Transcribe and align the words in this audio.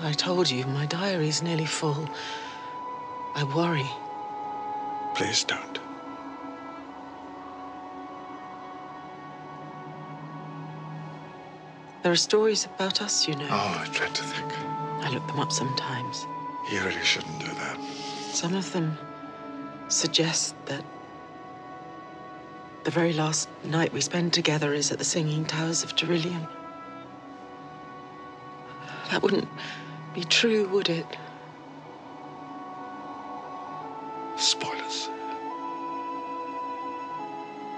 I 0.00 0.12
told 0.12 0.48
you, 0.48 0.64
my 0.66 0.86
diary's 0.86 1.42
nearly 1.42 1.66
full. 1.66 2.08
I 3.34 3.42
worry. 3.44 3.90
Please 5.14 5.42
don't. 5.44 5.80
There 12.02 12.12
are 12.12 12.16
stories 12.16 12.64
about 12.64 13.02
us, 13.02 13.26
you 13.26 13.34
know. 13.34 13.48
Oh, 13.50 13.84
I 13.84 13.88
dread 13.92 14.14
to 14.14 14.22
think. 14.22 14.52
I 15.02 15.10
look 15.10 15.26
them 15.26 15.40
up 15.40 15.50
sometimes. 15.50 16.26
You 16.70 16.80
really 16.82 17.02
shouldn't 17.02 17.40
do 17.40 17.46
that. 17.46 17.78
Some 18.32 18.54
of 18.54 18.72
them 18.72 18.96
suggest 19.88 20.54
that 20.66 20.84
the 22.84 22.90
very 22.90 23.12
last 23.12 23.48
night 23.64 23.92
we 23.92 24.00
spend 24.00 24.32
together 24.32 24.72
is 24.74 24.92
at 24.92 24.98
the 24.98 25.04
Singing 25.04 25.44
Towers 25.44 25.82
of 25.82 25.96
Darillium. 25.96 26.46
That 29.10 29.22
wouldn't 29.22 29.48
be 30.14 30.24
true, 30.24 30.68
would 30.68 30.88
it? 30.88 31.06
Spoilers. 34.36 35.08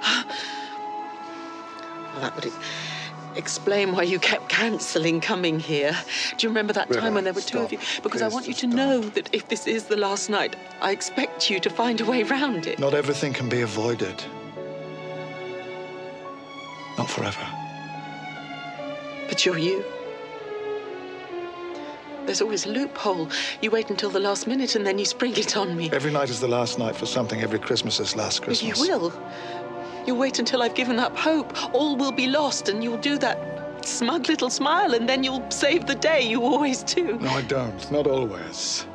Well, 0.02 0.24
that 2.20 2.34
would 2.34 2.52
explain 3.36 3.92
why 3.92 4.02
you 4.02 4.19
kept 4.19 4.48
cancelling 4.48 5.20
coming 5.20 5.60
here. 5.60 5.96
Do 6.36 6.46
you 6.46 6.50
remember 6.50 6.72
that 6.74 6.91
time 6.92 7.14
when 7.14 7.24
there 7.24 7.32
were 7.32 7.41
two 7.41 7.60
of 7.60 7.72
you? 7.72 7.78
Stop. 7.78 8.02
Because 8.02 8.22
I 8.22 8.28
want 8.28 8.48
you 8.48 8.55
to 8.55 8.66
know 8.66 9.00
that 9.00 9.34
if 9.34 9.48
this 9.48 9.66
is 9.66 9.84
the 9.84 9.97
last 9.97 10.28
night, 10.30 10.56
I 10.80 10.91
expect 10.91 11.50
you 11.50 11.60
to 11.60 11.70
find 11.70 12.00
a 12.00 12.05
way 12.05 12.22
round 12.22 12.66
it. 12.66 12.78
Not 12.78 12.94
everything 12.94 13.33
can 13.33 13.48
be 13.48 13.62
avoided. 13.62 14.22
Not 16.98 17.08
forever. 17.08 17.47
But 19.28 19.47
you're 19.47 19.58
you. 19.58 19.84
There's 22.30 22.43
always 22.43 22.65
a 22.65 22.69
loophole. 22.69 23.29
You 23.61 23.73
wait 23.73 23.91
until 23.91 24.09
the 24.09 24.20
last 24.20 24.47
minute 24.47 24.77
and 24.77 24.87
then 24.87 25.01
you 25.01 25.05
spring 25.05 25.37
it 25.37 25.57
on 25.57 25.77
me. 25.77 25.91
Every 25.91 26.12
night 26.12 26.31
is 26.31 26.39
the 26.39 26.47
last 26.47 26.78
night 26.78 26.95
for 26.95 27.05
something. 27.05 27.41
Every 27.41 27.59
Christmas 27.59 27.98
is 27.98 28.14
last 28.14 28.47
But 28.47 28.62
you 28.62 28.72
Christmas. 28.72 28.89
will. 28.89 29.12
You'll 30.06 30.17
wait 30.17 30.39
until 30.39 30.62
I've 30.62 30.77
given 30.77 31.00
up 31.00 31.17
hope. 31.17 31.75
All 31.75 31.97
will 31.97 32.12
be 32.12 32.28
lost, 32.28 32.69
and 32.69 32.84
you'll 32.84 32.98
do 32.98 33.19
that 33.19 33.84
smug 33.84 34.28
little 34.28 34.48
smile, 34.48 34.95
and 34.95 35.09
then 35.09 35.25
you'll 35.25 35.50
save 35.50 35.89
the 35.89 35.97
day. 35.97 36.22
You 36.22 36.45
always 36.45 36.84
do. 36.84 37.19
No, 37.19 37.31
I 37.31 37.42
don't. 37.42 37.91
Not 37.91 38.06
always. 38.06 38.87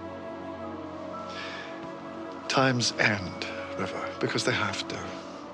Times 2.48 2.94
end, 3.00 3.48
River, 3.78 4.10
because 4.22 4.46
they 4.46 4.54
have 4.54 4.88
to. 4.88 5.00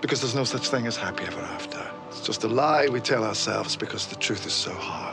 Because 0.01 0.21
there's 0.21 0.35
no 0.35 0.43
such 0.43 0.67
thing 0.69 0.85
as 0.85 0.97
happy 0.97 1.23
ever 1.23 1.41
after. 1.41 1.81
It's 2.09 2.21
just 2.21 2.43
a 2.43 2.47
lie 2.47 2.89
we 2.89 2.99
tell 2.99 3.23
ourselves 3.23 3.75
because 3.75 4.05
the 4.05 4.17
truth 4.17 4.45
is 4.45 4.53
so 4.53 4.71
hard. 4.71 5.10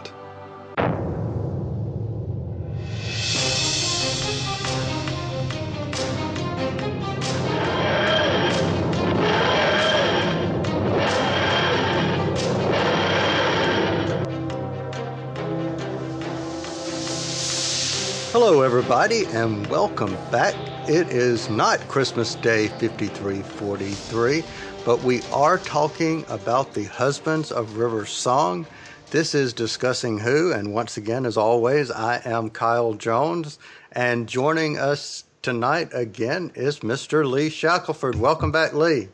Hello, 18.48 18.62
everybody, 18.62 19.26
and 19.26 19.66
welcome 19.66 20.16
back. 20.30 20.54
It 20.88 21.10
is 21.10 21.50
not 21.50 21.86
Christmas 21.86 22.34
Day 22.34 22.68
5343, 22.68 24.42
but 24.86 25.02
we 25.02 25.20
are 25.34 25.58
talking 25.58 26.24
about 26.30 26.72
the 26.72 26.84
husbands 26.84 27.52
of 27.52 27.76
River 27.76 28.06
Song. 28.06 28.66
This 29.10 29.34
is 29.34 29.52
Discussing 29.52 30.18
Who, 30.20 30.50
and 30.50 30.72
once 30.72 30.96
again, 30.96 31.26
as 31.26 31.36
always, 31.36 31.90
I 31.90 32.22
am 32.24 32.48
Kyle 32.48 32.94
Jones, 32.94 33.58
and 33.92 34.26
joining 34.26 34.78
us 34.78 35.24
tonight 35.42 35.90
again 35.92 36.50
is 36.54 36.78
Mr. 36.78 37.30
Lee 37.30 37.50
Shackelford. 37.50 38.16
Welcome 38.16 38.50
back, 38.50 38.72
Lee. 38.72 39.08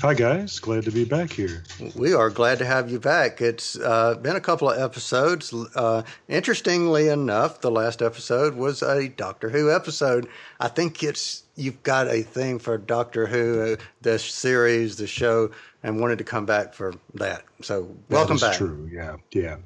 Hi, 0.00 0.14
guys. 0.14 0.58
Glad 0.60 0.84
to 0.84 0.90
be 0.90 1.04
back 1.04 1.30
here. 1.30 1.62
We 1.94 2.14
are 2.14 2.30
glad 2.30 2.58
to 2.60 2.64
have 2.64 2.90
you 2.90 2.98
back. 2.98 3.42
It's 3.42 3.78
uh, 3.78 4.14
been 4.14 4.34
a 4.34 4.40
couple 4.40 4.70
of 4.70 4.80
episodes. 4.80 5.52
Uh, 5.52 6.04
interestingly 6.26 7.08
enough, 7.08 7.60
the 7.60 7.70
last 7.70 8.00
episode 8.00 8.54
was 8.54 8.82
a 8.82 9.08
Doctor 9.08 9.50
Who 9.50 9.70
episode. 9.70 10.26
I 10.58 10.68
think 10.68 11.02
it's 11.02 11.42
you've 11.54 11.82
got 11.82 12.08
a 12.08 12.22
thing 12.22 12.58
for 12.58 12.78
Doctor 12.78 13.26
Who, 13.26 13.74
uh, 13.74 13.76
the 14.00 14.18
series, 14.18 14.96
the 14.96 15.06
show, 15.06 15.50
and 15.82 16.00
wanted 16.00 16.16
to 16.18 16.24
come 16.24 16.46
back 16.46 16.72
for 16.72 16.94
that. 17.14 17.44
So 17.60 17.94
welcome 18.08 18.38
that 18.38 18.46
is 18.46 18.50
back. 18.52 18.56
true. 18.56 18.88
Yeah. 18.90 19.16
Yeah. 19.32 19.56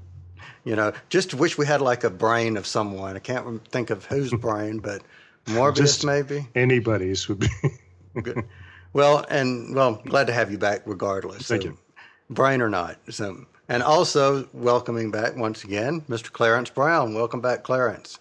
You 0.65 0.75
know, 0.75 0.95
just 1.11 1.33
wish 1.35 1.57
we 1.57 1.67
had 1.67 1.81
like 1.81 2.03
a 2.03 2.11
brain 2.11 2.57
of 2.57 2.67
someone. 2.67 3.15
I 3.15 3.21
can't 3.21 3.65
think 3.69 3.91
of 3.91 4.05
whose 4.07 4.33
brain, 4.41 4.79
but 4.81 5.01
Morbius 5.47 5.77
Just 5.77 6.05
maybe. 6.05 6.49
Anybody's 6.57 7.29
would 7.29 7.39
be. 7.39 7.49
Good. 8.21 8.45
Well, 8.95 9.27
and 9.29 9.75
well, 9.75 10.01
glad 10.07 10.29
to 10.29 10.33
have 10.33 10.51
you 10.51 10.57
back 10.57 10.83
regardless. 10.87 11.49
Thank 11.49 11.63
so, 11.63 11.69
you. 11.69 11.79
Brain 12.31 12.63
or 12.63 12.71
not. 12.71 12.97
So, 13.11 13.45
and 13.69 13.83
also 13.83 14.49
welcoming 14.55 15.11
back 15.11 15.37
once 15.37 15.65
again, 15.65 16.01
Mr. 16.09 16.33
Clarence 16.33 16.71
Brown. 16.71 17.13
Welcome 17.13 17.41
back, 17.41 17.65
Clarence. 17.65 18.19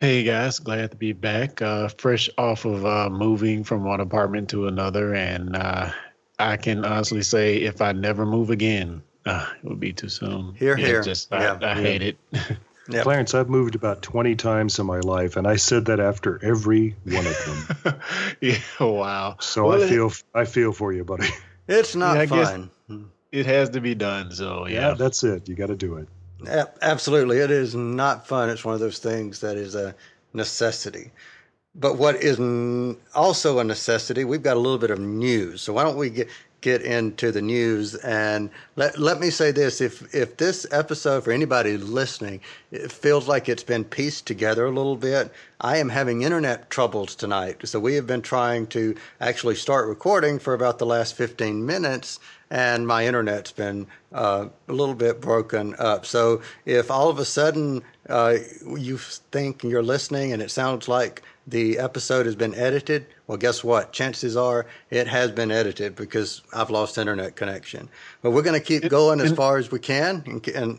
Hey 0.00 0.22
guys, 0.22 0.58
glad 0.58 0.90
to 0.90 0.96
be 0.96 1.12
back. 1.12 1.60
Uh, 1.60 1.88
fresh 1.88 2.30
off 2.38 2.64
of 2.64 2.86
uh, 2.86 3.10
moving 3.10 3.64
from 3.64 3.84
one 3.84 4.00
apartment 4.00 4.50
to 4.50 4.66
another, 4.66 5.14
and 5.14 5.56
uh, 5.56 5.90
I 6.38 6.56
can 6.56 6.84
honestly 6.84 7.22
say 7.22 7.56
if 7.56 7.80
I 7.80 7.92
never 7.92 8.24
move 8.24 8.50
again, 8.50 9.02
uh, 9.26 9.46
it 9.62 9.68
would 9.68 9.80
be 9.80 9.92
too 9.92 10.08
soon. 10.08 10.54
Here, 10.54 10.78
Yeah, 10.78 10.86
here. 10.86 11.02
Just 11.02 11.32
I, 11.32 11.42
Yeah. 11.42 11.58
I 11.62 11.74
hate 11.74 12.02
it. 12.02 12.18
Yep. 12.90 13.02
Clarence, 13.04 13.34
I've 13.34 13.48
moved 13.48 13.74
about 13.74 14.02
20 14.02 14.34
times 14.36 14.78
in 14.78 14.86
my 14.86 15.00
life, 15.00 15.36
and 15.36 15.46
I 15.46 15.56
said 15.56 15.84
that 15.86 16.00
after 16.00 16.38
every 16.44 16.96
one 17.04 17.26
of 17.26 17.74
them. 17.84 17.94
yeah, 18.40 18.58
wow. 18.80 19.36
So 19.40 19.66
Well, 19.68 19.80
I 19.80 19.84
it- 19.84 19.88
feel 19.88 20.12
I 20.34 20.44
feel 20.44 20.72
for 20.72 20.92
you, 20.92 21.04
buddy. 21.04 21.28
It's 21.68 21.94
not 21.94 22.16
Yeah, 22.16 22.22
I 22.22 22.26
guess- 22.26 22.50
fun. 22.50 22.70
It 23.32 23.46
has 23.46 23.70
to 23.70 23.80
be 23.80 23.94
done. 23.94 24.32
So 24.32 24.66
Yeah, 24.66 24.88
yeah, 24.88 24.94
that's 24.94 25.22
it. 25.22 25.48
You 25.48 25.54
got 25.54 25.68
to 25.68 25.76
do 25.76 25.96
it. 25.98 26.08
A- 26.48 26.68
Absolutely. 26.82 27.38
It 27.38 27.52
is 27.52 27.76
not 27.76 28.26
fun. 28.26 28.50
It's 28.50 28.64
one 28.64 28.74
of 28.74 28.80
those 28.80 28.98
things 28.98 29.40
that 29.40 29.56
is 29.56 29.76
a 29.76 29.94
necessity. 30.32 31.12
But 31.76 31.96
what 31.96 32.16
is 32.16 32.40
also 33.14 33.60
a 33.60 33.64
necessity, 33.64 34.24
we've 34.24 34.42
got 34.42 34.56
a 34.56 34.60
little 34.60 34.78
bit 34.78 34.90
of 34.90 34.98
news. 34.98 35.62
So 35.62 35.72
why 35.72 35.84
don't 35.84 35.96
we 35.96 36.10
get 36.10 36.28
get 36.60 36.82
into 36.82 37.32
the 37.32 37.42
news 37.42 37.94
and 37.96 38.50
let 38.76 38.98
let 38.98 39.18
me 39.18 39.30
say 39.30 39.50
this 39.50 39.80
if 39.80 40.14
if 40.14 40.36
this 40.36 40.66
episode 40.70 41.24
for 41.24 41.32
anybody 41.32 41.76
listening 41.76 42.40
it 42.70 42.92
feels 42.92 43.26
like 43.26 43.48
it's 43.48 43.62
been 43.62 43.84
pieced 43.84 44.26
together 44.26 44.66
a 44.66 44.70
little 44.70 44.96
bit 44.96 45.32
i 45.60 45.76
am 45.78 45.88
having 45.88 46.22
internet 46.22 46.68
troubles 46.70 47.14
tonight 47.14 47.56
so 47.64 47.80
we 47.80 47.94
have 47.94 48.06
been 48.06 48.22
trying 48.22 48.66
to 48.66 48.94
actually 49.20 49.54
start 49.54 49.88
recording 49.88 50.38
for 50.38 50.54
about 50.54 50.78
the 50.78 50.86
last 50.86 51.14
15 51.14 51.64
minutes 51.64 52.18
and 52.50 52.86
my 52.86 53.06
internet's 53.06 53.52
been 53.52 53.86
uh, 54.12 54.48
a 54.68 54.72
little 54.72 54.94
bit 54.94 55.20
broken 55.20 55.74
up. 55.78 56.04
So 56.04 56.42
if 56.66 56.90
all 56.90 57.08
of 57.08 57.18
a 57.18 57.24
sudden 57.24 57.82
uh, 58.08 58.38
you 58.76 58.98
think 58.98 59.62
you're 59.62 59.84
listening 59.84 60.32
and 60.32 60.42
it 60.42 60.50
sounds 60.50 60.88
like 60.88 61.22
the 61.50 61.78
episode 61.78 62.26
has 62.26 62.36
been 62.36 62.54
edited, 62.54 63.06
well, 63.26 63.38
guess 63.38 63.62
what? 63.62 63.92
Chances 63.92 64.36
are 64.36 64.66
it 64.90 65.06
has 65.06 65.30
been 65.30 65.50
edited 65.50 65.96
because 65.96 66.42
I've 66.52 66.70
lost 66.70 66.98
internet 66.98 67.36
connection. 67.36 67.88
But 68.22 68.30
we're 68.30 68.42
going 68.42 68.58
to 68.58 68.64
keep 68.64 68.88
going 68.88 69.20
as 69.20 69.32
far 69.32 69.58
as 69.58 69.70
we 69.70 69.78
can. 69.78 70.22
And, 70.26 70.48
and 70.48 70.78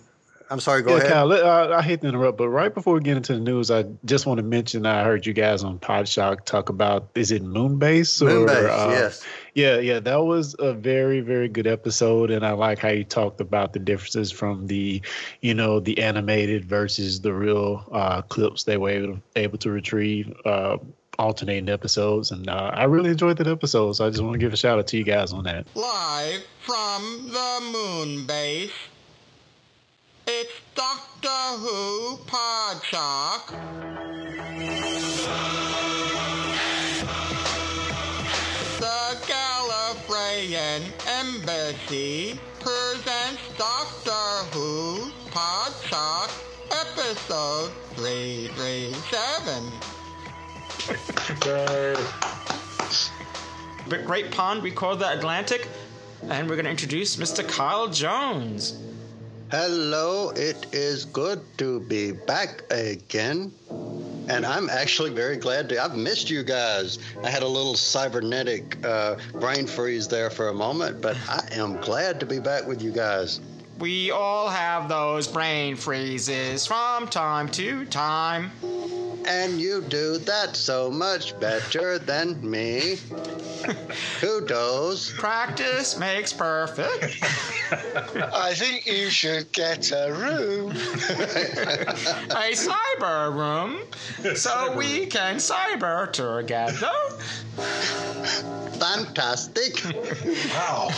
I'm 0.49 0.59
sorry, 0.59 0.81
go 0.81 0.91
yeah, 0.91 0.97
ahead. 0.97 1.11
Kyle, 1.11 1.31
uh, 1.31 1.77
I 1.77 1.81
hate 1.81 2.01
to 2.01 2.07
interrupt, 2.07 2.37
but 2.37 2.49
right 2.49 2.73
before 2.73 2.93
we 2.95 2.99
get 3.01 3.15
into 3.15 3.33
the 3.33 3.39
news, 3.39 3.71
I 3.71 3.85
just 4.03 4.25
want 4.25 4.39
to 4.39 4.43
mention 4.43 4.85
I 4.85 5.03
heard 5.03 5.25
you 5.25 5.33
guys 5.33 5.63
on 5.63 5.79
Podshock 5.79 6.43
talk 6.45 6.69
about 6.69 7.09
is 7.15 7.31
it 7.31 7.43
Moonbase? 7.43 8.21
Or, 8.21 8.47
Moonbase, 8.47 8.69
uh, 8.69 8.89
yes. 8.89 9.25
Yeah, 9.53 9.79
yeah, 9.79 9.99
that 9.99 10.23
was 10.23 10.55
a 10.59 10.71
very, 10.73 11.19
very 11.19 11.49
good 11.49 11.67
episode, 11.67 12.31
and 12.31 12.45
I 12.45 12.51
like 12.51 12.79
how 12.79 12.87
you 12.87 13.03
talked 13.03 13.41
about 13.41 13.73
the 13.73 13.79
differences 13.79 14.31
from 14.31 14.67
the, 14.67 15.01
you 15.41 15.53
know, 15.53 15.81
the 15.81 16.01
animated 16.01 16.63
versus 16.63 17.19
the 17.19 17.33
real 17.33 17.85
uh, 17.91 18.21
clips 18.21 18.63
they 18.63 18.77
were 18.77 19.17
able, 19.35 19.57
to 19.57 19.69
retrieve, 19.71 20.33
uh, 20.45 20.77
alternating 21.19 21.67
episodes, 21.67 22.31
and 22.31 22.49
uh, 22.49 22.71
I 22.73 22.85
really 22.85 23.09
enjoyed 23.09 23.37
that 23.37 23.47
episode. 23.47 23.91
So 23.93 24.07
I 24.07 24.09
just 24.09 24.23
want 24.23 24.33
to 24.33 24.39
give 24.39 24.53
a 24.53 24.57
shout 24.57 24.79
out 24.79 24.87
to 24.87 24.97
you 24.97 25.03
guys 25.03 25.33
on 25.33 25.43
that. 25.43 25.67
Live 25.75 26.45
from 26.61 27.29
the 27.29 27.59
moon 27.73 28.25
base, 28.25 28.71
it's 30.27 30.53
Doctor 30.75 31.27
Who 31.57 32.17
Podshock. 32.25 33.51
Gallifreyan 40.41 40.81
Embassy 41.07 42.39
presents 42.59 43.41
Doctor 43.59 44.43
Who 44.51 45.11
Podshock 45.29 46.31
episode 46.71 47.71
337. 47.95 49.71
But 53.87 54.05
Great 54.05 54.31
Pond, 54.31 54.63
we 54.63 54.71
call 54.71 54.95
the 54.95 55.11
Atlantic, 55.11 55.67
and 56.23 56.49
we're 56.49 56.55
going 56.55 56.65
to 56.65 56.71
introduce 56.71 57.17
Mr. 57.17 57.47
Kyle 57.47 57.87
Jones. 57.87 58.79
Hello, 59.51 60.31
it 60.31 60.65
is 60.73 61.05
good 61.05 61.39
to 61.59 61.81
be 61.81 62.13
back 62.13 62.63
again. 62.71 63.51
And 64.31 64.45
I'm 64.45 64.69
actually 64.69 65.09
very 65.09 65.35
glad 65.35 65.67
to. 65.69 65.83
I've 65.83 65.97
missed 65.97 66.29
you 66.29 66.41
guys. 66.41 66.99
I 67.21 67.29
had 67.29 67.43
a 67.43 67.47
little 67.47 67.75
cybernetic 67.75 68.83
uh, 68.85 69.17
brain 69.33 69.67
freeze 69.67 70.07
there 70.07 70.29
for 70.29 70.47
a 70.47 70.53
moment, 70.53 71.01
but 71.01 71.17
I 71.27 71.47
am 71.51 71.75
glad 71.81 72.19
to 72.21 72.25
be 72.25 72.39
back 72.39 72.65
with 72.65 72.81
you 72.81 72.91
guys. 72.91 73.41
We 73.77 74.11
all 74.11 74.47
have 74.47 74.87
those 74.87 75.27
brain 75.27 75.75
freezes 75.75 76.65
from 76.65 77.07
time 77.07 77.49
to 77.49 77.85
time. 77.85 78.51
And 79.25 79.59
you 79.59 79.81
do 79.81 80.17
that 80.17 80.55
so 80.55 80.89
much 80.89 81.39
better 81.39 81.99
than 81.99 82.49
me. 82.49 82.97
Kudos. 84.19 85.11
Practice 85.13 85.97
makes 85.97 86.33
perfect. 86.33 87.17
I 88.33 88.53
think 88.53 88.85
you 88.85 89.09
should 89.09 89.51
get 89.51 89.91
a 89.91 90.11
room. 90.11 90.71
a 90.71 92.51
cyber 92.53 93.33
room 93.33 94.35
so 94.35 94.75
we 94.75 95.05
can 95.05 95.35
cyber 95.37 96.11
together. 96.11 96.91
Fantastic. 98.79 99.83
Wow. 100.53 100.89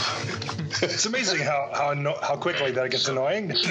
It's 0.81 1.05
amazing 1.05 1.39
how 1.39 1.69
how, 1.73 1.91
anno- 1.91 2.19
how 2.21 2.35
quickly 2.35 2.71
that 2.71 2.91
gets 2.91 3.07
annoying. 3.07 3.53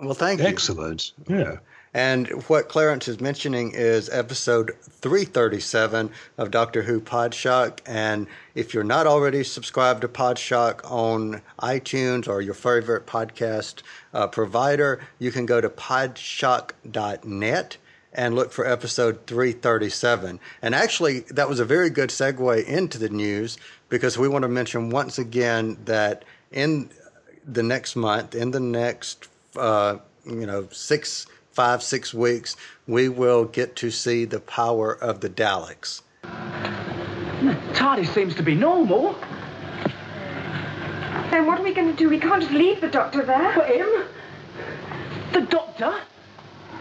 Well, 0.00 0.14
thank 0.14 0.40
you. 0.40 0.46
Excellent. 0.46 1.12
Yeah. 1.28 1.58
And 1.94 2.28
what 2.48 2.68
Clarence 2.68 3.06
is 3.08 3.20
mentioning 3.20 3.70
is 3.72 4.10
episode 4.10 4.72
337 4.82 6.10
of 6.36 6.50
Doctor 6.50 6.82
Who 6.82 7.00
Podshock. 7.00 7.78
And 7.86 8.26
if 8.54 8.74
you're 8.74 8.84
not 8.84 9.06
already 9.06 9.44
subscribed 9.44 10.00
to 10.02 10.08
Podshock 10.08 10.80
on 10.90 11.40
iTunes 11.60 12.26
or 12.28 12.42
your 12.42 12.54
favorite 12.54 13.06
podcast 13.06 13.82
uh, 14.12 14.26
provider, 14.26 15.00
you 15.20 15.30
can 15.30 15.46
go 15.46 15.60
to 15.60 15.68
podshock.net 15.70 17.76
and 18.12 18.34
look 18.34 18.50
for 18.52 18.66
episode 18.66 19.26
337. 19.26 20.40
And 20.62 20.74
actually, 20.74 21.20
that 21.30 21.48
was 21.48 21.60
a 21.60 21.64
very 21.64 21.90
good 21.90 22.10
segue 22.10 22.64
into 22.64 22.98
the 22.98 23.08
news 23.08 23.56
because 23.94 24.18
we 24.18 24.26
want 24.26 24.42
to 24.42 24.48
mention 24.48 24.90
once 24.90 25.20
again 25.20 25.78
that 25.84 26.24
in 26.50 26.90
the 27.46 27.62
next 27.62 27.94
month, 27.94 28.34
in 28.34 28.50
the 28.50 28.58
next, 28.58 29.28
uh, 29.54 29.98
you 30.26 30.46
know, 30.46 30.66
six, 30.72 31.28
five, 31.52 31.80
six 31.80 32.12
weeks, 32.12 32.56
we 32.88 33.08
will 33.08 33.44
get 33.44 33.76
to 33.76 33.92
see 33.92 34.24
the 34.24 34.40
power 34.40 34.96
of 34.96 35.20
the 35.20 35.30
Daleks. 35.30 36.02
TARDIS 37.72 38.12
seems 38.12 38.34
to 38.34 38.42
be 38.42 38.56
normal. 38.56 39.14
Then 41.30 41.46
what 41.46 41.60
are 41.60 41.62
we 41.62 41.72
going 41.72 41.88
to 41.88 41.96
do? 41.96 42.08
We 42.08 42.18
can't 42.18 42.42
just 42.42 42.52
leave 42.52 42.80
the 42.80 42.88
doctor 42.88 43.22
there. 43.22 43.52
For 43.52 43.62
him? 43.62 44.06
The 45.34 45.42
doctor? 45.42 46.00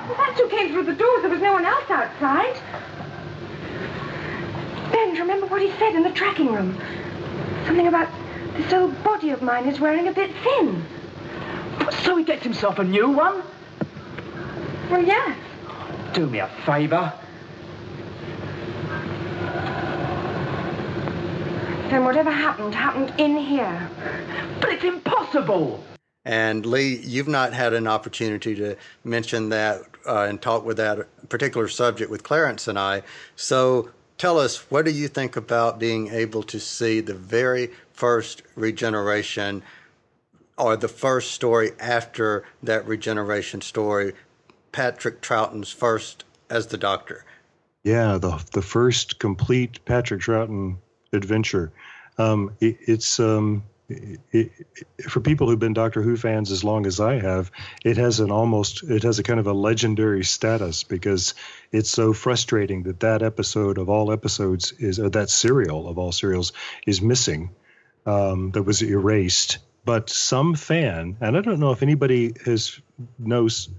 Well, 0.07 0.17
that's 0.17 0.39
who 0.39 0.49
came 0.49 0.73
through 0.73 0.85
the 0.85 0.95
doors. 0.95 1.21
There 1.21 1.29
was 1.29 1.41
no 1.41 1.53
one 1.53 1.65
else 1.65 1.91
outside. 1.91 2.59
Ben, 4.91 5.13
remember 5.13 5.45
what 5.45 5.61
he 5.61 5.69
said 5.77 5.93
in 5.93 6.01
the 6.01 6.11
tracking 6.11 6.51
room? 6.51 6.75
Something 7.65 7.87
about 7.87 8.09
this 8.53 8.71
old 8.73 9.03
body 9.03 9.31
of 9.31 9.41
mine 9.41 9.67
is 9.67 9.79
wearing 9.79 10.07
a 10.07 10.11
bit 10.11 10.31
thin. 10.43 10.85
So 12.03 12.17
he 12.17 12.23
gets 12.23 12.43
himself 12.43 12.79
a 12.79 12.83
new 12.83 13.09
one? 13.09 13.41
Well, 14.89 15.03
yes. 15.03 15.37
Do 16.13 16.27
me 16.27 16.39
a 16.39 16.47
favour. 16.65 17.11
Then 21.89 22.05
whatever 22.05 22.31
happened, 22.31 22.75
happened 22.75 23.13
in 23.17 23.37
here. 23.37 23.89
But 24.59 24.69
it's 24.71 24.83
impossible. 24.83 25.83
And 26.25 26.65
Lee, 26.65 26.99
you've 27.03 27.27
not 27.27 27.53
had 27.53 27.73
an 27.73 27.87
opportunity 27.87 28.55
to 28.55 28.75
mention 29.03 29.49
that 29.49 29.81
uh, 30.05 30.25
and 30.29 30.41
talk 30.41 30.65
with 30.65 30.77
that 30.77 31.07
particular 31.29 31.67
subject 31.67 32.09
with 32.09 32.23
Clarence 32.23 32.67
and 32.67 32.79
I. 32.79 33.03
So 33.35 33.89
tell 34.17 34.39
us, 34.39 34.69
what 34.71 34.85
do 34.85 34.91
you 34.91 35.07
think 35.07 35.35
about 35.35 35.79
being 35.79 36.09
able 36.09 36.43
to 36.43 36.59
see 36.59 36.99
the 36.99 37.13
very 37.13 37.71
first 37.93 38.41
regeneration 38.55 39.63
or 40.57 40.77
the 40.77 40.87
first 40.87 41.31
story 41.31 41.71
after 41.79 42.43
that 42.61 42.87
regeneration 42.87 43.61
story, 43.61 44.13
Patrick 44.71 45.21
Troughton's 45.21 45.71
first 45.71 46.23
as 46.49 46.67
the 46.67 46.77
Doctor? 46.77 47.25
Yeah, 47.83 48.17
the 48.17 48.41
the 48.53 48.61
first 48.61 49.19
complete 49.19 49.83
Patrick 49.85 50.21
Troughton 50.21 50.77
adventure. 51.11 51.71
Um, 52.17 52.55
it, 52.61 52.77
it's 52.81 53.19
um, 53.19 53.63
it, 54.31 54.51
for 55.07 55.19
people 55.19 55.47
who've 55.47 55.59
been 55.59 55.73
Doctor 55.73 56.01
Who 56.01 56.17
fans 56.17 56.51
as 56.51 56.63
long 56.63 56.85
as 56.85 56.99
I 56.99 57.19
have. 57.19 57.51
It 57.83 57.97
has 57.97 58.19
an 58.19 58.31
almost 58.31 58.83
it 58.83 59.03
has 59.03 59.19
a 59.19 59.23
kind 59.23 59.39
of 59.39 59.47
a 59.47 59.53
legendary 59.53 60.23
status 60.23 60.83
because 60.83 61.33
it's 61.71 61.91
so 61.91 62.13
frustrating 62.13 62.83
that 62.83 63.01
that 63.01 63.21
episode 63.21 63.77
of 63.77 63.89
all 63.89 64.11
episodes 64.11 64.71
is 64.73 64.99
or 64.99 65.09
that 65.11 65.29
serial 65.29 65.87
of 65.87 65.97
all 65.97 66.11
serials 66.11 66.53
is 66.85 67.01
missing. 67.01 67.51
Um, 68.05 68.51
that 68.51 68.63
was 68.63 68.81
erased. 68.81 69.59
But 69.85 70.09
some 70.09 70.55
fan, 70.55 71.17
and 71.21 71.37
I 71.37 71.41
don't 71.41 71.59
know 71.59 71.71
if 71.71 71.83
anybody 71.83 72.33
has 72.45 72.79
knows 73.19 73.69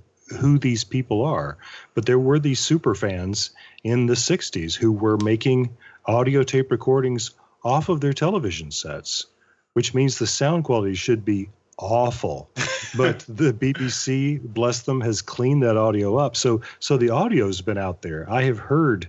who 0.41 0.59
these 0.59 0.85
people 0.85 1.23
are, 1.23 1.59
but 1.95 2.07
there 2.07 2.19
were 2.19 2.39
these 2.39 2.61
super 2.61 2.95
fans 2.95 3.51
in 3.83 4.07
the 4.07 4.15
60s 4.15 4.75
who 4.75 4.93
were 4.93 5.19
making 5.19 5.77
audio 6.05 6.43
tape 6.43 6.71
recordings 6.71 7.33
off 7.63 7.89
of 7.89 8.01
their 8.01 8.13
television 8.13 8.71
sets, 8.71 9.27
which 9.75 9.95
means 9.95 10.19
the 10.19 10.27
sound 10.27 10.65
quality 10.65 10.95
should 10.95 11.25
be 11.25 11.51
awful. 11.79 12.49
but 12.97 13.21
the 13.29 13.53
BBC, 13.53 14.41
bless 14.41 14.83
them, 14.83 15.01
has 15.03 15.23
cleaned 15.23 15.63
that 15.63 15.77
audio 15.77 16.17
up. 16.17 16.37
So 16.37 16.63
so 16.79 16.97
the 16.97 17.11
audio's 17.11 17.61
been 17.61 17.79
out 17.79 18.03
there. 18.03 18.27
I 18.31 18.45
have 18.45 18.59
heard 18.59 19.09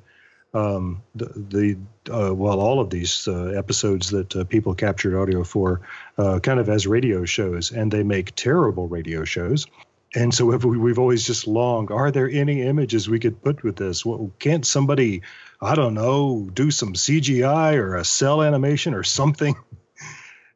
um, 0.54 1.04
the, 1.14 1.26
the 1.36 1.78
uh, 2.14 2.34
well, 2.34 2.60
all 2.60 2.80
of 2.80 2.90
these 2.90 3.28
uh, 3.28 3.48
episodes 3.58 4.10
that 4.12 4.36
uh, 4.36 4.44
people 4.46 4.74
captured 4.74 5.20
audio 5.20 5.44
for, 5.44 5.82
uh, 6.18 6.40
kind 6.40 6.60
of 6.60 6.70
as 6.70 6.88
radio 6.88 7.26
shows, 7.26 7.72
and 7.72 7.92
they 7.92 8.04
make 8.04 8.36
terrible 8.36 8.88
radio 8.88 9.26
shows. 9.26 9.68
And 10.16 10.34
so 10.34 10.46
we, 10.46 10.78
we've 10.78 11.00
always 11.00 11.26
just 11.26 11.46
longed: 11.46 11.92
Are 11.92 12.10
there 12.10 12.30
any 12.30 12.62
images 12.62 13.10
we 13.10 13.20
could 13.20 13.44
put 13.44 13.64
with 13.64 13.76
this? 13.76 14.06
Well, 14.06 14.32
can't 14.40 14.66
somebody, 14.66 15.24
I 15.62 15.76
don't 15.76 15.94
know, 15.94 16.50
do 16.54 16.72
some 16.72 16.94
CGI 16.94 17.76
or 17.76 17.98
a 17.98 18.06
cell 18.06 18.42
animation 18.42 18.94
or 18.94 19.04
something? 19.04 19.56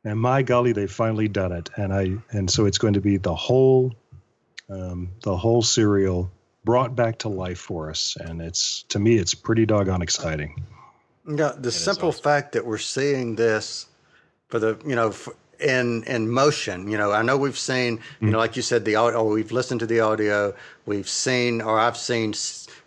And 0.04 0.20
my 0.20 0.42
golly, 0.42 0.72
they've 0.72 0.92
finally 0.92 1.28
done 1.28 1.52
it. 1.52 1.70
And 1.76 1.94
I 1.94 2.18
and 2.32 2.50
so 2.50 2.66
it's 2.66 2.78
going 2.78 2.94
to 2.94 3.02
be 3.02 3.18
the 3.18 3.36
whole, 3.36 3.94
um, 4.70 5.10
the 5.24 5.36
whole 5.36 5.62
serial 5.62 6.32
brought 6.64 6.96
back 6.96 7.20
to 7.20 7.30
life 7.30 7.60
for 7.60 7.90
us. 7.90 8.16
And 8.20 8.42
it's 8.42 8.84
to 8.90 9.00
me, 9.00 9.16
it's 9.16 9.34
pretty 9.34 9.66
doggone 9.66 10.02
exciting. 10.02 10.64
Yeah, 11.28 11.54
the 11.58 11.72
simple 11.72 12.12
fact 12.12 12.54
that 12.54 12.66
we're 12.66 12.78
seeing 12.78 13.36
this 13.36 13.88
for 14.48 14.60
the 14.60 14.80
you 14.86 14.96
know 14.96 15.10
f 15.10 15.28
in 15.60 16.04
in 16.04 16.30
motion. 16.30 16.90
You 16.90 16.98
know, 16.98 17.12
I 17.12 17.22
know 17.22 17.38
we've 17.38 17.58
seen 17.58 18.00
you 18.20 18.30
know 18.30 18.38
like 18.38 18.56
you 18.56 18.62
said 18.62 18.86
the 18.86 18.96
audio. 18.96 19.24
We've 19.26 19.52
listened 19.52 19.82
to 19.82 19.86
the 19.86 20.00
audio. 20.00 20.56
We've 20.86 21.10
seen 21.10 21.62
or 21.62 21.80
I've 21.80 21.98
seen 21.98 22.34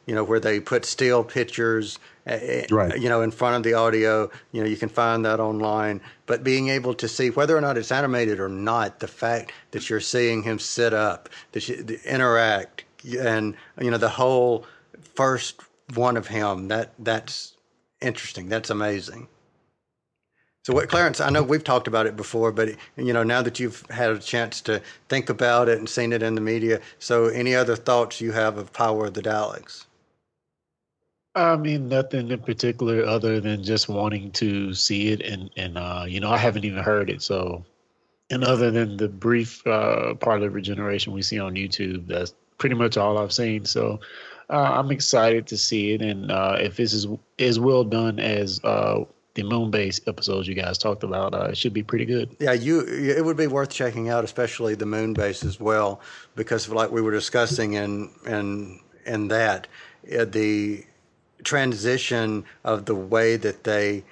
you 0.07 0.15
know 0.15 0.25
where 0.25 0.41
they 0.41 0.61
put 0.61 0.85
still 0.85 1.23
pictures. 1.23 1.99
Right. 2.27 3.01
You 3.01 3.09
know, 3.09 3.23
in 3.23 3.31
front 3.31 3.57
of 3.57 3.63
the 3.63 3.75
audio. 3.75 4.31
You 4.53 4.63
know, 4.63 4.69
you 4.69 4.77
can 4.77 4.89
find 4.89 5.25
that 5.25 5.41
online. 5.41 6.01
But 6.27 6.45
being 6.45 6.69
able 6.69 6.95
to 6.95 7.09
see 7.09 7.31
whether 7.31 7.57
or 7.57 7.61
not 7.61 7.77
it's 7.77 7.93
animated 7.93 8.41
or 8.41 8.49
not, 8.49 9.01
the 9.01 9.09
fact 9.09 9.53
that 9.73 9.91
you're 9.91 10.01
seeing 10.01 10.43
him 10.43 10.59
sit 10.59 10.95
up, 10.95 11.29
that 11.53 11.69
you, 11.69 11.85
interact, 12.05 12.85
and 13.19 13.57
you 13.81 13.91
know 13.91 13.99
the 13.99 14.09
whole 14.09 14.67
first 15.15 15.61
one 15.95 16.17
of 16.17 16.29
him. 16.29 16.69
That 16.69 16.93
that's 16.99 17.55
interesting. 18.01 18.49
That's 18.49 18.71
amazing. 18.71 19.29
So, 20.65 20.73
what, 20.75 20.89
Clarence? 20.89 21.21
I 21.21 21.29
know 21.29 21.43
we've 21.43 21.65
talked 21.65 21.89
about 21.89 22.07
it 22.07 22.17
before, 22.17 22.53
but 22.53 22.77
you 22.97 23.13
know, 23.13 23.25
now 23.25 23.43
that 23.43 23.59
you've 23.59 23.85
had 23.91 24.11
a 24.11 24.19
chance 24.21 24.61
to 24.63 24.81
think 25.09 25.29
about 25.29 25.69
it 25.69 25.79
and 25.79 25.89
seen 25.89 26.13
it 26.13 26.23
in 26.23 26.37
the 26.37 26.41
media, 26.41 26.81
so 27.01 27.27
any 27.27 27.53
other 27.57 27.75
thoughts 27.75 28.21
you 28.21 28.31
have 28.31 28.59
of 28.59 28.73
Power 28.73 29.07
of 29.07 29.15
the 29.15 29.23
Daleks? 29.23 29.87
I 31.35 31.57
mean, 31.57 31.89
nothing 31.89 32.31
in 32.31 32.41
particular 32.41 33.05
other 33.05 33.41
than 33.41 33.63
just 33.63 33.89
wanting 33.89 34.33
to 34.33 34.75
see 34.75 35.09
it, 35.09 35.23
and 35.23 35.51
and 35.57 35.79
uh, 35.79 36.05
you 36.07 36.21
know, 36.21 36.31
I 36.31 36.37
haven't 36.37 36.65
even 36.65 36.83
heard 36.83 37.09
it. 37.09 37.23
So, 37.23 37.65
and 38.31 38.45
other 38.45 38.71
than 38.71 38.99
the 38.99 39.09
brief 39.09 39.67
uh, 39.67 40.15
part 40.15 40.43
of 40.43 40.53
regeneration 40.53 41.13
we 41.13 41.23
see 41.23 41.39
on 41.39 41.55
YouTube, 41.55 42.07
that's 42.07 42.35
pretty 42.59 42.75
much 42.75 42.97
all 42.97 43.17
I've 43.17 43.33
seen. 43.33 43.65
So, 43.65 44.01
uh, 44.51 44.73
I'm 44.79 44.91
excited 44.91 45.47
to 45.47 45.57
see 45.57 45.93
it, 45.93 46.03
and 46.03 46.31
uh, 46.31 46.59
if 46.61 46.77
this 46.77 46.93
is 46.93 47.07
as 47.39 47.59
well 47.59 47.85
done 47.85 48.19
as 48.19 48.63
uh, 48.63 49.05
the 49.33 49.43
moon 49.43 49.71
base 49.71 50.03
episodes 50.07 50.47
you 50.47 50.55
guys 50.55 50.77
talked 50.77 51.03
about, 51.03 51.33
uh, 51.33 51.45
it 51.45 51.57
should 51.57 51.73
be 51.73 51.83
pretty 51.83 52.05
good. 52.05 52.37
Yeah, 52.41 52.53
you. 52.53 52.81
It 52.81 53.25
would 53.25 53.39
be 53.39 53.47
worth 53.47 53.71
checking 53.71 54.11
out, 54.11 54.23
especially 54.23 54.75
the 54.75 54.85
moon 54.85 55.15
base 55.15 55.45
as 55.45 55.59
well, 55.59 56.03
because 56.37 56.69
like 56.69 56.91
we 56.91 57.01
were 57.01 57.13
discussing 57.13 57.73
in 57.73 58.11
in 58.27 58.81
in 59.07 59.29
that 59.29 59.67
uh, 60.15 60.27
the 60.27 60.85
transition 61.45 62.45
of 62.65 62.85
the 62.85 62.95
way 62.95 63.37
that 63.37 63.65
they, 63.65 64.05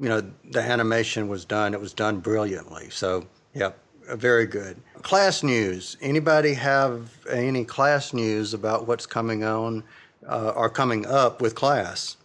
you 0.00 0.08
know, 0.08 0.22
the 0.50 0.60
animation 0.60 1.28
was 1.28 1.44
done. 1.44 1.74
It 1.74 1.80
was 1.80 1.92
done 1.92 2.20
brilliantly. 2.20 2.90
So, 2.90 3.26
yeah, 3.54 3.70
uh, 4.08 4.16
very 4.16 4.46
good. 4.46 4.76
Class 5.02 5.42
news. 5.42 5.96
Anybody 6.00 6.54
have 6.54 7.10
any 7.30 7.64
class 7.64 8.12
news 8.12 8.54
about 8.54 8.86
what's 8.86 9.06
coming 9.06 9.44
on 9.44 9.84
uh, 10.28 10.52
or 10.56 10.68
coming 10.68 11.06
up 11.06 11.40
with 11.40 11.54
class? 11.54 12.16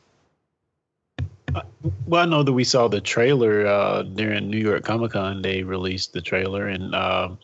Well, 2.07 2.21
I 2.21 2.25
know 2.25 2.43
that 2.43 2.53
we 2.53 2.63
saw 2.63 2.87
the 2.87 3.01
trailer 3.01 3.65
uh, 3.65 4.03
during 4.03 4.49
New 4.49 4.57
York 4.57 4.83
Comic 4.85 5.11
Con. 5.11 5.41
They 5.41 5.63
released 5.63 6.13
the 6.13 6.21
trailer, 6.21 6.67
and 6.67 6.95
um, 6.95 7.39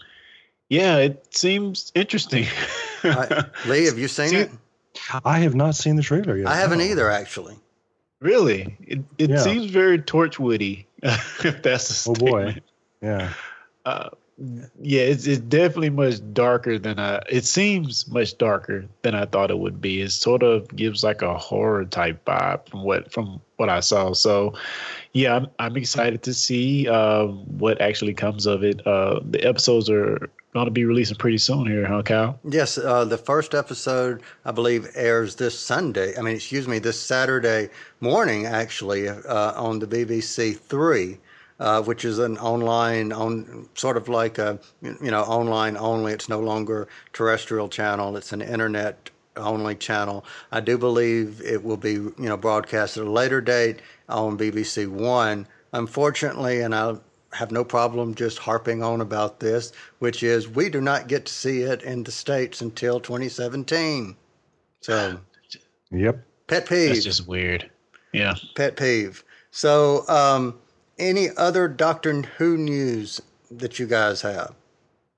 yeah, 0.70 0.98
it 0.98 1.28
seems 1.36 1.92
interesting. 1.96 2.46
I, 3.04 3.46
Lee, 3.68 3.86
have 3.86 3.98
you 3.98 4.08
seen 4.08 4.30
See- 4.30 4.38
it? 4.38 4.52
I 5.26 5.40
have 5.40 5.56
not 5.56 5.76
seen 5.76 5.96
the 5.96 6.02
trailer 6.04 6.38
yet. 6.38 6.48
I 6.48 6.56
haven't 6.58 6.80
no. 6.80 6.86
either, 6.86 7.10
actually. 7.10 7.56
really, 8.22 8.76
it, 8.82 9.00
it 9.18 9.30
Yeah. 9.30 9.38
seems 9.38 9.66
very 9.68 10.00
Torchwoody. 10.00 10.86
if 11.04 11.62
that's 11.62 12.08
a 12.08 12.10
Oh 12.10 12.14
boy. 12.14 12.56
Yeah. 13.02 13.34
Uh, 13.86 14.10
yeah, 14.82 15.02
it's, 15.02 15.26
it's 15.26 15.40
definitely 15.42 15.90
much 15.90 16.16
darker 16.34 16.78
than 16.78 17.00
I. 17.00 17.22
It 17.30 17.46
seems 17.46 18.08
much 18.08 18.38
darker 18.38 18.86
than 19.02 19.16
I 19.16 19.26
thought 19.26 19.50
it 19.50 19.58
would 19.58 19.82
be. 19.82 20.02
It 20.02 20.12
sort 20.12 20.44
of 20.44 20.68
gives 20.76 21.04
like 21.04 21.22
a 21.24 21.38
horror 21.38 21.86
type 21.86 22.24
vibe 22.26 22.70
from 22.70 22.84
what 22.84 23.12
from 23.12 23.42
what 23.56 23.70
I 23.70 23.80
saw. 23.80 24.14
So, 24.14 24.54
yeah, 25.18 25.36
I'm 25.36 25.48
I'm 25.58 25.78
excited 25.78 26.22
to 26.24 26.34
see 26.34 26.88
uh, 26.88 27.26
what 27.26 27.82
actually 27.82 28.14
comes 28.14 28.46
of 28.46 28.64
it. 28.64 28.86
Uh, 28.86 29.20
the 29.24 29.44
episodes 29.44 29.90
are 29.90 30.30
going 30.54 30.66
to 30.66 30.72
be 30.72 30.86
releasing 30.86 31.18
pretty 31.18 31.40
soon 31.40 31.66
here, 31.66 31.88
huh, 31.88 32.04
Cal? 32.04 32.40
Yes, 32.48 32.78
uh, 32.78 33.04
the 33.04 33.18
first 33.18 33.56
episode, 33.56 34.22
I 34.46 34.52
believe, 34.52 34.88
airs 34.94 35.36
this 35.36 35.60
Sunday. 35.60 36.16
I 36.16 36.22
mean, 36.22 36.36
excuse 36.36 36.68
me, 36.68 36.78
this 36.78 37.00
Saturday 37.00 37.70
morning, 38.00 38.46
actually, 38.46 39.10
uh, 39.10 39.60
on 39.60 39.80
the 39.80 39.88
BBC 39.88 40.56
Three, 40.56 41.18
uh, 41.60 41.82
which 41.82 42.06
is 42.06 42.20
an 42.20 42.38
online, 42.38 43.12
on 43.12 43.68
sort 43.74 43.98
of 43.98 44.08
like 44.10 44.38
a 44.38 44.60
you 44.84 45.10
know 45.10 45.24
online 45.24 45.78
only. 45.78 46.14
It's 46.14 46.30
no 46.30 46.42
longer 46.42 46.88
terrestrial 47.14 47.70
channel. 47.70 48.18
It's 48.18 48.34
an 48.34 48.44
internet 48.44 49.10
only 49.38 49.76
channel. 49.76 50.26
I 50.52 50.60
do 50.60 50.78
believe 50.78 51.42
it 51.42 51.64
will 51.64 51.78
be 51.78 51.94
you 51.94 52.14
know 52.18 52.38
broadcast 52.38 52.98
at 52.98 53.04
a 53.06 53.10
later 53.10 53.42
date 53.42 53.80
on 54.10 54.38
BBC 54.38 54.88
One. 54.88 55.48
Unfortunately, 55.74 56.62
and 56.62 56.74
I 56.74 56.96
have 57.34 57.52
no 57.52 57.64
problem 57.64 58.16
just 58.16 58.40
harping 58.40 58.82
on 58.82 59.02
about 59.02 59.40
this, 59.40 59.72
which 60.00 60.24
is 60.24 60.48
we 60.48 60.70
do 60.70 60.82
not 60.82 61.08
get 61.08 61.26
to 61.26 61.34
see 61.34 61.62
it 61.62 61.84
in 61.84 62.04
the 62.04 62.12
States 62.12 62.62
until 62.62 63.00
2017. 63.00 64.16
So, 64.82 65.20
Yep. 65.92 66.26
pet 66.48 66.68
peeve. 66.68 66.90
That's 66.90 67.04
just 67.04 67.28
weird. 67.28 67.70
Yeah. 68.14 68.36
pet 68.56 68.78
peeve. 68.78 69.24
So, 69.52 70.08
um, 70.08 70.58
any 70.98 71.30
other 71.36 71.68
Doctor 71.68 72.22
Who 72.38 72.58
news 72.58 73.22
that 73.52 73.78
you 73.80 73.86
guys 73.88 74.22
have? 74.22 74.54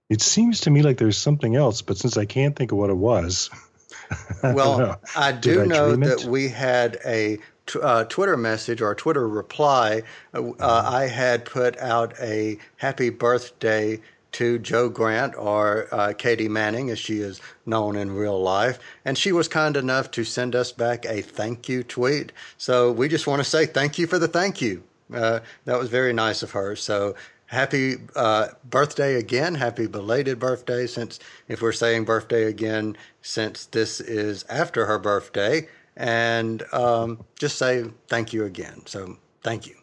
It 0.09 0.21
seems 0.21 0.61
to 0.61 0.71
me 0.71 0.81
like 0.81 0.97
there's 0.97 1.17
something 1.17 1.55
else, 1.55 1.81
but 1.83 1.97
since 1.97 2.17
I 2.17 2.25
can't 2.25 2.55
think 2.55 2.71
of 2.71 2.77
what 2.79 2.89
it 2.89 2.97
was, 2.97 3.49
I 3.53 3.55
don't 3.57 3.68
Well. 4.43 4.99
I 5.15 5.31
do 5.31 5.63
I 5.63 5.65
know 5.65 5.95
that 5.95 6.23
we 6.23 6.47
had 6.49 6.97
a 7.05 7.39
t- 7.65 7.79
uh, 7.81 8.05
Twitter 8.05 8.37
message 8.37 8.81
or 8.81 8.91
a 8.91 8.95
Twitter 8.95 9.27
reply. 9.27 10.03
Uh, 10.33 10.53
I 10.59 11.07
had 11.07 11.45
put 11.45 11.77
out 11.79 12.13
a 12.19 12.57
happy 12.77 13.09
birthday 13.09 13.99
to 14.33 14.59
Jo 14.59 14.89
Grant 14.89 15.35
or 15.35 15.87
uh, 15.91 16.13
Katie 16.17 16.49
Manning, 16.49 16.89
as 16.89 16.99
she 16.99 17.19
is 17.19 17.41
known 17.65 17.95
in 17.95 18.11
real 18.11 18.41
life. 18.41 18.79
And 19.05 19.17
she 19.17 19.31
was 19.31 19.47
kind 19.47 19.75
enough 19.75 20.11
to 20.11 20.23
send 20.23 20.55
us 20.55 20.71
back 20.71 21.05
a 21.05 21.21
thank 21.21 21.67
you 21.67 21.83
tweet. 21.83 22.31
So 22.57 22.91
we 22.91 23.07
just 23.07 23.27
want 23.27 23.39
to 23.39 23.49
say 23.49 23.65
thank 23.65 23.97
you 23.97 24.07
for 24.07 24.19
the 24.19 24.27
thank 24.27 24.61
you. 24.61 24.83
Uh, 25.13 25.39
that 25.65 25.79
was 25.79 25.89
very 25.89 26.13
nice 26.13 26.43
of 26.43 26.51
her. 26.51 26.75
So 26.75 27.15
happy 27.49 27.95
uh, 28.15 28.49
birthday 28.69 29.15
again. 29.15 29.55
Happy 29.55 29.87
belated 29.87 30.39
birthday, 30.39 30.87
since 30.87 31.19
if 31.47 31.61
we're 31.61 31.71
saying 31.71 32.05
birthday 32.05 32.45
again, 32.45 32.95
since 33.21 33.65
this 33.65 33.99
is 33.99 34.45
after 34.49 34.85
her 34.85 34.99
birthday. 34.99 35.67
And 35.97 36.63
um, 36.71 37.25
just 37.37 37.57
say 37.57 37.85
thank 38.07 38.31
you 38.31 38.45
again. 38.45 38.83
So 38.85 39.17
thank 39.43 39.67
you. 39.67 39.75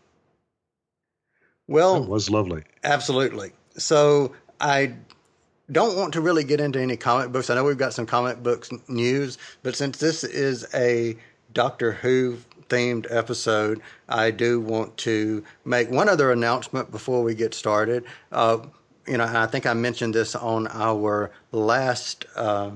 Well, 1.68 2.02
It 2.04 2.08
was 2.08 2.30
lovely. 2.30 2.62
Absolutely. 2.84 3.52
So 3.76 4.32
I 4.60 4.94
don't 5.70 5.96
want 5.98 6.12
to 6.14 6.20
really 6.20 6.44
get 6.44 6.60
into 6.60 6.80
any 6.80 6.96
comic 6.96 7.32
books. 7.32 7.50
I 7.50 7.56
know 7.56 7.64
we've 7.64 7.76
got 7.76 7.92
some 7.92 8.06
comic 8.06 8.42
books 8.42 8.70
news, 8.88 9.38
but 9.62 9.76
since 9.76 9.98
this 9.98 10.22
is 10.24 10.66
a 10.72 11.16
Doctor 11.52 11.92
Who 11.92 12.38
themed 12.68 13.06
episode, 13.10 13.80
I 14.08 14.30
do 14.30 14.60
want 14.60 14.96
to 14.98 15.44
make 15.64 15.90
one 15.90 16.08
other 16.08 16.32
announcement 16.32 16.90
before 16.90 17.22
we 17.22 17.34
get 17.34 17.54
started. 17.54 18.04
Uh, 18.32 18.58
you 19.06 19.16
know, 19.18 19.24
I 19.24 19.46
think 19.46 19.66
I 19.66 19.74
mentioned 19.74 20.14
this 20.14 20.34
on 20.34 20.66
our 20.68 21.30
last. 21.52 22.26
Uh, 22.34 22.72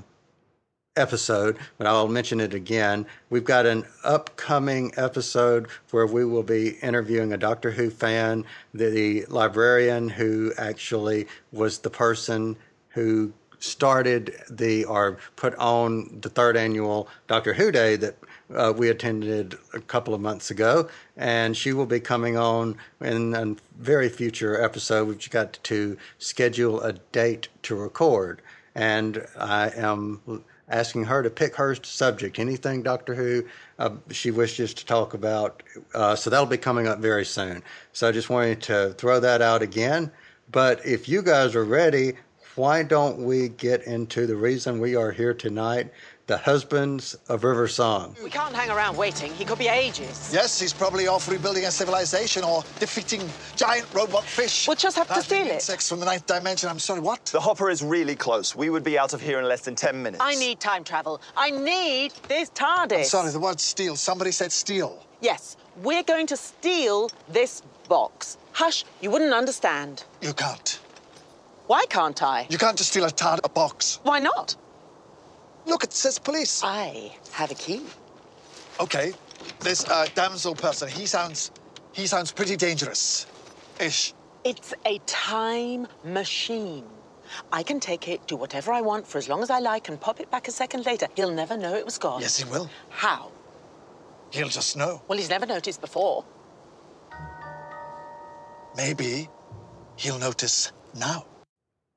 episode, 0.97 1.56
but 1.78 1.87
I'll 1.87 2.09
mention 2.09 2.40
it 2.40 2.52
again. 2.52 3.06
We've 3.30 3.44
got 3.44 3.64
an 3.64 3.85
upcoming 4.04 4.92
episode 4.97 5.68
where 5.90 6.06
we 6.06 6.25
will 6.25 6.42
be 6.42 6.70
interviewing 6.82 7.32
a 7.32 7.37
Doctor 7.37 7.70
Who 7.70 7.90
fan, 7.90 8.44
the, 8.75 8.90
the 8.90 9.25
librarian 9.26 10.09
who 10.09 10.52
actually 10.59 11.26
was 11.52 11.78
the 11.78 11.90
person 11.90 12.56
who 12.90 13.32
started 13.61 14.35
the 14.50 14.85
or 14.85 15.19
put 15.37 15.55
on 15.57 16.19
the 16.21 16.29
third 16.29 16.57
annual 16.57 17.09
Doctor 17.29 17.55
Who 17.55 17.71
Day 17.71 17.97
that 17.97 18.17
uh, 18.55 18.73
we 18.76 18.88
attended 18.88 19.57
a 19.73 19.81
couple 19.81 20.12
of 20.12 20.21
months 20.21 20.50
ago, 20.50 20.88
and 21.17 21.57
she 21.57 21.73
will 21.73 21.87
be 21.87 22.00
coming 22.00 22.37
on 22.37 22.76
in 23.00 23.35
a 23.35 23.55
very 23.79 24.09
future 24.09 24.61
episode. 24.61 25.07
We've 25.07 25.31
got 25.31 25.52
to 25.62 25.97
schedule 26.19 26.81
a 26.81 26.95
date 27.12 27.49
to 27.62 27.76
record, 27.76 28.43
and 28.75 29.25
I 29.38 29.71
am 29.76 30.45
asking 30.69 31.05
her 31.05 31.23
to 31.23 31.31
pick 31.31 31.57
her 31.57 31.75
subject, 31.75 32.38
anything 32.38 32.83
Doctor 32.83 33.14
Who 33.14 33.45
uh, 33.79 33.90
she 34.11 34.31
wishes 34.31 34.73
to 34.75 34.87
talk 34.87 35.14
about. 35.14 35.62
Uh, 35.95 36.17
so 36.17 36.31
that'll 36.31 36.47
be 36.47 36.57
coming 36.57 36.87
up 36.87 36.99
very 36.99 37.25
soon. 37.25 37.62
So 37.93 38.09
I 38.09 38.12
just 38.12 38.31
wanted 38.31 38.62
to 38.62 38.95
throw 38.95 39.21
that 39.21 39.43
out 39.43 39.62
again. 39.62 40.11
But 40.50 40.85
if 40.85 41.09
you 41.09 41.23
guys 41.23 41.55
are 41.55 41.64
ready, 41.64 42.14
why 42.61 42.83
don't 42.83 43.17
we 43.25 43.49
get 43.49 43.85
into 43.85 44.26
the 44.26 44.37
reason 44.37 44.81
we 44.81 44.95
are 44.95 45.11
here 45.11 45.33
tonight? 45.33 45.90
The 46.26 46.37
husbands 46.37 47.17
of 47.31 47.43
River 47.43 47.67
Song. 47.67 48.14
We 48.23 48.29
can't 48.29 48.55
hang 48.55 48.69
around 48.69 48.99
waiting. 48.99 49.33
He 49.33 49.47
could 49.47 49.59
be 49.59 49.69
ages. 49.69 50.31
Yes, 50.31 50.61
he's 50.61 50.75
probably 50.75 51.09
off 51.09 51.26
rebuilding 51.26 51.64
a 51.64 51.71
civilization 51.71 52.45
or 52.45 52.62
defeating 52.79 53.23
giant 53.57 53.87
robot 53.95 54.25
fish. 54.25 54.69
We'll 54.69 54.76
just 54.76 54.97
have 54.97 55.09
to 55.09 55.14
Battling 55.14 55.25
steal 55.25 55.47
it. 55.47 55.55
Insects 55.55 55.88
from 55.88 56.00
the 56.00 56.05
ninth 56.07 56.26
dimension. 56.26 56.69
I'm 56.69 56.79
sorry, 56.79 57.00
what? 57.00 57.25
The 57.25 57.40
hopper 57.40 57.71
is 57.71 57.83
really 57.83 58.14
close. 58.14 58.55
We 58.55 58.69
would 58.69 58.85
be 58.85 58.99
out 58.99 59.14
of 59.14 59.23
here 59.23 59.38
in 59.38 59.47
less 59.49 59.62
than 59.62 59.75
10 59.75 60.02
minutes. 60.02 60.23
I 60.23 60.35
need 60.35 60.61
time 60.61 60.85
travel. 60.85 61.23
I 61.38 61.50
need 61.50 62.12
this 62.29 62.50
TARDIS. 62.50 62.99
I'm 62.99 63.05
sorry, 63.05 63.31
the 63.31 63.40
word 63.40 63.59
steal. 63.59 63.97
Somebody 63.97 64.33
said 64.33 64.52
steal. 64.52 65.02
Yes, 65.23 65.57
we're 65.83 66.02
going 66.02 66.26
to 66.26 66.37
steal 66.37 67.11
this 67.31 67.62
box. 67.88 68.37
Hush, 68.52 68.85
you 69.00 69.11
wouldn't 69.11 69.33
understand. 69.33 70.05
You 70.21 70.35
can't. 70.35 70.79
Why 71.71 71.87
can't 71.87 72.21
I? 72.21 72.49
You 72.50 72.59
can't 72.59 72.77
just 72.77 72.91
steal 72.91 73.05
a 73.05 73.12
tard 73.12 73.39
a 73.45 73.49
box. 73.49 74.00
Why 74.03 74.19
not? 74.19 74.57
Look, 75.67 75.85
it 75.85 75.93
says 75.93 76.19
police. 76.19 76.62
I 76.65 77.15
have 77.31 77.53
a 77.53 77.55
key. 77.55 77.83
Okay, 78.81 79.12
this 79.61 79.89
uh, 79.89 80.09
damsel 80.17 80.57
person, 80.57 80.89
he 80.89 81.07
sounds, 81.07 81.53
he 81.93 82.09
sounds 82.09 82.33
pretty 82.33 82.57
dangerous. 82.57 83.29
Ish. 83.79 84.15
It's 84.43 84.75
a 84.85 84.99
time 85.07 85.87
machine. 86.03 86.87
I 87.53 87.62
can 87.62 87.79
take 87.79 88.09
it, 88.09 88.27
do 88.27 88.35
whatever 88.35 88.73
I 88.73 88.81
want 88.81 89.07
for 89.07 89.19
as 89.19 89.29
long 89.29 89.41
as 89.41 89.49
I 89.49 89.61
like, 89.61 89.89
and 89.89 90.00
pop 90.00 90.19
it 90.19 90.29
back 90.29 90.49
a 90.49 90.50
second 90.50 90.87
later. 90.87 91.07
He'll 91.15 91.31
never 91.31 91.57
know 91.57 91.77
it 91.77 91.85
was 91.85 91.99
gone. 91.99 92.21
Yes, 92.21 92.37
he 92.37 92.50
will. 92.50 92.69
How? 92.89 93.31
He'll 94.33 94.49
just 94.49 94.77
know. 94.77 95.03
Well, 95.07 95.19
he's 95.19 95.31
never 95.31 95.47
noticed 95.47 95.81
before. 95.81 96.25
Maybe 98.77 99.29
he'll 99.95 100.19
notice 100.19 100.73
now. 100.99 101.27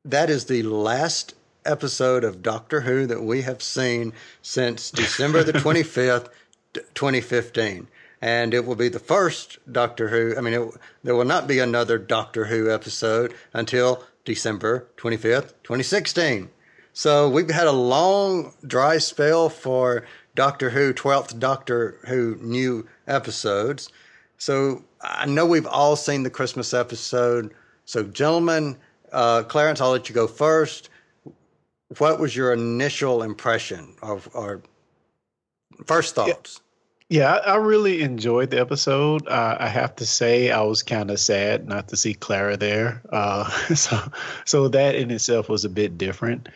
That 0.06 0.30
is 0.30 0.46
the 0.46 0.64
last 0.64 1.34
episode 1.64 2.26
of 2.26 2.44
Doctor 2.44 2.82
Who 2.82 3.06
that 3.08 3.24
we 3.24 3.44
have 3.44 3.64
seen 3.64 4.12
since 4.42 4.92
December 4.92 5.44
the 5.44 5.54
25th, 5.54 6.28
2015. 6.94 7.88
And 8.22 8.54
it 8.54 8.66
will 8.66 8.76
be 8.76 8.90
the 8.90 9.00
first 9.00 9.60
Doctor 9.72 10.10
Who. 10.10 10.38
I 10.38 10.42
mean, 10.42 10.56
it, 10.56 10.70
there 11.04 11.16
will 11.16 11.24
not 11.24 11.48
be 11.48 11.60
another 11.60 11.98
Doctor 11.98 12.46
Who 12.46 12.70
episode 12.70 13.34
until 13.54 14.04
December 14.26 14.88
25th, 14.98 15.54
2016. 15.64 16.50
So 16.92 17.30
we've 17.30 17.50
had 17.50 17.68
a 17.68 17.72
long 17.72 18.54
dry 18.68 18.98
spell 18.98 19.48
for 19.48 20.06
Doctor 20.36 20.72
Who, 20.72 20.94
12th 20.94 21.40
Doctor 21.40 21.98
Who 22.10 22.36
new 22.42 22.86
episodes. 23.08 23.90
So 24.38 24.84
I 25.02 25.28
know 25.28 25.46
we've 25.46 25.66
all 25.66 25.96
seen 25.96 26.24
the 26.24 26.30
Christmas 26.30 26.74
episode. 26.74 27.54
So, 27.86 28.04
gentlemen, 28.04 28.78
uh, 29.14 29.44
Clarence, 29.44 29.80
I'll 29.80 29.92
let 29.92 30.10
you 30.10 30.16
go 30.16 30.28
first. 30.28 30.90
What 31.98 32.20
was 32.20 32.36
your 32.36 32.54
initial 32.54 33.24
impression 33.24 33.96
of 34.02 34.28
or 34.34 34.62
first 35.86 36.16
thoughts? 36.16 36.62
Yeah, 37.10 37.36
I, 37.36 37.54
I 37.54 37.56
really 37.58 38.02
enjoyed 38.02 38.50
the 38.50 38.60
episode. 38.60 39.28
Uh, 39.28 39.58
I 39.60 39.68
have 39.68 39.96
to 39.98 40.06
say, 40.06 40.50
I 40.50 40.62
was 40.62 40.82
kind 40.82 41.12
of 41.12 41.20
sad 41.20 41.68
not 41.68 41.90
to 41.90 41.98
see 41.98 42.16
Clara 42.16 42.58
there. 42.58 43.04
Uh, 43.12 43.48
so, 43.76 44.00
so 44.46 44.68
that 44.70 44.96
in 44.96 45.12
itself 45.12 45.50
was 45.50 45.66
a 45.66 45.70
bit 45.70 45.98
different. 45.98 46.50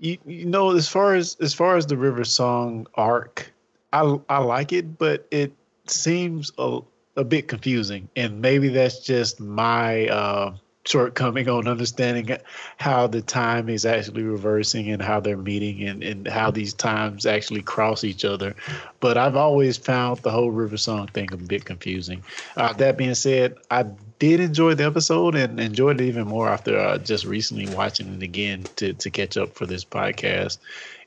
You, 0.00 0.18
you 0.26 0.44
know, 0.44 0.76
as 0.76 0.88
far 0.88 1.14
as 1.14 1.36
as 1.40 1.54
far 1.54 1.76
as 1.76 1.86
the 1.86 1.96
River 1.96 2.24
Song 2.24 2.86
arc, 2.94 3.52
I 3.92 4.18
I 4.28 4.38
like 4.38 4.72
it, 4.72 4.98
but 4.98 5.26
it 5.30 5.52
seems 5.86 6.50
a 6.58 6.80
a 7.16 7.24
bit 7.24 7.46
confusing, 7.48 8.08
and 8.16 8.40
maybe 8.40 8.68
that's 8.68 8.98
just 8.98 9.38
my 9.38 10.08
uh, 10.08 10.56
shortcoming 10.84 11.48
on 11.48 11.68
understanding 11.68 12.36
how 12.76 13.06
the 13.06 13.22
time 13.22 13.68
is 13.68 13.86
actually 13.86 14.22
reversing 14.22 14.90
and 14.90 15.00
how 15.00 15.20
they're 15.20 15.36
meeting 15.36 15.86
and, 15.88 16.02
and 16.02 16.26
how 16.26 16.50
these 16.50 16.74
times 16.74 17.24
actually 17.24 17.62
cross 17.62 18.02
each 18.02 18.24
other. 18.24 18.54
But 19.00 19.16
I've 19.16 19.36
always 19.36 19.76
found 19.76 20.18
the 20.18 20.30
whole 20.30 20.50
River 20.50 20.76
Song 20.76 21.06
thing 21.08 21.32
a 21.32 21.36
bit 21.36 21.64
confusing. 21.64 22.22
Uh, 22.56 22.72
that 22.74 22.96
being 22.96 23.14
said, 23.14 23.56
I 23.70 23.84
did 24.18 24.40
enjoy 24.40 24.74
the 24.74 24.84
episode 24.84 25.34
and 25.34 25.58
enjoyed 25.60 26.00
it 26.00 26.04
even 26.04 26.26
more 26.26 26.48
after 26.48 26.78
uh, 26.78 26.98
just 26.98 27.24
recently 27.24 27.72
watching 27.74 28.14
it 28.14 28.22
again 28.22 28.64
to, 28.76 28.92
to 28.94 29.10
catch 29.10 29.36
up 29.36 29.54
for 29.54 29.66
this 29.66 29.84
podcast. 29.84 30.58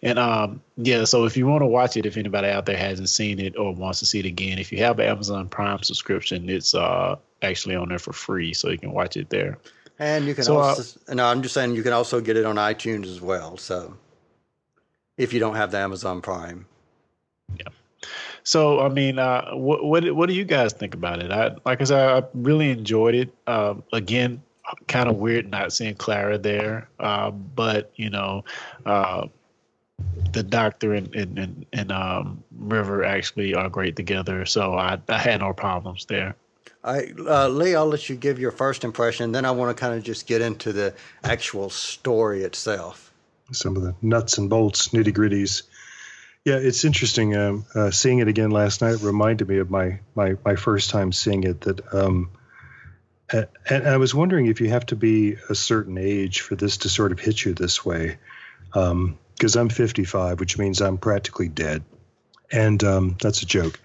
And 0.01 0.20
um, 0.20 0.62
yeah, 0.77 1.05
so 1.05 1.25
if 1.25 1.36
you 1.36 1.48
want 1.48 1.62
to 1.62 1.67
watch 1.67 1.98
it, 1.98 2.05
if 2.05 2.17
anybody 2.17 2.48
out 2.48 2.65
there 2.65 2.77
hasn't 2.77 3.10
seen 3.10 3.39
it 3.39 3.58
or 3.58 3.74
wants 3.74 4.00
to 4.00 4.05
see 4.05 4.20
it 4.20 4.25
again, 4.25 4.60
if 4.60 4.72
you 4.72 4.79
have 4.79 5.00
an 5.00 5.08
Amazon 5.08 5.50
Prime 5.50 5.82
subscription, 5.84 6.50
it's 6.50 6.75
uh, 6.75 7.15
actually 7.45 7.75
on 7.75 7.89
there 7.89 7.99
for 7.99 8.13
free, 8.13 8.53
so 8.53 8.69
you 8.69 8.77
can 8.77 8.91
watch 8.91 9.15
it 9.17 9.29
there. 9.29 9.57
And 9.99 10.25
you 10.25 10.35
can 10.35 10.43
So, 10.43 10.57
uh, 10.57 10.63
also, 10.63 10.99
no, 11.13 11.25
I'm 11.25 11.41
just 11.41 11.53
saying 11.53 11.75
you 11.75 11.83
can 11.83 11.93
also 11.93 12.19
get 12.19 12.35
it 12.35 12.45
on 12.45 12.57
iTunes 12.57 13.05
as 13.05 13.21
well. 13.21 13.57
So 13.57 13.95
if 15.17 15.31
you 15.33 15.39
don't 15.39 15.55
have 15.55 15.71
the 15.71 15.77
Amazon 15.77 16.21
Prime. 16.21 16.65
Yeah. 17.57 17.69
So 18.43 18.81
I 18.81 18.89
mean, 18.89 19.17
uh, 19.17 19.55
what 19.55 19.83
what 19.83 20.15
what 20.15 20.29
do 20.29 20.35
you 20.35 20.45
guys 20.45 20.73
think 20.73 20.93
about 20.93 21.21
it? 21.21 21.31
I 21.31 21.55
like 21.65 21.81
I 21.81 21.85
said, 21.85 22.23
I 22.23 22.27
really 22.33 22.69
enjoyed 22.69 23.15
it. 23.15 23.33
Um, 23.47 23.83
again, 23.93 24.41
kind 24.87 25.09
of 25.09 25.17
weird 25.17 25.49
not 25.49 25.73
seeing 25.73 25.95
Clara 25.95 26.37
there, 26.37 26.89
uh, 26.99 27.31
but 27.31 27.91
you 27.95 28.09
know, 28.09 28.43
uh, 28.85 29.27
the 30.33 30.43
Doctor 30.43 30.93
and 30.93 31.13
and 31.15 31.39
and, 31.39 31.65
and 31.73 31.91
um, 31.91 32.43
River 32.55 33.03
actually 33.03 33.55
are 33.55 33.69
great 33.69 33.95
together. 33.95 34.45
So 34.45 34.73
I 34.75 34.99
I 35.09 35.17
had 35.17 35.39
no 35.39 35.53
problems 35.53 36.05
there. 36.05 36.35
All 36.85 36.93
right, 36.93 37.11
uh, 37.19 37.47
Lee, 37.47 37.73
I'll 37.73 37.87
let 37.87 38.09
you 38.09 38.15
give 38.15 38.37
your 38.37 38.51
first 38.51 38.83
impression. 38.83 39.31
Then 39.31 39.43
I 39.43 39.49
want 39.51 39.75
to 39.75 39.79
kind 39.81 39.95
of 39.95 40.03
just 40.03 40.27
get 40.27 40.41
into 40.43 40.71
the 40.71 40.93
actual 41.23 41.71
story 41.71 42.43
itself. 42.43 43.11
some 43.51 43.75
of 43.75 43.81
the 43.81 43.95
nuts 44.03 44.37
and 44.37 44.51
bolts, 44.51 44.89
nitty 44.89 45.11
gritties. 45.11 45.63
Yeah, 46.43 46.57
it's 46.57 46.85
interesting. 46.85 47.35
Um, 47.35 47.65
uh, 47.73 47.89
seeing 47.89 48.19
it 48.19 48.27
again 48.27 48.51
last 48.51 48.83
night 48.83 49.01
reminded 49.01 49.47
me 49.49 49.57
of 49.57 49.71
my 49.71 49.99
my 50.13 50.35
my 50.45 50.55
first 50.55 50.91
time 50.91 51.11
seeing 51.11 51.43
it. 51.43 51.61
That 51.61 51.91
um, 51.91 52.29
a- 53.33 53.47
and 53.67 53.87
I 53.87 53.97
was 53.97 54.13
wondering 54.13 54.45
if 54.45 54.61
you 54.61 54.69
have 54.69 54.85
to 54.87 54.95
be 54.95 55.37
a 55.49 55.55
certain 55.55 55.97
age 55.97 56.41
for 56.41 56.55
this 56.55 56.77
to 56.77 56.89
sort 56.89 57.11
of 57.11 57.19
hit 57.19 57.43
you 57.43 57.55
this 57.55 57.83
way, 57.83 58.19
because 58.71 59.55
I'm 59.55 59.69
55, 59.69 60.39
which 60.39 60.59
means 60.59 60.81
I'm 60.81 60.99
practically 60.99 61.47
dead, 61.49 61.83
and 62.51 62.83
um, 62.83 63.17
that's 63.19 63.41
a 63.41 63.47
joke. 63.47 63.79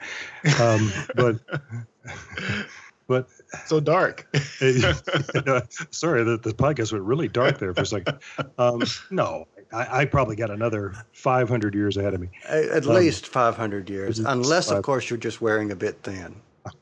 Um, 0.61 0.92
but 1.14 1.40
but 3.11 3.29
So 3.67 3.81
dark. 3.81 4.29
sorry, 5.90 6.23
the, 6.23 6.38
the 6.40 6.55
podcast 6.55 6.93
went 6.93 7.05
really 7.05 7.26
dark 7.26 7.59
there 7.59 7.75
for 7.75 7.83
a 7.83 7.87
second. 7.87 8.19
Um, 8.57 8.83
no, 9.11 9.49
I, 9.73 10.02
I 10.02 10.05
probably 10.05 10.37
got 10.37 10.50
another 10.50 10.95
500 11.12 11.75
years 11.75 11.97
ahead 11.97 12.14
of 12.14 12.21
me. 12.21 12.29
At, 12.49 12.64
at 12.67 12.87
Um, 12.87 12.95
least 12.95 13.26
500 13.26 13.90
years, 13.90 14.21
it's 14.21 14.29
unless, 14.29 14.71
of 14.71 14.85
course, 14.85 15.11
you're 15.11 15.19
just 15.19 15.40
wearing 15.40 15.73
a 15.73 15.76
bit 15.76 16.00
thin. 16.05 16.37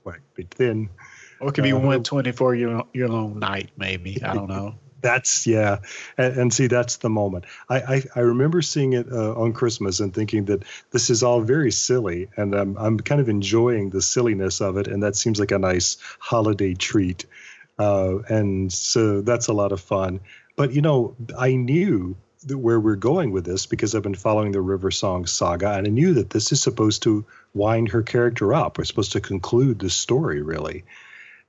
Quite 0.04 0.16
a 0.18 0.34
bit 0.34 0.50
thin. 0.52 0.90
Or 1.40 1.48
it 1.48 1.52
could 1.54 1.64
be 1.64 1.72
Uh, 1.72 1.78
one 1.78 2.02
twenty 2.02 2.32
four 2.32 2.54
year 2.54 2.82
year 2.92 3.08
long 3.08 3.38
night, 3.38 3.70
maybe. 3.78 4.22
I 4.22 4.34
don't 4.34 4.48
know. 4.48 4.74
That's 5.00 5.46
yeah, 5.46 5.78
and, 6.16 6.36
and 6.36 6.52
see 6.52 6.66
that's 6.66 6.96
the 6.96 7.08
moment. 7.08 7.44
I 7.68 7.80
I, 7.80 8.02
I 8.16 8.20
remember 8.20 8.62
seeing 8.62 8.94
it 8.94 9.06
uh, 9.10 9.34
on 9.34 9.52
Christmas 9.52 10.00
and 10.00 10.12
thinking 10.12 10.46
that 10.46 10.64
this 10.90 11.10
is 11.10 11.22
all 11.22 11.40
very 11.40 11.70
silly, 11.70 12.28
and 12.36 12.54
I'm 12.54 12.76
I'm 12.76 12.98
kind 12.98 13.20
of 13.20 13.28
enjoying 13.28 13.90
the 13.90 14.02
silliness 14.02 14.60
of 14.60 14.76
it, 14.76 14.88
and 14.88 15.02
that 15.02 15.16
seems 15.16 15.38
like 15.38 15.52
a 15.52 15.58
nice 15.58 15.98
holiday 16.18 16.74
treat, 16.74 17.26
uh, 17.78 18.18
and 18.28 18.72
so 18.72 19.20
that's 19.20 19.46
a 19.46 19.52
lot 19.52 19.72
of 19.72 19.80
fun. 19.80 20.20
But 20.56 20.72
you 20.72 20.82
know, 20.82 21.14
I 21.36 21.54
knew 21.54 22.16
that 22.46 22.58
where 22.58 22.80
we're 22.80 22.96
going 22.96 23.30
with 23.30 23.44
this 23.44 23.66
because 23.66 23.94
I've 23.94 24.02
been 24.02 24.14
following 24.14 24.52
the 24.52 24.60
River 24.60 24.90
Song 24.90 25.26
saga, 25.26 25.74
and 25.74 25.86
I 25.86 25.90
knew 25.90 26.14
that 26.14 26.30
this 26.30 26.50
is 26.50 26.60
supposed 26.60 27.04
to 27.04 27.24
wind 27.54 27.90
her 27.90 28.02
character 28.02 28.52
up. 28.52 28.78
We're 28.78 28.84
supposed 28.84 29.12
to 29.12 29.20
conclude 29.20 29.78
the 29.78 29.90
story 29.90 30.42
really, 30.42 30.84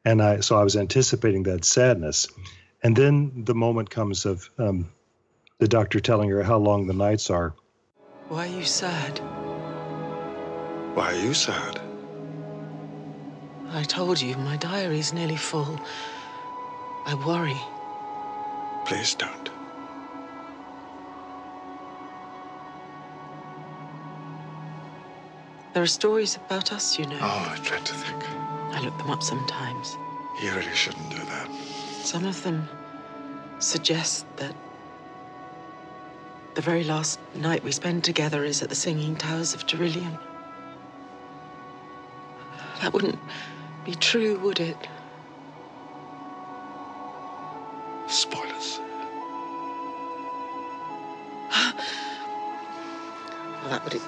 and 0.05 0.21
I 0.21 0.41
so 0.41 0.55
I 0.55 0.63
was 0.63 0.75
anticipating 0.75 1.43
that 1.43 1.65
sadness. 1.65 2.27
And 2.83 2.95
then 2.95 3.43
the 3.45 3.55
moment 3.55 3.89
comes 3.89 4.25
of 4.25 4.49
um, 4.57 4.89
the 5.59 5.67
doctor 5.67 5.99
telling 5.99 6.29
her 6.29 6.43
how 6.43 6.57
long 6.57 6.87
the 6.87 6.93
nights 6.93 7.29
are. 7.29 7.53
Why 8.29 8.47
are 8.47 8.57
you 8.57 8.63
sad? 8.63 9.19
Why 10.95 11.13
are 11.13 11.19
you 11.19 11.33
sad? 11.33 11.79
I 13.71 13.83
told 13.83 14.19
you, 14.21 14.35
my 14.37 14.57
diary's 14.57 15.13
nearly 15.13 15.35
full. 15.35 15.79
I 17.05 17.15
worry. 17.15 17.59
Please 18.85 19.13
don't. 19.13 19.51
There 25.73 25.83
are 25.83 25.87
stories 25.87 26.35
about 26.35 26.73
us, 26.73 26.97
you 26.97 27.05
know. 27.05 27.19
Oh, 27.21 27.55
I 27.55 27.59
dread 27.61 27.85
to 27.85 27.93
think. 27.93 28.23
I 28.73 28.81
look 28.81 28.97
them 28.97 29.11
up 29.11 29.21
sometimes. 29.21 29.97
You 30.41 30.51
really 30.51 30.73
shouldn't 30.73 31.09
do 31.09 31.17
that. 31.17 31.49
Some 32.09 32.25
of 32.25 32.41
them 32.41 32.67
suggest 33.59 34.25
that 34.37 34.55
the 36.55 36.61
very 36.61 36.83
last 36.83 37.19
night 37.35 37.63
we 37.63 37.71
spend 37.71 38.03
together 38.03 38.43
is 38.43 38.63
at 38.63 38.69
the 38.69 38.73
Singing 38.73 39.15
Towers 39.15 39.53
of 39.53 39.67
Darillium. 39.67 40.17
That 42.81 42.93
wouldn't 42.93 43.19
be 43.85 43.93
true, 43.93 44.39
would 44.39 44.59
it? 44.59 44.75
Spoilers. 48.07 48.79
Well, 53.61 53.69
that 53.69 53.83
would 53.83 54.01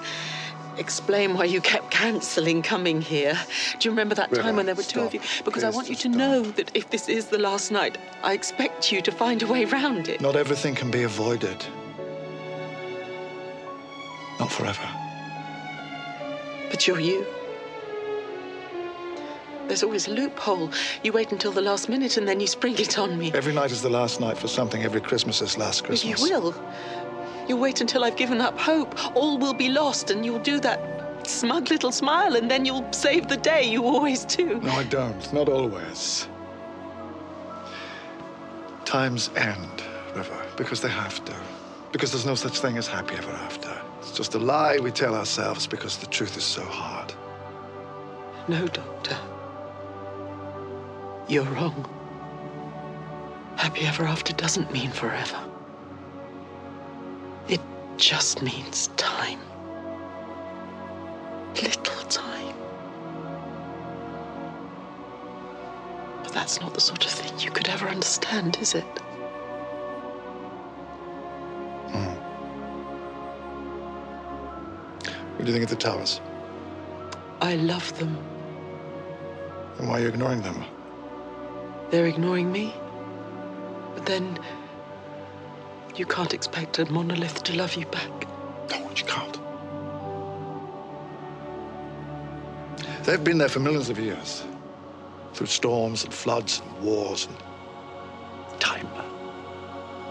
explain 0.78 1.34
why 1.34 1.44
you 1.44 1.60
kept 1.60 1.90
cancelling 1.90 2.62
coming 2.62 3.00
here. 3.02 3.38
Do 3.78 3.86
you 3.88 3.90
remember 3.90 4.14
that 4.14 4.32
time 4.34 4.56
when 4.56 4.66
there 4.66 4.74
were 4.74 4.82
two 4.82 5.00
of 5.00 5.14
you? 5.14 5.20
Because 5.44 5.64
I 5.64 5.70
want 5.70 5.88
you 5.88 5.96
to 5.96 6.08
know 6.08 6.42
that 6.42 6.70
if 6.74 6.90
this 6.90 7.08
is 7.08 7.26
the 7.26 7.38
last 7.38 7.70
night, 7.70 7.98
I 8.22 8.32
expect 8.32 8.92
you 8.92 9.02
to 9.02 9.12
find 9.12 9.42
a 9.42 9.46
way 9.46 9.64
round 9.64 10.08
it. 10.08 10.20
Not 10.20 10.36
everything 10.36 10.74
can 10.74 10.90
be 10.90 11.02
avoided. 11.02 11.64
Not 14.38 14.50
forever. 14.50 14.88
But 16.70 16.86
you're 16.86 17.00
you. 17.00 17.26
There's 19.68 19.82
always 19.82 20.08
a 20.08 20.10
loophole. 20.10 20.70
You 21.02 21.12
wait 21.12 21.32
until 21.32 21.52
the 21.52 21.60
last 21.60 21.88
minute 21.88 22.16
and 22.16 22.26
then 22.26 22.40
you 22.40 22.46
spring 22.46 22.74
it 22.78 22.98
on 22.98 23.18
me. 23.18 23.30
Every 23.32 23.54
night 23.54 23.70
is 23.70 23.80
the 23.82 23.90
last 23.90 24.20
night 24.20 24.36
for 24.36 24.48
something. 24.48 24.82
Every 24.82 25.00
Christmas 25.00 25.40
is 25.40 25.56
last 25.56 25.86
But 25.86 26.04
you 26.04 26.14
Christmas. 26.14 26.30
will. 26.30 26.54
You'll 27.48 27.58
wait 27.58 27.80
until 27.80 28.04
I've 28.04 28.16
given 28.16 28.40
up 28.40 28.58
hope. 28.58 29.16
All 29.16 29.38
will 29.38 29.54
be 29.54 29.68
lost, 29.68 30.10
and 30.10 30.24
you'll 30.24 30.38
do 30.38 30.60
that 30.60 31.26
smug 31.26 31.70
little 31.70 31.92
smile, 31.92 32.36
and 32.36 32.50
then 32.50 32.64
you'll 32.64 32.90
save 32.92 33.28
the 33.28 33.36
day. 33.36 33.64
You 33.64 33.84
always 33.84 34.24
do. 34.24 34.60
No, 34.60 34.70
I 34.72 34.84
don't. 34.84 35.32
Not 35.32 35.48
always. 35.48 36.28
Times 38.84 39.30
end, 39.36 39.82
River, 40.14 40.46
because 40.56 40.80
they 40.80 40.88
have 40.88 41.24
to. 41.24 41.34
Because 41.92 42.10
there's 42.10 42.26
no 42.26 42.34
such 42.34 42.58
thing 42.60 42.78
as 42.78 42.86
happy 42.86 43.14
ever 43.16 43.30
after. 43.30 43.70
It's 43.98 44.12
just 44.12 44.34
a 44.34 44.38
lie 44.38 44.78
we 44.78 44.90
tell 44.90 45.14
ourselves 45.14 45.66
because 45.66 45.98
the 45.98 46.06
truth 46.06 46.36
is 46.36 46.44
so 46.44 46.64
hard. 46.64 47.12
No, 48.48 48.66
Doctor. 48.66 49.16
You're 51.28 51.44
wrong. 51.44 51.88
Happy 53.56 53.86
ever 53.86 54.04
after 54.04 54.32
doesn't 54.32 54.72
mean 54.72 54.90
forever. 54.90 55.38
It 58.02 58.06
just 58.06 58.42
means 58.42 58.88
time. 58.96 59.38
Little 61.54 62.02
time. 62.08 62.56
But 66.24 66.32
that's 66.32 66.60
not 66.60 66.74
the 66.74 66.80
sort 66.80 67.04
of 67.04 67.12
thing 67.12 67.38
you 67.38 67.52
could 67.52 67.68
ever 67.68 67.86
understand, 67.86 68.58
is 68.60 68.74
it? 68.74 68.98
Hmm. 71.92 72.16
What 75.36 75.38
do 75.38 75.46
you 75.46 75.52
think 75.52 75.62
of 75.62 75.70
the 75.70 75.76
towers? 75.76 76.20
I 77.40 77.54
love 77.54 77.96
them. 78.00 78.18
And 79.78 79.88
why 79.88 79.98
are 79.98 80.02
you 80.02 80.08
ignoring 80.08 80.42
them? 80.42 80.64
They're 81.90 82.06
ignoring 82.06 82.50
me. 82.50 82.74
But 83.94 84.06
then 84.06 84.40
you 85.96 86.06
can't 86.06 86.32
expect 86.32 86.78
a 86.78 86.90
monolith 86.90 87.42
to 87.44 87.56
love 87.56 87.74
you 87.74 87.86
back. 87.86 88.26
No, 88.70 88.90
you 88.96 89.04
can't. 89.04 89.38
They've 93.04 93.22
been 93.22 93.38
there 93.38 93.48
for 93.48 93.60
millions 93.60 93.90
of 93.90 93.98
years, 93.98 94.44
through 95.34 95.48
storms 95.48 96.04
and 96.04 96.14
floods 96.14 96.62
and 96.64 96.84
wars 96.84 97.26
and 97.26 98.60
time. 98.60 98.88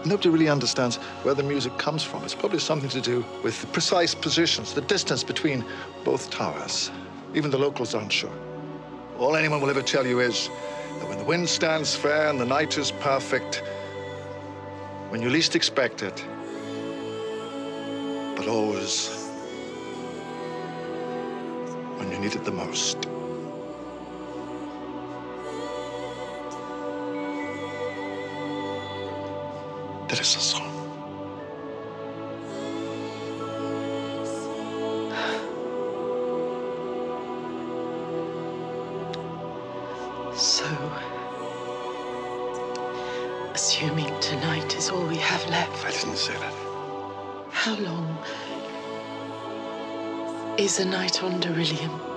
Nobody 0.04 0.28
really 0.28 0.48
understands 0.48 0.96
where 1.22 1.34
the 1.34 1.42
music 1.42 1.78
comes 1.78 2.02
from. 2.02 2.24
It's 2.24 2.34
probably 2.34 2.58
something 2.58 2.90
to 2.90 3.00
do 3.00 3.24
with 3.42 3.60
the 3.60 3.68
precise 3.68 4.14
positions, 4.14 4.74
the 4.74 4.80
distance 4.80 5.22
between 5.22 5.64
both 6.04 6.28
towers. 6.30 6.90
Even 7.34 7.50
the 7.50 7.58
locals 7.58 7.94
aren't 7.94 8.12
sure. 8.12 8.32
All 9.18 9.36
anyone 9.36 9.60
will 9.60 9.70
ever 9.70 9.82
tell 9.82 10.06
you 10.06 10.20
is 10.20 10.50
that 10.98 11.08
when 11.08 11.18
the 11.18 11.24
wind 11.24 11.48
stands 11.48 11.94
fair 11.94 12.28
and 12.28 12.40
the 12.40 12.44
night 12.44 12.76
is 12.78 12.90
perfect, 12.90 13.62
when 15.12 15.20
you 15.20 15.28
least 15.28 15.54
expect 15.54 16.02
it, 16.02 16.24
but 18.34 18.48
always 18.48 19.28
when 21.98 22.10
you 22.10 22.18
need 22.18 22.34
it 22.34 22.44
the 22.44 22.50
most. 22.50 23.02
There 30.08 30.18
is 30.18 30.34
a 30.34 30.40
song. 30.40 30.61
Is 50.72 50.78
a 50.78 50.86
night 50.86 51.22
on 51.22 51.38
Darillium? 51.38 52.11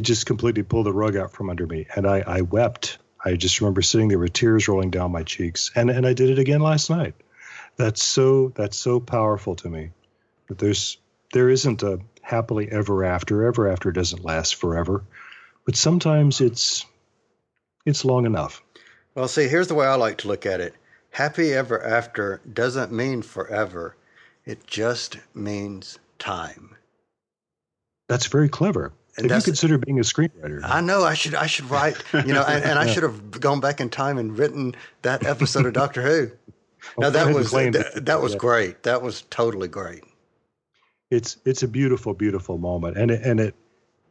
It 0.00 0.04
just 0.04 0.24
completely 0.24 0.62
pulled 0.62 0.86
the 0.86 0.94
rug 0.94 1.14
out 1.14 1.30
from 1.30 1.50
under 1.50 1.66
me. 1.66 1.86
And 1.94 2.06
i, 2.06 2.20
I 2.26 2.40
wept. 2.40 2.96
I 3.22 3.36
just 3.36 3.60
remember 3.60 3.82
sitting 3.82 4.08
there 4.08 4.18
with 4.18 4.32
tears 4.32 4.66
rolling 4.66 4.90
down 4.90 5.12
my 5.12 5.24
cheeks. 5.24 5.70
And, 5.76 5.90
and 5.90 6.06
i 6.06 6.14
did 6.14 6.30
it 6.30 6.38
again 6.38 6.62
last 6.62 6.88
night. 6.88 7.14
That's 7.76 8.02
so 8.02 8.48
that's 8.48 8.78
so 8.78 8.98
powerful 8.98 9.56
to 9.56 9.68
me. 9.68 9.90
That 10.48 10.56
there's 10.56 10.96
there 11.34 11.50
isn't 11.50 11.82
a 11.82 12.00
happily 12.22 12.66
ever 12.70 13.04
after. 13.04 13.44
Ever 13.44 13.68
after 13.70 13.92
doesn't 13.92 14.24
last 14.24 14.54
forever. 14.54 15.04
But 15.66 15.76
sometimes 15.76 16.40
it's 16.40 16.86
it's 17.84 18.06
long 18.06 18.24
enough. 18.24 18.62
Well, 19.14 19.28
see, 19.28 19.48
here's 19.48 19.68
the 19.68 19.74
way 19.74 19.86
I 19.86 19.96
like 19.96 20.16
to 20.18 20.28
look 20.28 20.46
at 20.46 20.60
it. 20.60 20.74
Happy 21.10 21.52
ever 21.52 21.82
after 21.84 22.40
doesn't 22.50 22.90
mean 22.90 23.20
forever. 23.20 23.96
It 24.46 24.66
just 24.66 25.18
means 25.34 25.98
time. 26.18 26.74
that's 28.08 28.28
very 28.28 28.48
clever 28.48 28.94
And 29.16 29.30
have 29.30 29.40
you 29.40 29.44
consider 29.44 29.78
being 29.78 29.98
a 29.98 30.02
screenwriter 30.02 30.60
I 30.62 30.80
know 30.80 31.02
I 31.04 31.14
should 31.14 31.34
I 31.34 31.46
should 31.46 31.70
write, 31.70 31.96
you 32.12 32.32
know, 32.32 32.42
and, 32.42 32.64
and 32.64 32.78
I 32.78 32.86
should 32.92 33.02
have 33.02 33.30
gone 33.40 33.60
back 33.60 33.80
in 33.80 33.90
time 33.90 34.18
and 34.18 34.38
written 34.38 34.74
that 35.02 35.26
episode 35.26 35.66
of 35.66 35.72
Doctor 35.72 36.02
Who. 36.02 36.30
Well, 36.96 37.10
No, 37.10 37.12
that 37.12 37.18
go 37.32 37.38
ahead 37.38 37.66
and 37.66 37.74
was 37.74 37.92
that, 37.92 38.06
that 38.06 38.22
was 38.22 38.34
great. 38.34 38.84
That 38.84 39.02
was 39.02 39.22
totally 39.28 39.68
great. 39.68 40.02
it's 41.10 41.36
it's 41.44 41.62
a 41.62 41.68
beautiful 41.68 42.14
beautiful 42.14 42.56
moment 42.56 42.96
and 42.96 43.10
it, 43.10 43.22
and 43.22 43.40
it 43.40 43.54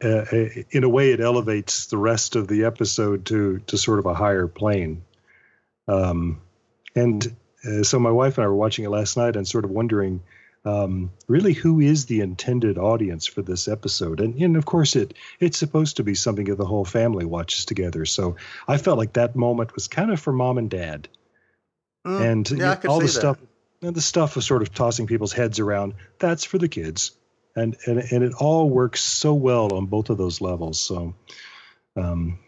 uh, 0.02 0.24
in 0.70 0.84
a 0.84 0.88
way 0.88 1.10
it 1.10 1.20
elevates 1.20 1.86
the 1.86 1.98
rest 1.98 2.36
of 2.36 2.46
the 2.46 2.64
episode 2.64 3.26
to 3.26 3.58
to 3.66 3.76
sort 3.76 3.98
of 3.98 4.06
a 4.06 4.14
higher 4.14 4.46
plane 4.46 5.02
um 5.88 6.40
and 6.94 7.34
uh, 7.64 7.82
so 7.82 7.98
my 7.98 8.10
wife 8.10 8.38
and 8.38 8.44
I 8.44 8.48
were 8.48 8.54
watching 8.54 8.84
it 8.84 8.90
last 8.90 9.16
night 9.16 9.36
and 9.36 9.46
sort 9.46 9.64
of 9.64 9.70
wondering 9.70 10.22
um, 10.64 11.12
really 11.26 11.52
who 11.52 11.80
is 11.80 12.06
the 12.06 12.20
intended 12.20 12.78
audience 12.78 13.26
for 13.26 13.42
this 13.42 13.68
episode? 13.68 14.20
And, 14.20 14.34
and 14.40 14.56
of 14.56 14.66
course 14.66 14.96
it 14.96 15.14
it's 15.38 15.58
supposed 15.58 15.96
to 15.96 16.04
be 16.04 16.14
something 16.14 16.46
that 16.46 16.58
the 16.58 16.66
whole 16.66 16.84
family 16.84 17.24
watches 17.24 17.64
together. 17.64 18.04
So 18.04 18.36
i 18.68 18.76
felt 18.76 18.98
like 18.98 19.14
that 19.14 19.36
moment 19.36 19.74
was 19.74 19.88
kind 19.88 20.10
of 20.10 20.20
for 20.20 20.32
mom 20.32 20.58
and 20.58 20.70
dad. 20.70 21.08
Mm, 22.06 22.20
and 22.20 22.50
yeah, 22.50 22.78
know, 22.84 22.90
all 22.90 22.98
the 22.98 23.06
that. 23.06 23.12
stuff 23.12 23.38
and 23.82 23.94
the 23.94 24.00
stuff 24.00 24.36
of 24.36 24.44
sort 24.44 24.62
of 24.62 24.74
tossing 24.74 25.06
people's 25.06 25.32
heads 25.32 25.58
around 25.58 25.94
that's 26.18 26.44
for 26.44 26.58
the 26.58 26.68
kids. 26.68 27.12
And 27.56 27.76
and, 27.86 27.98
and 27.98 28.22
it 28.22 28.34
all 28.34 28.68
works 28.68 29.00
so 29.00 29.34
well 29.34 29.74
on 29.74 29.86
both 29.86 30.10
of 30.10 30.18
those 30.18 30.40
levels 30.40 30.78
so 30.78 31.14
um 31.96 32.38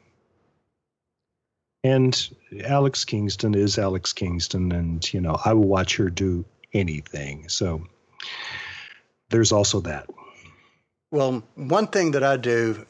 and 1.82 2.28
alex 2.64 3.04
kingston 3.04 3.56
is 3.56 3.76
alex 3.78 4.12
kingston 4.12 4.70
and 4.70 5.12
you 5.12 5.20
know 5.20 5.36
i 5.44 5.54
will 5.54 5.66
watch 5.66 5.96
her 5.96 6.08
do 6.08 6.44
anything. 6.74 7.48
So 7.48 7.86
there's 9.30 9.52
also 9.52 9.80
that. 9.80 10.08
Well, 11.10 11.42
one 11.56 11.88
thing 11.88 12.12
that 12.12 12.22
I 12.22 12.36
do 12.36 12.86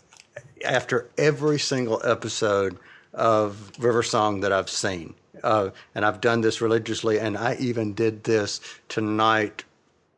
after 0.65 1.09
every 1.19 1.59
single 1.59 2.01
episode 2.05 2.79
of 3.15 3.73
River 3.79 4.03
Song 4.03 4.41
that 4.41 4.53
I've 4.53 4.71
seen, 4.71 5.15
uh, 5.43 5.71
and 5.95 6.05
I've 6.05 6.21
done 6.21 6.41
this 6.41 6.61
religiously, 6.61 7.19
and 7.19 7.37
I 7.37 7.57
even 7.59 7.95
did 7.95 8.25
this 8.25 8.61
tonight 8.89 9.65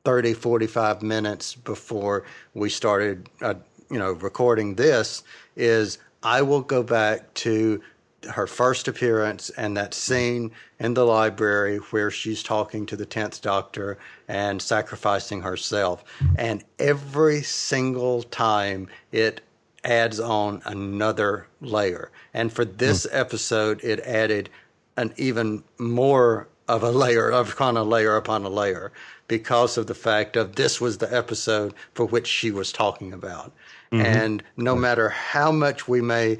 30, 0.05 0.35
45 0.35 1.03
minutes 1.03 1.55
before 1.55 2.25
we 2.53 2.69
started, 2.69 3.29
uh, 3.41 3.55
you 3.91 3.99
know, 3.99 4.13
recording 4.13 4.75
this, 4.75 5.23
is 5.57 5.99
I 6.23 6.43
will 6.43 6.61
go 6.61 6.83
back 6.83 7.33
to 7.35 7.81
her 8.25 8.47
first 8.47 8.89
appearance 8.89 9.51
and 9.51 9.77
that 9.77 9.95
scene 9.95 10.51
in 10.79 10.95
the 10.95 11.05
library 11.05 11.77
where 11.77 12.11
she's 12.11 12.43
talking 12.43 12.87
to 12.87 12.97
the 12.97 13.07
10th 13.07 13.41
doctor 13.41 13.99
and 14.29 14.61
sacrificing 14.61 15.43
herself. 15.43 16.05
And 16.37 16.65
every 16.79 17.43
single 17.43 18.23
time 18.25 18.89
it 19.13 19.41
adds 19.85 20.19
on 20.21 20.63
another 20.65 21.47
layer. 21.61 22.11
And 22.33 22.53
for 22.53 22.65
this 22.65 23.07
episode 23.11 23.83
it 23.85 24.01
added 24.01 24.49
an 24.97 25.13
even 25.17 25.65
more 25.79 26.49
of 26.69 26.83
a 26.83 26.91
layer 26.91 27.31
of 27.31 27.57
kind 27.57 27.77
of 27.77 27.87
layer 27.87 28.17
upon 28.17 28.45
a 28.45 28.49
layer 28.49 28.93
because 29.29 29.77
of 29.77 29.87
the 29.87 29.95
fact 29.95 30.37
of 30.37 30.57
this 30.57 30.81
was 30.81 30.99
the 30.99 31.15
episode 31.15 31.75
for 31.95 32.07
which 32.07 32.27
she 32.27 32.51
was 32.51 32.73
talking 32.73 33.13
about. 33.13 33.53
Mhm. 33.93 34.05
and 34.05 34.43
no 34.57 34.75
matter 34.75 35.09
how 35.11 35.53
much 35.53 35.87
we 35.87 36.01
may 36.01 36.39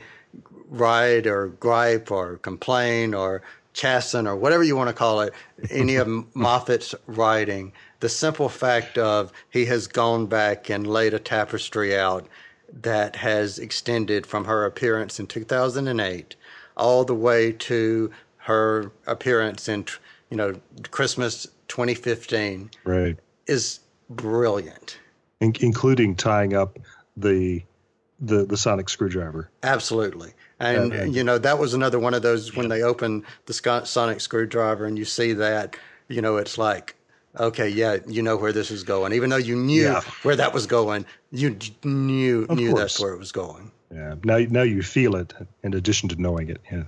write 0.79 1.27
or 1.27 1.49
gripe 1.49 2.11
or 2.11 2.37
complain 2.39 3.15
or 3.15 3.43
chasten 3.73 4.27
or 4.27 4.37
whatever 4.37 4.63
you 4.63 4.77
want 4.77 4.89
to 4.89 4.95
call 4.95 5.21
it, 5.21 5.33
any 5.71 5.97
of 5.97 6.07
Moffat's 6.35 6.95
writing, 7.07 7.73
the 8.01 8.09
simple 8.09 8.49
fact 8.49 8.99
of 8.99 9.33
he 9.51 9.65
has 9.67 9.87
gone 9.87 10.27
back 10.27 10.71
and 10.71 10.87
laid 10.87 11.15
a 11.15 11.19
tapestry 11.19 11.97
out 11.97 12.27
that 12.73 13.17
has 13.17 13.59
extended 13.59 14.27
from 14.27 14.45
her 14.45 14.65
appearance 14.65 15.19
in 15.21 15.27
2008 15.27 16.37
all 16.77 17.05
the 17.05 17.15
way 17.15 17.53
to 17.53 18.11
her 18.39 18.91
appearance 19.07 19.69
in, 19.69 19.87
you 20.31 20.37
know, 20.37 20.55
Christmas 20.91 21.47
2015 21.69 22.71
right 22.85 23.17
is 23.47 23.81
brilliant. 24.11 24.99
in- 25.41 25.55
including 25.61 26.15
tying 26.17 26.55
up 26.55 26.79
the 27.17 27.63
the 28.21 28.45
the 28.45 28.57
sonic 28.57 28.89
screwdriver 28.89 29.51
Absolutely. 29.63 30.33
And, 30.61 30.93
Uh, 30.93 31.03
you 31.05 31.25
know, 31.25 31.39
that 31.39 31.59
was 31.59 31.75
another 31.75 31.99
one 31.99 32.15
of 32.15 32.23
those 32.23 32.55
when 32.57 32.69
they 32.69 32.83
open 32.83 33.25
the 33.47 33.83
sonic 33.85 34.21
screwdriver 34.21 34.87
and 34.87 34.97
you 34.99 35.05
see 35.05 35.33
that, 35.35 35.77
you 36.09 36.23
know, 36.23 36.37
it's 36.37 36.57
like, 36.59 36.95
okay, 37.39 37.69
yeah, 37.69 37.99
you 38.07 38.23
know 38.23 38.37
where 38.37 38.53
this 38.53 38.71
is 38.71 38.83
going. 38.85 39.13
Even 39.13 39.31
though 39.31 39.37
you 39.37 39.57
knew 39.57 39.83
Yeah. 39.83 40.01
where 40.23 40.37
that 40.37 40.55
was 40.55 40.67
going, 40.67 41.05
you 41.33 41.57
knew 41.85 42.47
Of 42.49 42.57
knew 42.57 42.73
that's 42.75 43.01
where 43.01 43.13
it 43.13 43.19
was 43.19 43.33
going. 43.33 43.73
yeah 43.93 44.15
now 44.25 44.39
now 44.51 44.63
you 44.63 44.83
feel 44.83 45.15
it 45.17 45.33
in 45.63 45.75
addition 45.75 46.09
to 46.09 46.17
knowing 46.21 46.49
it 46.49 46.61
yeah 46.73 46.85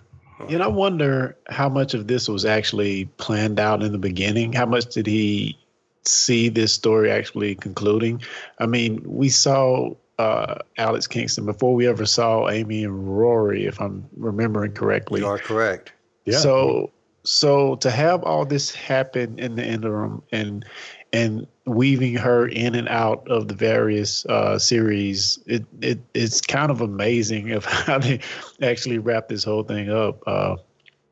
And 0.48 0.62
I 0.62 0.66
wonder 0.68 1.36
how 1.48 1.68
much 1.68 1.94
of 1.94 2.06
this 2.06 2.28
was 2.28 2.44
actually 2.44 3.06
planned 3.16 3.58
out 3.58 3.82
in 3.82 3.90
the 3.92 3.98
beginning. 3.98 4.52
How 4.52 4.66
much 4.66 4.86
did 4.94 5.06
he 5.06 5.56
see 6.04 6.50
this 6.50 6.72
story 6.72 7.10
actually 7.10 7.54
concluding? 7.56 8.22
I 8.60 8.66
mean, 8.66 9.02
we 9.04 9.28
saw 9.28 9.94
uh, 10.18 10.56
Alex 10.78 11.06
Kingston 11.06 11.44
before 11.44 11.74
we 11.74 11.86
ever 11.86 12.06
saw 12.06 12.48
Amy 12.48 12.84
and 12.84 13.18
Rory, 13.18 13.66
if 13.66 13.80
I'm 13.80 14.08
remembering 14.16 14.72
correctly. 14.72 15.20
You 15.20 15.26
are 15.26 15.38
correct. 15.38 15.92
Yeah. 16.24 16.38
So, 16.38 16.90
so 17.24 17.76
to 17.76 17.90
have 17.90 18.22
all 18.22 18.44
this 18.44 18.74
happen 18.74 19.38
in 19.38 19.56
the 19.56 19.66
interim 19.66 20.22
and 20.32 20.64
and 21.12 21.46
weaving 21.66 22.14
her 22.14 22.48
in 22.48 22.74
and 22.74 22.88
out 22.88 23.26
of 23.28 23.48
the 23.48 23.54
various 23.54 24.26
uh, 24.26 24.58
series, 24.58 25.38
it, 25.46 25.64
it 25.80 25.98
it's 26.14 26.40
kind 26.40 26.70
of 26.70 26.80
amazing 26.80 27.52
of 27.52 27.64
how 27.64 27.98
they 27.98 28.20
actually 28.62 28.98
wrap 28.98 29.28
this 29.28 29.44
whole 29.44 29.62
thing 29.62 29.90
up. 29.90 30.22
Uh, 30.26 30.56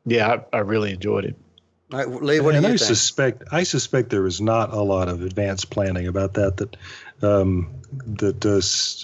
yeah, 0.05 0.37
I, 0.53 0.57
I 0.57 0.59
really 0.59 0.91
enjoyed 0.91 1.25
it. 1.25 1.35
Right, 1.95 2.21
Lee, 2.21 2.39
what 2.41 2.55
and 2.55 2.63
do 2.63 2.69
you 2.69 2.75
I 2.75 2.77
think? 2.77 2.87
suspect 2.87 3.43
I 3.51 3.63
suspect 3.63 4.09
there 4.09 4.21
was 4.21 4.41
not 4.41 4.73
a 4.73 4.81
lot 4.81 5.07
of 5.07 5.21
advanced 5.21 5.69
planning 5.69 6.07
about 6.07 6.33
that. 6.33 6.57
That 6.57 6.77
um, 7.21 7.81
that 8.17 8.45
uh, 8.45 8.57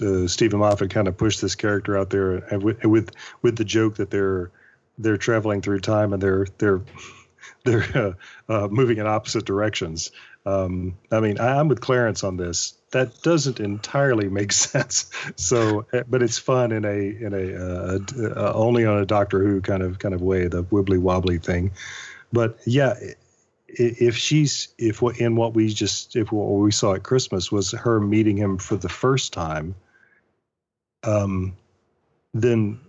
uh, 0.05 0.27
Steven 0.27 0.59
Moffat 0.59 0.89
kind 0.89 1.07
of 1.07 1.15
pushed 1.17 1.41
this 1.41 1.55
character 1.55 1.97
out 1.97 2.09
there 2.09 2.43
with, 2.59 2.83
with 2.83 3.11
with 3.41 3.55
the 3.55 3.63
joke 3.63 3.95
that 3.95 4.09
they're 4.09 4.51
they're 4.97 5.17
traveling 5.17 5.61
through 5.61 5.79
time 5.79 6.11
and 6.11 6.21
they're 6.21 6.47
they're 6.57 6.81
they're 7.63 8.17
uh, 8.49 8.53
uh, 8.53 8.67
moving 8.67 8.97
in 8.97 9.07
opposite 9.07 9.45
directions. 9.45 10.11
Um, 10.45 10.97
I 11.11 11.19
mean, 11.19 11.39
I, 11.39 11.59
I'm 11.59 11.67
with 11.67 11.81
Clarence 11.81 12.23
on 12.23 12.35
this. 12.35 12.73
That 12.91 13.21
doesn't 13.21 13.59
entirely 13.59 14.27
make 14.27 14.51
sense. 14.51 15.09
So, 15.35 15.85
uh, 15.93 16.03
but 16.09 16.23
it's 16.23 16.39
fun 16.39 16.71
in 16.71 16.83
a 16.83 16.97
in 16.97 17.33
a 17.33 17.55
uh, 17.55 17.99
uh, 18.35 18.53
only 18.53 18.85
on 18.85 18.97
a 18.97 19.05
Doctor 19.05 19.39
Who 19.39 19.61
kind 19.61 19.83
of 19.83 19.99
kind 19.99 20.13
of 20.13 20.21
way, 20.21 20.47
the 20.47 20.63
wibbly 20.63 20.97
wobbly 20.97 21.37
thing. 21.37 21.71
But 22.31 22.57
yeah, 22.65 22.95
if 23.67 24.15
she's 24.15 24.69
if 24.77 25.01
what 25.01 25.19
in 25.19 25.35
what 25.35 25.53
we 25.53 25.69
just 25.73 26.15
if 26.15 26.31
what 26.31 26.45
we 26.45 26.71
saw 26.71 26.93
at 26.93 27.03
Christmas 27.03 27.51
was 27.51 27.71
her 27.71 27.99
meeting 27.99 28.37
him 28.37 28.57
for 28.57 28.75
the 28.75 28.89
first 28.89 29.33
time, 29.33 29.75
um, 31.03 31.55
then 32.33 32.79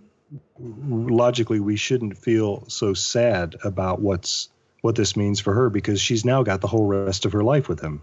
logically 0.59 1.59
we 1.59 1.75
shouldn't 1.75 2.17
feel 2.17 2.67
so 2.69 2.93
sad 2.93 3.55
about 3.63 4.01
what's 4.01 4.49
what 4.81 4.95
this 4.95 5.15
means 5.15 5.39
for 5.39 5.53
her 5.53 5.69
because 5.69 6.01
she's 6.01 6.25
now 6.25 6.43
got 6.43 6.61
the 6.61 6.67
whole 6.67 6.85
rest 6.85 7.25
of 7.25 7.33
her 7.33 7.43
life 7.43 7.69
with 7.69 7.79
him. 7.79 8.01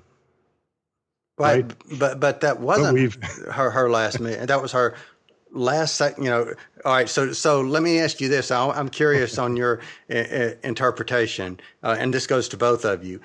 Right, 1.38 1.70
but 1.98 2.20
but 2.20 2.42
that 2.42 2.60
wasn't 2.60 2.94
we've- 2.94 3.18
her 3.50 3.70
her 3.70 3.88
last 3.90 4.20
minute. 4.20 4.48
That 4.48 4.60
was 4.60 4.72
her 4.72 4.94
last 5.52 5.96
sec. 5.96 6.16
You 6.18 6.24
know, 6.24 6.54
all 6.84 6.92
right. 6.92 7.08
So 7.08 7.32
so 7.32 7.60
let 7.60 7.82
me 7.82 7.98
ask 8.00 8.20
you 8.20 8.28
this. 8.28 8.50
I- 8.50 8.70
I'm 8.70 8.88
curious 8.88 9.38
on 9.38 9.56
your 9.56 9.80
interpretation, 10.08 11.60
uh, 11.82 11.96
and 11.98 12.12
this 12.12 12.26
goes 12.26 12.48
to 12.50 12.56
both 12.56 12.84
of 12.84 13.04
you. 13.04 13.20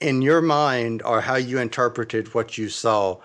In 0.00 0.22
your 0.22 0.42
mind, 0.42 1.02
or 1.02 1.20
how 1.22 1.36
you 1.36 1.58
interpreted 1.58 2.34
what 2.34 2.58
you 2.58 2.68
saw, 2.68 3.18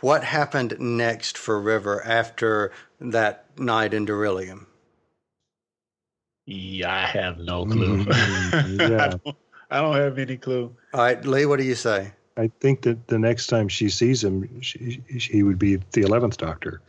what 0.00 0.22
happened 0.24 0.76
next 0.78 1.36
for 1.38 1.60
River 1.60 2.04
after 2.04 2.70
that 3.00 3.46
night 3.58 3.94
in 3.94 4.06
Darillium? 4.06 4.66
Yeah, 6.46 6.92
I 6.92 7.06
have 7.06 7.38
no 7.38 7.64
clue. 7.66 8.04
Mhm, 8.04 9.00
I, 9.00 9.08
don't, 9.08 9.36
I 9.70 9.80
don't 9.80 9.96
have 9.96 10.18
any 10.18 10.36
clue. 10.36 10.74
All 10.92 11.00
right, 11.00 11.24
Lee, 11.24 11.46
what 11.46 11.58
do 11.58 11.64
you 11.64 11.74
say? 11.74 12.12
I 12.36 12.50
think 12.60 12.82
that 12.82 13.08
the 13.08 13.18
next 13.18 13.46
time 13.46 13.68
she 13.68 13.88
sees 13.88 14.22
him, 14.24 14.60
she, 14.60 15.02
he 15.08 15.42
would 15.42 15.58
be 15.58 15.76
the 15.92 16.02
eleventh 16.02 16.36
Doctor. 16.36 16.80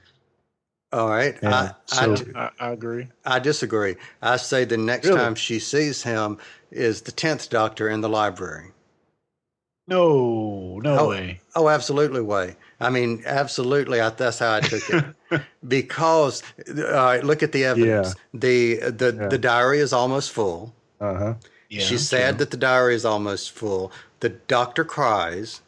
All 0.93 1.09
right, 1.09 1.35
Yeah, 1.41 1.73
I, 1.91 1.95
so- 1.95 2.15
I, 2.35 2.39
I, 2.39 2.51
I 2.59 2.71
agree. 2.71 3.07
I 3.25 3.39
disagree. 3.39 3.95
I 4.21 4.37
say 4.37 4.63
the 4.63 4.77
next 4.77 5.07
Really? 5.07 5.19
time 5.19 5.33
she 5.33 5.57
sees 5.59 6.03
him 6.03 6.37
is 6.69 7.01
the 7.01 7.11
tenth 7.11 7.49
Doctor 7.49 7.89
in 7.89 8.01
the 8.01 8.09
library. 8.09 8.71
No, 9.87 10.79
no 10.83 10.99
oh, 10.99 11.09
way. 11.09 11.41
Oh, 11.55 11.67
absolutely 11.67 12.21
way. 12.21 12.55
I 12.79 12.89
mean, 12.89 13.23
absolutely. 13.25 13.99
I, 13.99 14.09
that's 14.09 14.39
how 14.39 14.53
I 14.53 14.61
took 14.61 14.83
it. 14.89 15.41
because, 15.67 16.41
all 16.77 16.83
right, 16.83 17.23
look 17.23 17.43
at 17.43 17.51
the 17.51 17.65
evidence. 17.65 18.15
The 18.33 18.75
the 18.75 19.27
the 19.29 19.37
diary 19.37 19.79
is 19.79 19.91
almost 19.91 20.31
full. 20.31 20.73
Uh 21.01 21.15
huh. 21.15 21.33
Yeah, 21.69 21.81
She's 21.81 22.07
sad 22.07 22.37
that 22.37 22.51
the 22.51 22.57
diary 22.57 22.95
is 22.95 23.03
almost 23.03 23.51
full. 23.51 23.91
The 24.19 24.29
doctor 24.29 24.85
cries. 24.85 25.61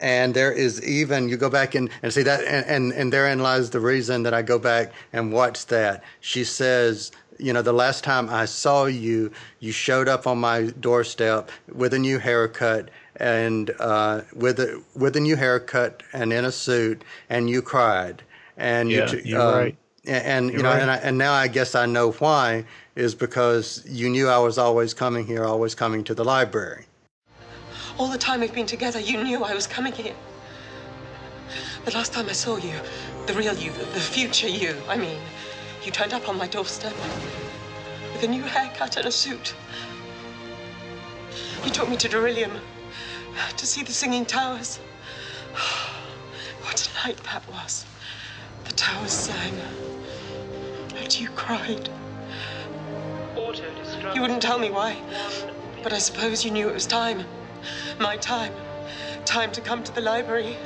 And 0.00 0.34
there 0.34 0.52
is 0.52 0.82
even 0.82 1.28
you 1.28 1.36
go 1.36 1.50
back 1.50 1.74
and, 1.74 1.90
and 2.02 2.12
see 2.12 2.22
that 2.22 2.40
and, 2.44 2.66
and, 2.66 2.92
and 2.92 3.12
therein 3.12 3.40
lies 3.40 3.70
the 3.70 3.80
reason 3.80 4.22
that 4.22 4.32
I 4.32 4.42
go 4.42 4.58
back 4.58 4.92
and 5.12 5.32
watch 5.32 5.66
that. 5.66 6.02
She 6.20 6.42
says, 6.42 7.12
you 7.38 7.52
know, 7.52 7.62
the 7.62 7.72
last 7.72 8.04
time 8.04 8.28
I 8.28 8.44
saw 8.44 8.86
you, 8.86 9.30
you 9.60 9.72
showed 9.72 10.08
up 10.08 10.26
on 10.26 10.38
my 10.38 10.72
doorstep 10.80 11.50
with 11.72 11.94
a 11.94 11.98
new 11.98 12.18
haircut 12.18 12.90
and 13.16 13.70
uh, 13.78 14.22
with 14.34 14.60
a 14.60 14.82
with 14.94 15.16
a 15.16 15.20
new 15.20 15.36
haircut 15.36 16.02
and 16.12 16.32
in 16.32 16.44
a 16.44 16.52
suit, 16.52 17.02
and 17.28 17.50
you 17.50 17.62
cried. 17.62 18.22
And 18.56 18.90
Yeah, 18.90 19.10
you, 19.12 19.22
you're 19.24 19.40
um, 19.40 19.54
right. 19.54 19.76
And, 20.06 20.50
you 20.50 20.62
know, 20.62 20.70
right. 20.70 20.80
and 20.80 20.90
I, 20.90 20.96
and 20.96 21.18
now 21.18 21.32
I 21.32 21.46
guess 21.46 21.74
I 21.74 21.84
know 21.86 22.12
why 22.12 22.64
is 22.96 23.14
because 23.14 23.84
you 23.86 24.08
knew 24.08 24.28
I 24.28 24.38
was 24.38 24.56
always 24.56 24.94
coming 24.94 25.26
here, 25.26 25.44
always 25.44 25.74
coming 25.74 26.04
to 26.04 26.14
the 26.14 26.24
library. 26.24 26.86
All 28.00 28.08
the 28.08 28.16
time 28.16 28.40
we've 28.40 28.54
been 28.54 28.64
together, 28.64 28.98
you 28.98 29.22
knew 29.22 29.44
I 29.44 29.52
was 29.52 29.66
coming 29.66 29.92
here. 29.92 30.14
The 31.84 31.90
last 31.90 32.14
time 32.14 32.30
I 32.30 32.32
saw 32.32 32.56
you, 32.56 32.72
the 33.26 33.34
real 33.34 33.54
you, 33.54 33.72
the, 33.72 33.84
the 33.84 34.00
future 34.00 34.48
you, 34.48 34.74
I 34.88 34.96
mean, 34.96 35.20
you 35.84 35.92
turned 35.92 36.14
up 36.14 36.26
on 36.26 36.38
my 36.38 36.46
doorstep 36.46 36.94
with 38.14 38.22
a 38.22 38.26
new 38.26 38.42
haircut 38.42 38.96
and 38.96 39.06
a 39.06 39.12
suit. 39.12 39.54
You 41.62 41.70
took 41.70 41.90
me 41.90 41.98
to 41.98 42.08
Darillium 42.08 42.58
to 43.58 43.66
see 43.66 43.82
the 43.82 43.92
Singing 43.92 44.24
Towers. 44.24 44.80
What 46.62 46.88
a 46.88 47.06
night 47.06 47.22
that 47.24 47.46
was. 47.50 47.84
The 48.64 48.72
towers 48.72 49.12
sang, 49.12 49.60
and 50.96 51.20
you 51.20 51.28
cried. 51.30 51.90
You 54.14 54.22
wouldn't 54.22 54.40
tell 54.40 54.58
me 54.58 54.70
why, 54.70 54.96
but 55.82 55.92
I 55.92 55.98
suppose 55.98 56.46
you 56.46 56.50
knew 56.50 56.66
it 56.70 56.72
was 56.74 56.86
time. 56.86 57.26
My 58.00 58.16
time. 58.16 58.54
Time 59.26 59.52
to 59.52 59.60
come 59.60 59.84
to 59.84 59.92
the 59.92 60.00
library. 60.00 60.56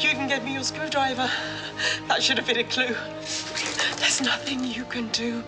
You 0.00 0.08
even 0.08 0.26
gave 0.26 0.42
me 0.42 0.54
your 0.54 0.62
screwdriver. 0.62 1.30
That 2.06 2.22
should 2.22 2.38
have 2.38 2.46
been 2.46 2.56
a 2.56 2.64
clue. 2.64 2.96
There's 3.98 4.22
nothing 4.22 4.64
you 4.64 4.84
can 4.84 5.08
do. 5.08 5.44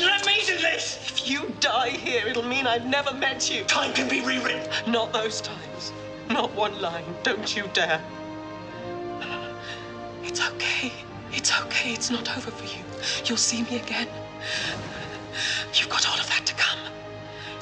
Let 0.00 0.24
me 0.24 0.40
do 0.46 0.56
this! 0.56 0.96
If 1.10 1.28
you 1.28 1.54
die 1.60 1.90
here, 1.90 2.26
it'll 2.26 2.42
mean 2.42 2.66
I've 2.66 2.86
never 2.86 3.12
met 3.12 3.50
you. 3.50 3.64
Time 3.64 3.92
can 3.92 4.08
be 4.08 4.22
rewritten. 4.22 4.66
Not 4.90 5.12
those 5.12 5.42
times. 5.42 5.92
Not 6.30 6.50
one 6.54 6.80
line. 6.80 7.04
Don't 7.22 7.54
you 7.54 7.64
dare. 7.74 8.00
It's 10.22 10.40
okay. 10.40 10.90
It's 11.32 11.60
okay. 11.64 11.92
It's 11.92 12.10
not 12.10 12.34
over 12.34 12.50
for 12.50 12.64
you. 12.64 12.82
You'll 13.26 13.36
see 13.36 13.62
me 13.64 13.76
again. 13.76 14.08
You've 15.74 15.90
got 15.90 16.08
all 16.08 16.18
of 16.18 16.28
that 16.30 16.46
to 16.46 16.54
come. 16.54 16.78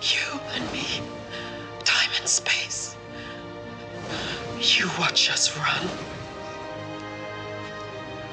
You 0.01 0.41
and 0.55 0.73
me. 0.73 1.22
Time 2.23 2.29
space. 2.29 2.97
You 4.61 4.89
watch 4.97 5.29
us 5.29 5.57
run. 5.59 5.89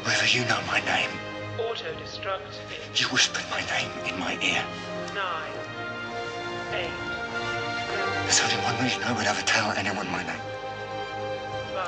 River, 0.06 0.28
you 0.28 0.45
know 0.45 0.62
my 0.67 0.80
name. 0.86 1.10
Auto 1.58 1.91
destruct. 1.95 2.60
You 2.93 3.08
whispered 3.08 3.45
my 3.49 3.62
name 3.62 3.89
in 4.06 4.19
my 4.19 4.34
ear. 4.43 4.63
Nine. 5.15 5.52
Eight. 6.75 6.91
There's 8.25 8.41
only 8.41 8.63
one 8.63 8.84
reason 8.84 9.02
I 9.02 9.12
would 9.17 9.25
ever 9.25 9.41
tell 9.41 9.71
anyone 9.71 10.08
my 10.12 10.21
name. 10.21 10.41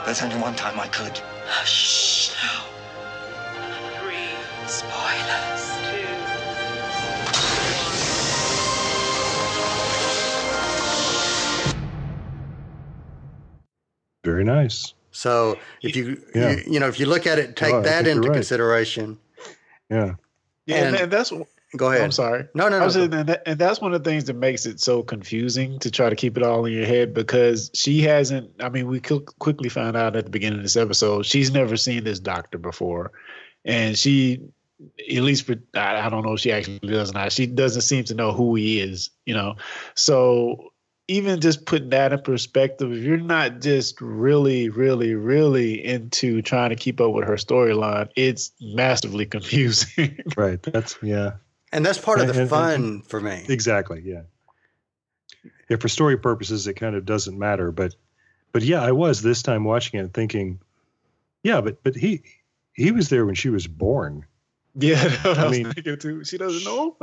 There's 0.04 0.24
only 0.24 0.38
one 0.38 0.56
time 0.56 0.80
I 0.80 0.88
could. 0.88 1.22
Oh, 1.22 1.64
shh 1.66 2.34
now. 2.42 2.66
Three. 4.02 4.26
Spoilers. 4.66 5.70
Two. 5.92 6.21
Very 14.24 14.44
nice. 14.44 14.94
So 15.12 15.58
if 15.82 15.96
you, 15.96 16.22
Yeah. 16.34 16.52
you 16.52 16.64
you 16.74 16.80
know 16.80 16.88
if 16.88 17.00
you 17.00 17.06
look 17.06 17.28
at 17.28 17.38
it, 17.40 17.56
take 17.56 17.72
No, 17.72 17.80
I 17.80 17.84
that 17.84 18.08
into 18.08 18.30
right. 18.30 18.36
consideration. 18.36 19.18
Yeah. 19.90 20.14
Yeah, 20.66 20.76
and, 20.78 20.86
And- 20.88 20.96
and 21.04 21.12
that's 21.12 21.34
Go 21.78 21.90
ahead. 21.90 22.02
I'm 22.02 22.12
sorry. 22.12 22.46
No, 22.54 22.68
no, 22.68 22.80
no. 22.80 22.90
saying, 22.90 23.14
and, 23.14 23.30
that, 23.30 23.44
and 23.46 23.58
that's 23.58 23.80
one 23.80 23.94
of 23.94 24.04
the 24.04 24.10
things 24.10 24.26
that 24.26 24.36
makes 24.36 24.66
it 24.66 24.82
so 24.82 25.04
confusing 25.04 25.80
to 25.80 25.90
try 25.90 26.10
to 26.10 26.18
keep 26.18 26.36
it 26.36 26.44
all 26.44 26.66
in 26.66 26.74
your 26.74 26.86
head 26.86 27.14
because 27.14 27.72
she 27.74 28.02
hasn't. 28.02 28.52
I 28.60 28.68
mean, 28.68 28.88
we 28.88 29.00
quickly 29.00 29.70
found 29.70 29.96
out 29.96 30.18
at 30.18 30.26
the 30.26 30.32
beginning 30.32 30.60
of 30.60 30.64
this 30.64 30.76
episode 30.76 31.26
she's 31.26 31.50
never 31.52 31.78
seen 31.78 32.04
this 32.04 32.20
doctor 32.20 32.58
before, 32.58 33.14
and 33.64 33.98
she, 33.98 34.42
at 35.00 35.24
least 35.24 35.46
for 35.46 35.56
I, 35.74 36.02
I 36.08 36.10
don't 36.10 36.26
know 36.26 36.34
if 36.34 36.42
she 36.42 36.52
actually 36.52 36.80
does 36.80 37.14
not. 37.14 37.32
She 37.32 37.46
doesn't 37.48 37.84
seem 37.84 38.04
to 38.06 38.16
know 38.16 38.34
who 38.34 38.56
he 38.56 38.82
is. 38.82 39.10
You 39.26 39.36
know, 39.36 39.56
so 39.96 40.71
even 41.12 41.42
just 41.42 41.66
putting 41.66 41.90
that 41.90 42.14
in 42.14 42.22
perspective, 42.22 42.92
if 42.92 43.04
you're 43.04 43.18
not 43.18 43.60
just 43.60 44.00
really, 44.02 44.70
really, 44.70 45.14
really 45.14 45.84
into 45.86 46.42
trying 46.42 46.70
to 46.70 46.76
keep 46.76 47.02
up 47.02 47.12
with 47.12 47.26
her 47.28 47.36
storyline, 47.36 48.10
it's 48.16 48.52
massively 48.62 49.26
confusing. 49.36 50.18
Right. 50.38 50.62
That's 50.62 50.98
yeah. 51.02 51.34
And 51.74 51.86
that's 51.86 52.00
part 52.00 52.20
of 52.22 52.34
the 52.34 52.42
and- 52.42 52.50
fun 52.50 53.02
for 53.02 53.20
me. 53.20 53.46
Exactly. 53.50 54.02
Yeah. 54.06 54.22
Yeah. 55.70 55.78
For 55.78 55.88
story 55.88 56.18
purposes, 56.18 56.68
it 56.68 56.74
kind 56.74 56.96
of 56.96 57.06
doesn't 57.06 57.38
matter, 57.38 57.72
but 57.72 57.96
but 58.52 58.64
yeah, 58.64 58.82
I 58.82 58.92
was 58.92 59.22
this 59.22 59.42
time 59.42 59.64
watching 59.64 60.00
it 60.00 60.14
thinking, 60.14 60.60
yeah, 61.44 61.62
but 61.62 61.84
but 61.84 61.96
he 61.96 62.24
he 62.74 62.92
was 62.92 63.10
there 63.10 63.26
when 63.26 63.36
she 63.36 63.50
was 63.50 63.68
born. 63.68 64.26
Yeah, 64.76 65.04
that's 65.08 65.26
I, 65.26 65.44
I 65.44 65.48
was 65.48 65.60
mean- 65.76 65.98
too. 65.98 66.24
She 66.24 66.38
doesn't 66.38 66.64
know. 66.64 66.98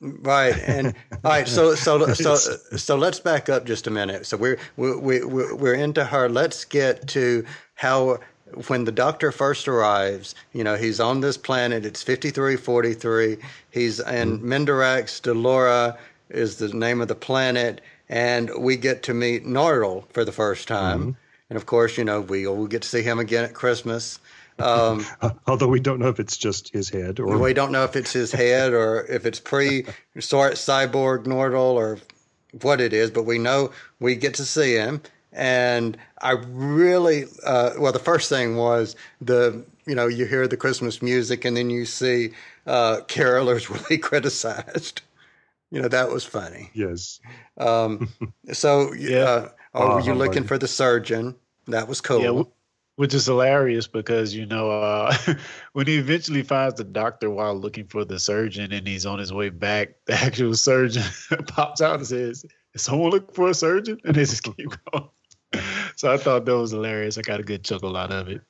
Right, 0.00 0.56
and 0.66 0.94
all 1.24 1.32
right. 1.32 1.48
So, 1.48 1.74
so, 1.74 2.12
so, 2.14 2.36
so 2.36 2.96
let's 2.96 3.18
back 3.18 3.48
up 3.48 3.66
just 3.66 3.86
a 3.86 3.90
minute. 3.90 4.26
So 4.26 4.36
we're 4.36 4.58
we 4.76 4.94
we 4.94 5.24
we're 5.24 5.74
into 5.74 6.04
her. 6.04 6.28
Let's 6.28 6.64
get 6.64 7.08
to 7.08 7.44
how 7.74 8.20
when 8.66 8.84
the 8.84 8.92
doctor 8.92 9.32
first 9.32 9.66
arrives. 9.66 10.36
You 10.52 10.62
know, 10.62 10.76
he's 10.76 11.00
on 11.00 11.20
this 11.20 11.36
planet. 11.36 11.84
It's 11.84 12.02
fifty 12.02 12.30
three 12.30 12.56
forty 12.56 12.94
three. 12.94 13.38
He's 13.70 13.98
in 13.98 14.38
mm-hmm. 14.38 14.52
Mendorax. 14.52 15.20
Dellora 15.20 15.98
is 16.28 16.58
the 16.58 16.68
name 16.68 17.00
of 17.00 17.08
the 17.08 17.16
planet, 17.16 17.80
and 18.08 18.50
we 18.56 18.76
get 18.76 19.02
to 19.04 19.14
meet 19.14 19.44
Nardole 19.44 20.04
for 20.12 20.24
the 20.24 20.32
first 20.32 20.68
time. 20.68 21.00
Mm-hmm. 21.00 21.10
And 21.50 21.56
of 21.56 21.66
course, 21.66 21.98
you 21.98 22.04
know, 22.04 22.20
we 22.20 22.46
will 22.46 22.66
get 22.66 22.82
to 22.82 22.88
see 22.88 23.02
him 23.02 23.18
again 23.18 23.44
at 23.44 23.54
Christmas. 23.54 24.20
Um, 24.58 25.04
Although 25.46 25.68
we 25.68 25.80
don't 25.80 25.98
know 25.98 26.08
if 26.08 26.18
it's 26.20 26.36
just 26.36 26.72
his 26.72 26.88
head 26.88 27.20
or 27.20 27.38
we 27.38 27.54
don't 27.54 27.72
know 27.72 27.84
if 27.84 27.96
it's 27.96 28.12
his 28.12 28.32
head 28.32 28.72
or 28.72 29.04
if 29.06 29.26
it's 29.26 29.40
pre 29.40 29.84
sort 30.18 30.54
cyborg 30.54 31.24
Nardole 31.24 31.74
or 31.74 31.98
what 32.62 32.80
it 32.80 32.92
is, 32.92 33.10
but 33.10 33.24
we 33.24 33.38
know 33.38 33.70
we 34.00 34.14
get 34.16 34.34
to 34.34 34.44
see 34.44 34.74
him. 34.74 35.02
And 35.32 35.96
I 36.22 36.32
really, 36.32 37.24
uh, 37.44 37.72
well, 37.78 37.92
the 37.92 37.98
first 37.98 38.28
thing 38.28 38.56
was 38.56 38.96
the, 39.20 39.64
you 39.86 39.94
know, 39.94 40.06
you 40.06 40.24
hear 40.24 40.48
the 40.48 40.56
Christmas 40.56 41.02
music 41.02 41.44
and 41.44 41.56
then 41.56 41.70
you 41.70 41.84
see 41.84 42.30
uh, 42.66 43.00
carolers 43.06 43.68
really 43.90 43.98
criticized. 43.98 45.02
You 45.70 45.82
know, 45.82 45.88
that 45.88 46.10
was 46.10 46.24
funny. 46.24 46.70
Yes. 46.72 47.20
Um, 47.58 48.08
so, 48.52 48.94
uh, 49.12 49.48
oh, 49.74 49.94
were 49.96 50.00
you 50.00 50.14
looking 50.14 50.44
for 50.44 50.56
the 50.58 50.68
surgeon? 50.68 51.36
That 51.66 51.86
was 51.86 52.00
cool. 52.00 52.20
Yeah, 52.20 52.26
w- 52.28 52.50
which 52.98 53.14
is 53.14 53.26
hilarious 53.26 53.86
because 53.86 54.34
you 54.34 54.44
know 54.44 54.72
uh, 54.72 55.14
when 55.72 55.86
he 55.86 55.98
eventually 55.98 56.42
finds 56.42 56.74
the 56.74 56.82
doctor 56.82 57.30
while 57.30 57.54
looking 57.54 57.86
for 57.86 58.04
the 58.04 58.18
surgeon 58.18 58.72
and 58.72 58.88
he's 58.88 59.06
on 59.06 59.20
his 59.20 59.32
way 59.32 59.50
back, 59.50 59.90
the 60.06 60.14
actual 60.14 60.52
surgeon 60.52 61.04
pops 61.46 61.80
out 61.80 61.98
and 61.98 62.06
says, 62.08 62.44
"Is 62.74 62.82
someone 62.82 63.12
looking 63.12 63.32
for 63.32 63.50
a 63.50 63.54
surgeon?" 63.54 64.00
And 64.04 64.16
they 64.16 64.24
just 64.24 64.42
keep 64.42 64.56
going. 64.92 65.08
So 65.94 66.12
I 66.12 66.16
thought 66.16 66.44
that 66.44 66.56
was 66.56 66.72
hilarious. 66.72 67.16
I 67.16 67.22
got 67.22 67.38
a 67.38 67.44
good 67.44 67.62
chuckle 67.62 67.96
out 67.96 68.10
of 68.10 68.26
it. 68.30 68.40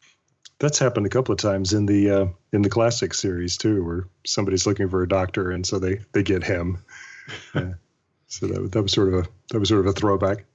That's 0.61 0.79
happened 0.79 1.05
a 1.05 1.11
couple 1.11 1.35
of 1.35 1.39
times 1.39 1.75
in 1.75 1.85
the 1.85 2.11
uh, 2.11 2.27
in 2.55 2.63
the 2.63 2.71
classic 2.71 3.13
series 3.13 3.59
too, 3.59 3.85
where 3.85 4.09
somebody's 4.25 4.67
looking 4.67 4.89
for 4.89 5.03
a 5.03 5.09
doctor 5.09 5.51
and 5.51 5.67
so 5.67 5.79
they 5.79 6.01
they 6.13 6.23
get 6.23 6.43
him. 6.43 6.83
Yeah. 7.55 7.75
so 8.29 8.47
that 8.47 8.73
that 8.73 8.83
was 8.83 8.93
sort 8.93 9.13
of 9.13 9.27
a 9.27 9.29
that 9.51 9.61
was 9.61 9.69
sort 9.69 9.83
of 9.83 9.89
a 9.89 9.93
throwback. 9.93 10.47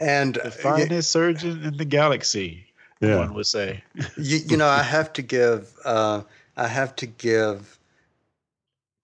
And 0.00 0.36
the 0.42 0.50
finest 0.50 1.12
surgeon 1.12 1.62
in 1.64 1.76
the 1.76 1.84
galaxy. 1.84 2.68
Yeah. 3.00 3.18
One 3.18 3.34
would 3.34 3.46
say. 3.46 3.84
you, 4.16 4.38
you 4.46 4.56
know, 4.56 4.68
I 4.68 4.82
have 4.82 5.12
to 5.14 5.22
give 5.22 5.74
uh, 5.84 6.22
I 6.56 6.68
have 6.68 6.96
to 6.96 7.06
give 7.06 7.78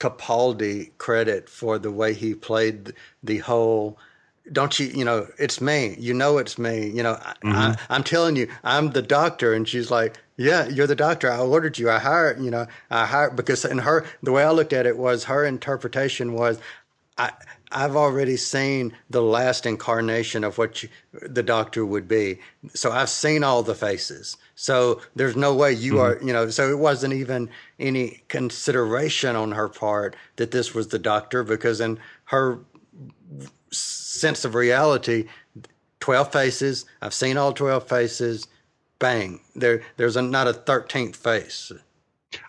Capaldi 0.00 0.90
credit 0.98 1.48
for 1.48 1.78
the 1.78 1.90
way 1.90 2.14
he 2.14 2.34
played 2.34 2.92
the 3.22 3.38
whole. 3.38 3.98
Don't 4.52 4.78
you? 4.78 4.86
You 4.88 5.04
know, 5.04 5.28
it's 5.38 5.60
me. 5.60 5.96
You 5.98 6.14
know, 6.14 6.38
it's 6.38 6.58
me. 6.58 6.88
You 6.90 7.02
know, 7.02 7.14
Mm-hmm. 7.44 7.52
I, 7.56 7.70
I, 7.70 7.76
I'm 7.90 8.04
telling 8.04 8.36
you, 8.36 8.48
I'm 8.64 8.90
the 8.90 9.02
doctor, 9.02 9.54
and 9.54 9.68
she's 9.68 9.90
like, 9.90 10.18
"Yeah, 10.36 10.68
you're 10.68 10.86
the 10.86 10.94
doctor. 10.96 11.30
I 11.30 11.38
ordered 11.38 11.78
you. 11.78 11.90
I 11.90 11.98
hired. 11.98 12.40
You 12.40 12.50
know, 12.50 12.66
I 12.90 13.06
hired 13.06 13.36
because." 13.36 13.64
in 13.64 13.78
her, 13.78 14.04
the 14.22 14.32
way 14.32 14.44
I 14.44 14.50
looked 14.52 14.72
at 14.72 14.86
it 14.86 14.98
was 14.98 15.24
her 15.24 15.44
interpretation 15.44 16.34
was, 16.34 16.60
I. 17.18 17.32
I've 17.72 17.96
already 17.96 18.36
seen 18.36 18.92
the 19.10 19.22
last 19.22 19.66
incarnation 19.66 20.44
of 20.44 20.58
what 20.58 20.82
you, 20.82 20.88
the 21.12 21.42
doctor 21.42 21.84
would 21.84 22.06
be. 22.06 22.38
So 22.74 22.92
I've 22.92 23.08
seen 23.10 23.42
all 23.42 23.62
the 23.62 23.74
faces. 23.74 24.36
So 24.54 25.00
there's 25.16 25.36
no 25.36 25.54
way 25.54 25.72
you 25.72 25.94
Mm-hmm. 25.94 26.00
are, 26.00 26.18
you 26.24 26.32
know, 26.32 26.48
so 26.50 26.70
it 26.70 26.78
wasn't 26.78 27.14
even 27.14 27.50
any 27.78 28.22
consideration 28.28 29.36
on 29.36 29.52
her 29.52 29.68
part 29.68 30.16
that 30.36 30.50
this 30.50 30.74
was 30.74 30.88
the 30.88 30.98
doctor 30.98 31.42
because 31.42 31.80
in 31.80 31.98
her 32.26 32.60
sense 33.70 34.44
of 34.44 34.54
reality, 34.54 35.26
12 36.00 36.32
faces, 36.32 36.84
I've 37.02 37.14
seen 37.14 37.36
all 37.36 37.52
12 37.52 37.88
faces, 37.88 38.46
bang, 38.98 39.40
there, 39.54 39.82
there's 39.96 40.16
a, 40.16 40.22
not 40.22 40.48
a 40.48 40.52
13th 40.52 41.16
face. 41.16 41.72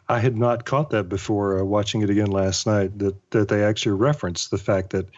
I 0.10 0.20
had 0.20 0.38
not 0.38 0.66
caught 0.66 0.92
that 0.92 1.10
before 1.10 1.60
uh, 1.60 1.64
watching 1.64 2.02
it 2.02 2.10
again 2.10 2.32
last 2.32 2.66
night. 2.66 2.98
That 3.00 3.32
that 3.32 3.48
they 3.50 3.64
actually 3.64 3.94
referenced 3.94 4.52
the 4.52 4.58
fact 4.58 4.92
that 4.92 5.10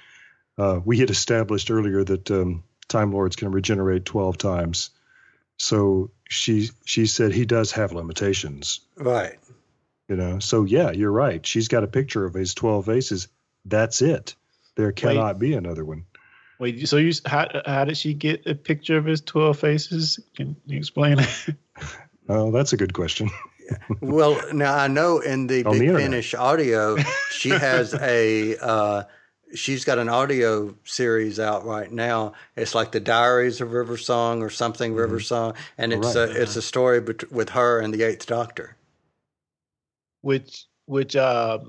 uh, 0.57 0.79
we 0.83 0.97
had 0.97 1.09
established 1.09 1.69
earlier 1.71 2.03
that 2.03 2.31
um, 2.31 2.63
Time 2.87 3.11
Lords 3.11 3.35
can 3.35 3.51
regenerate 3.51 4.05
twelve 4.05 4.37
times. 4.37 4.89
So 5.57 6.11
she 6.27 6.69
she 6.85 7.05
said 7.05 7.33
he 7.33 7.45
does 7.45 7.71
have 7.73 7.91
limitations. 7.91 8.79
Right. 8.95 9.37
You 10.07 10.15
know. 10.15 10.39
So 10.39 10.63
yeah, 10.63 10.91
you're 10.91 11.11
right. 11.11 11.45
She's 11.45 11.67
got 11.67 11.83
a 11.83 11.87
picture 11.87 12.25
of 12.25 12.33
his 12.33 12.53
twelve 12.53 12.85
faces. 12.85 13.27
That's 13.65 14.01
it. 14.01 14.35
There 14.75 14.91
cannot 14.91 15.39
be 15.39 15.53
another 15.53 15.85
one. 15.85 16.05
Wait, 16.57 16.87
so 16.89 16.97
you 16.97 17.13
how 17.25 17.47
how 17.65 17.85
did 17.85 17.97
she 17.97 18.13
get 18.13 18.47
a 18.47 18.55
picture 18.55 18.97
of 18.97 19.05
his 19.05 19.21
twelve 19.21 19.59
faces? 19.59 20.19
Can 20.35 20.55
you 20.65 20.77
explain 20.77 21.19
it? 21.19 21.29
Oh, 22.31 22.51
that's 22.51 22.73
a 22.73 22.77
good 22.77 22.93
question. 22.93 23.31
well, 24.01 24.41
now 24.53 24.75
I 24.75 24.87
know 24.87 25.19
in 25.19 25.47
the 25.47 25.63
On 25.65 25.73
the 25.73 25.79
Big 25.79 25.87
internet. 25.89 26.01
Finish 26.11 26.33
audio, 26.35 26.97
she 27.31 27.49
has 27.49 27.93
a. 27.93 28.57
Uh, 28.57 29.03
she's 29.55 29.83
got 29.85 29.97
an 29.97 30.09
audio 30.09 30.75
series 30.83 31.39
out 31.39 31.65
right 31.65 31.91
now. 31.91 32.33
It's 32.55 32.75
like 32.75 32.91
the 32.91 32.99
Diaries 32.99 33.61
of 33.61 33.71
River 33.73 33.97
Song 33.97 34.41
or 34.43 34.49
something 34.49 34.93
River 34.93 35.19
Song, 35.19 35.53
and 35.77 35.91
it's 35.93 36.15
Right. 36.15 36.29
a, 36.29 36.41
it's 36.41 36.55
a 36.55 36.61
story 36.61 37.01
bet- 37.01 37.31
with 37.31 37.49
her 37.49 37.79
and 37.79 37.93
the 37.93 38.03
Eighth 38.03 38.25
Doctor. 38.27 38.75
which 40.21 40.65
which 40.85 41.15
uh 41.15 41.59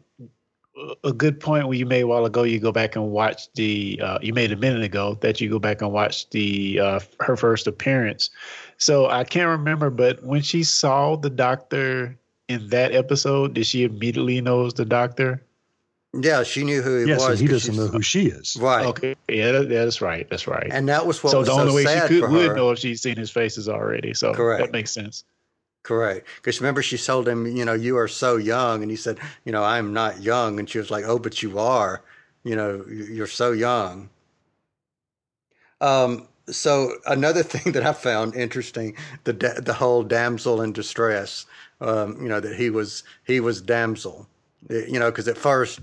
a 1.05 1.13
good 1.13 1.41
point 1.41 1.67
where 1.67 1.77
you 1.77 1.85
made 1.85 2.03
a 2.03 2.07
while 2.07 2.25
ago 2.25 2.43
you 2.43 2.59
go 2.61 2.73
back 2.73 2.97
and 2.97 3.11
watch 3.11 3.53
the 3.55 4.01
uh 4.03 4.19
you 4.23 4.33
made 4.33 4.53
a 4.53 4.57
minute 4.57 4.83
ago 4.83 5.19
that 5.21 5.41
you 5.41 5.51
go 5.51 5.59
back 5.59 5.83
and 5.83 5.93
watch 5.93 6.29
the 6.31 6.79
uh 6.81 7.01
her 7.21 7.37
first 7.37 7.67
appearance 7.67 8.31
so 8.79 9.07
i 9.11 9.25
can't 9.25 9.49
remember 9.49 9.91
but 9.91 10.23
when 10.23 10.41
she 10.41 10.63
saw 10.63 11.17
the 11.17 11.29
doctor 11.29 12.17
in 12.49 12.69
that 12.69 12.93
episode 12.93 13.55
did 13.55 13.67
she 13.67 13.83
immediately 13.85 14.41
knows 14.41 14.73
the 14.75 14.85
doctor 14.85 15.43
Yeah, 16.15 16.43
she 16.45 16.65
knew 16.65 16.83
who 16.83 17.03
he 17.05 17.09
yes, 17.09 17.21
and 17.23 17.31
was. 17.31 17.41
he 17.41 17.47
doesn't 17.47 17.77
know 17.77 17.87
who 17.89 18.03
she 18.03 18.27
is. 18.27 18.57
Right. 18.59 18.87
okay 18.87 19.17
yeah 19.29 19.53
that, 19.53 19.69
that's 19.69 20.01
right 20.01 20.27
that's 20.31 20.47
right 20.47 20.69
And 20.71 20.89
that 20.89 21.05
was 21.07 21.23
what 21.23 21.31
so 21.33 21.41
was 21.41 21.49
the 21.49 21.55
so 21.55 21.61
only 21.61 21.75
way 21.75 21.85
sad 21.85 22.09
she 22.09 22.21
could 22.21 22.31
would 22.31 22.57
know 22.57 22.71
if 22.71 22.79
she's 22.79 23.03
seen 23.03 23.17
his 23.17 23.31
faces 23.31 23.69
already 23.69 24.15
so 24.15 24.33
Correct. 24.33 24.63
that 24.63 24.73
makes 24.73 24.93
sense 24.93 25.25
Correct. 25.83 26.27
Because 26.37 26.61
remember, 26.61 26.83
she 26.83 26.99
told 26.99 27.27
him, 27.27 27.47
you 27.47 27.65
know, 27.65 27.73
you 27.73 27.97
are 27.97 28.09
so 28.09 28.37
young. 28.37 28.83
And 28.83 28.91
he 28.91 28.97
said, 28.97 29.19
you 29.45 29.53
know, 29.53 29.65
I'm 29.65 29.93
not 29.93 30.23
young. 30.23 30.59
And 30.59 30.69
she 30.69 30.79
was 30.79 30.91
like, 30.91 31.05
oh, 31.05 31.19
but 31.19 31.43
you 31.43 31.59
are. 31.59 32.03
You 32.45 32.57
know, 32.57 32.85
you're 32.89 33.27
so 33.27 33.53
young. 33.53 34.11
Um, 35.81 36.29
so 36.49 36.93
another 37.07 37.43
thing 37.53 37.73
that 37.73 37.85
I 37.85 37.93
found 37.93 38.35
interesting, 38.35 38.97
the 39.25 39.33
da- 39.33 39.61
the 39.61 39.75
whole 39.75 40.03
damsel 40.03 40.61
in 40.61 40.73
distress, 40.73 41.47
um, 41.81 42.21
you 42.23 42.29
know, 42.29 42.41
that 42.41 42.57
he 42.57 42.71
was 42.71 43.03
he 43.25 43.41
was 43.41 43.63
damsel, 43.63 44.29
you 44.69 44.99
know, 44.99 45.11
because 45.11 45.29
at 45.29 45.39
first 45.39 45.81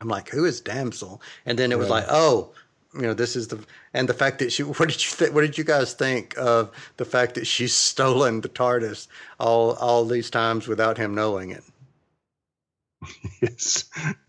I'm 0.00 0.08
like, 0.08 0.28
who 0.28 0.44
is 0.44 0.60
damsel? 0.60 1.22
And 1.46 1.58
then 1.58 1.72
it 1.72 1.78
was 1.78 1.88
Right. 1.90 2.00
like, 2.02 2.06
oh, 2.10 2.52
you 2.96 3.02
know, 3.02 3.14
this 3.14 3.36
is 3.36 3.48
the 3.48 3.64
and 3.94 4.08
the 4.08 4.14
fact 4.14 4.38
that 4.40 4.52
she. 4.52 4.62
What 4.64 4.88
did 4.88 5.04
you 5.04 5.10
think? 5.10 5.34
What 5.34 5.42
did 5.42 5.58
you 5.58 5.64
guys 5.64 5.94
think 5.94 6.36
of 6.36 6.70
the 6.96 7.04
fact 7.04 7.34
that 7.34 7.46
she's 7.46 7.74
stolen 7.74 8.40
the 8.40 8.48
TARDIS 8.48 9.08
all 9.38 9.74
all 9.74 10.04
these 10.04 10.30
times 10.30 10.66
without 10.66 10.98
him 10.98 11.14
knowing 11.14 11.50
it? 11.50 11.64
yes, 13.42 13.84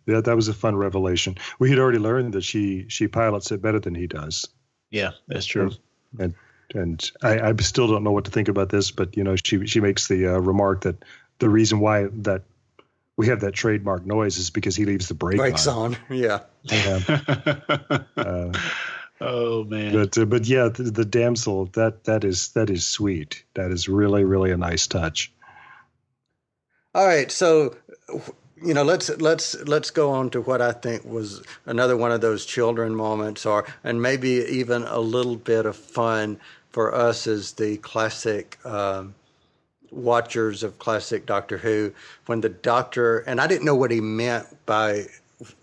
yeah, 0.05 0.21
that 0.21 0.35
was 0.35 0.47
a 0.47 0.53
fun 0.53 0.75
revelation. 0.75 1.35
We 1.59 1.69
had 1.69 1.79
already 1.79 1.99
learned 1.99 2.33
that 2.33 2.43
she 2.43 2.85
she 2.89 3.07
pilots 3.07 3.51
it 3.51 3.61
better 3.61 3.79
than 3.79 3.95
he 3.95 4.07
does. 4.07 4.47
yeah 4.89 5.11
that's 5.27 5.45
true 5.45 5.71
and 6.19 6.33
and 6.75 7.11
I, 7.21 7.39
I 7.39 7.55
still 7.57 7.87
don't 7.87 8.03
know 8.03 8.11
what 8.11 8.25
to 8.25 8.31
think 8.31 8.49
about 8.49 8.69
this, 8.69 8.91
but 8.91 9.15
you 9.15 9.23
know, 9.23 9.35
she 9.35 9.65
she 9.67 9.79
makes 9.79 10.07
the 10.07 10.27
uh, 10.27 10.39
remark 10.39 10.81
that 10.81 11.03
the 11.39 11.49
reason 11.49 11.79
why 11.79 12.07
that 12.11 12.43
we 13.17 13.27
have 13.27 13.41
that 13.41 13.53
trademark 13.53 14.05
noise 14.05 14.37
is 14.37 14.49
because 14.49 14.75
he 14.75 14.85
leaves 14.85 15.07
the 15.07 15.13
brake 15.13 15.37
Brakes 15.37 15.67
on. 15.67 15.95
on, 15.95 15.97
yeah. 16.15 16.39
Uh, 18.17 18.51
oh 19.21 19.63
man 19.63 19.93
but 19.93 20.17
uh, 20.17 20.25
but 20.25 20.45
yeah, 20.45 20.69
the, 20.69 20.83
the 20.83 21.05
damsel 21.05 21.65
that 21.67 22.03
that 22.03 22.23
is 22.23 22.49
that 22.49 22.69
is 22.69 22.85
sweet. 22.85 23.43
That 23.55 23.71
is 23.71 23.87
really 23.87 24.23
really 24.23 24.51
a 24.51 24.57
nice 24.57 24.87
touch. 24.87 25.31
All 26.93 27.05
right, 27.05 27.31
so 27.31 27.75
you 28.63 28.73
know, 28.73 28.83
let's 28.83 29.09
let's 29.19 29.55
let's 29.67 29.91
go 29.91 30.11
on 30.11 30.29
to 30.31 30.41
what 30.41 30.61
I 30.61 30.71
think 30.71 31.05
was 31.05 31.43
another 31.65 31.95
one 31.95 32.11
of 32.11 32.21
those 32.21 32.45
children 32.45 32.95
moments, 32.95 33.45
or 33.45 33.65
and 33.83 34.01
maybe 34.01 34.45
even 34.49 34.83
a 34.83 34.99
little 34.99 35.35
bit 35.35 35.65
of 35.65 35.75
fun 35.75 36.39
for 36.69 36.93
us 36.93 37.27
as 37.27 37.53
the 37.53 37.77
classic 37.77 38.57
um, 38.65 39.15
watchers 39.91 40.63
of 40.63 40.79
classic 40.79 41.25
Doctor 41.25 41.57
Who. 41.57 41.93
When 42.25 42.41
the 42.41 42.49
Doctor 42.49 43.19
and 43.19 43.39
I 43.39 43.47
didn't 43.47 43.65
know 43.65 43.75
what 43.75 43.91
he 43.91 44.01
meant 44.01 44.47
by 44.65 45.05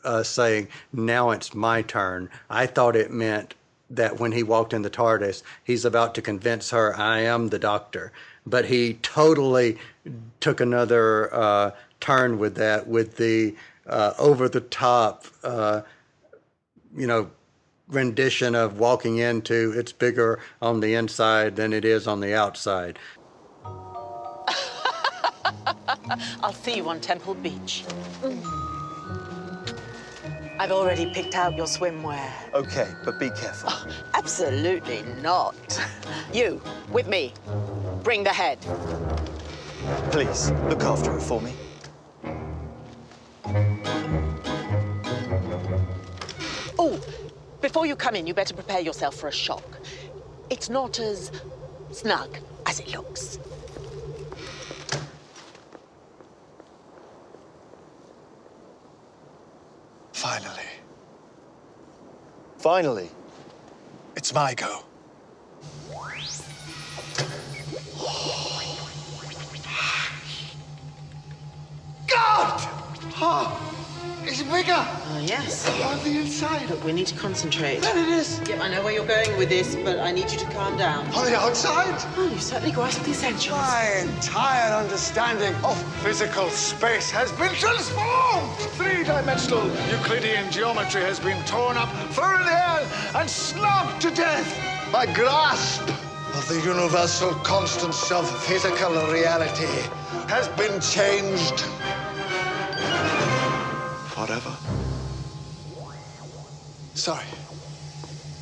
uh, 0.05 0.23
saying, 0.23 0.69
"Now 0.93 1.31
it's 1.31 1.55
my 1.55 1.83
turn." 1.83 2.31
I 2.49 2.67
thought 2.67 2.97
it 2.97 3.11
meant 3.11 3.55
that 3.91 4.19
when 4.19 4.33
he 4.33 4.43
walked 4.43 4.73
in 4.73 4.83
the 4.83 4.91
TARDIS, 4.91 5.43
he's 5.63 5.85
about 5.85 6.15
to 6.15 6.23
convince 6.23 6.71
her, 6.71 6.97
"I 6.97 7.21
am 7.21 7.49
the 7.49 7.59
Doctor." 7.59 8.13
But 8.47 8.67
he 8.67 8.95
totally 8.95 9.79
took 10.41 10.61
another 10.61 11.35
uh, 11.35 11.71
turn 12.01 12.39
with 12.39 12.57
that, 12.57 12.87
with 12.87 13.17
the 13.17 13.55
uh, 13.87 14.13
over 14.19 14.49
the 14.49 14.61
top, 14.61 15.27
uh, 15.43 15.83
you 16.97 17.07
know, 17.07 17.31
rendition 17.89 18.55
of 18.55 18.79
walking 18.79 19.19
into 19.19 19.73
it's 19.77 19.93
bigger 19.93 20.41
on 20.63 20.81
the 20.81 20.95
inside 20.95 21.57
than 21.57 21.73
it 21.73 21.85
is 21.85 22.07
on 22.07 22.21
the 22.21 22.35
outside. 22.35 22.99
I'll 26.43 26.53
see 26.53 26.77
you 26.77 26.89
on 26.89 27.01
Temple 27.01 27.35
Beach. 27.35 27.85
I've 30.59 30.71
already 30.71 31.13
picked 31.13 31.35
out 31.35 31.57
your 31.57 31.67
swimwear. 31.67 32.31
Okay, 32.55 32.89
but 33.05 33.19
be 33.19 33.29
careful. 33.31 33.71
Oh, 33.73 33.87
absolutely 34.15 35.03
not. 35.21 35.55
You, 36.33 36.61
with 36.93 37.09
me. 37.09 37.33
Bring 38.03 38.23
the 38.23 38.31
head. 38.31 38.61
Please, 40.11 40.51
look 40.69 40.83
after 40.85 41.17
it 41.17 41.21
for 41.21 41.41
me. 41.41 41.55
Oh, 46.79 47.01
before 47.61 47.87
you 47.87 47.97
come 47.97 48.15
in, 48.15 48.27
you 48.27 48.35
better 48.35 48.55
prepare 48.55 48.81
yourself 48.81 49.17
for 49.17 49.29
a 49.29 49.33
shock. 49.33 49.81
It's 50.51 50.69
not 50.69 51.01
as 51.01 51.33
snug 51.91 52.39
as 52.67 52.79
it 52.79 52.89
looks. 52.93 53.39
Finally. 60.25 60.71
Finally. 62.57 63.11
It's 64.17 64.33
my 64.33 64.55
go. 64.55 64.85
God! 72.09 72.61
Oh, 73.21 73.84
it's 74.27 74.43
bigger. 74.43 74.75
Oh, 74.77 75.23
yes. 75.25 75.69
On 75.83 76.03
the 76.05 76.21
inside. 76.21 76.69
Look, 76.71 76.85
we 76.85 76.93
need 76.93 77.07
to 77.09 77.15
concentrate. 77.15 77.81
There 77.81 77.97
it 77.97 78.09
is. 78.09 78.41
Yep, 78.49 78.61
I 78.61 78.69
know 78.69 78.83
where 78.83 78.93
you're 78.93 79.07
going 79.07 79.37
with 79.37 79.49
this, 79.49 79.77
but 79.77 79.99
I 79.99 80.13
need 80.13 80.31
you 80.31 80.39
to 80.39 80.45
calm 80.47 80.77
down. 80.77 81.07
On 81.15 81.25
the 81.25 81.37
outside? 81.37 81.95
Oh, 82.17 82.31
you 82.33 82.39
certainly 82.39 82.73
grasped 82.73 83.05
the 83.05 83.11
essentials. 83.11 83.59
My 83.59 84.03
entire 84.03 84.75
understanding 84.75 85.55
of 85.65 85.77
physical 86.03 86.49
space 86.51 87.11
has 87.11 87.31
been 87.33 87.53
transformed. 87.55 88.57
Three-dimensional 88.77 89.67
Euclidean 89.91 90.51
geometry 90.51 91.03
has 91.03 91.21
been 91.21 91.43
torn 91.45 91.77
up, 91.77 91.91
thrown 92.13 92.41
in 92.41 92.47
the 92.47 92.53
air, 92.53 92.89
and 93.15 93.29
snubbed 93.29 94.01
to 94.03 94.11
death. 94.11 94.59
My 94.91 95.07
grasp 95.07 95.89
of 96.35 96.49
the 96.49 96.61
universal 96.65 97.33
constants 97.37 98.11
of 98.11 98.29
physical 98.45 98.93
reality 99.13 99.89
has 100.29 100.49
been 100.49 100.81
changed 100.81 101.65
forever. 104.15 104.55
Sorry. 106.95 107.27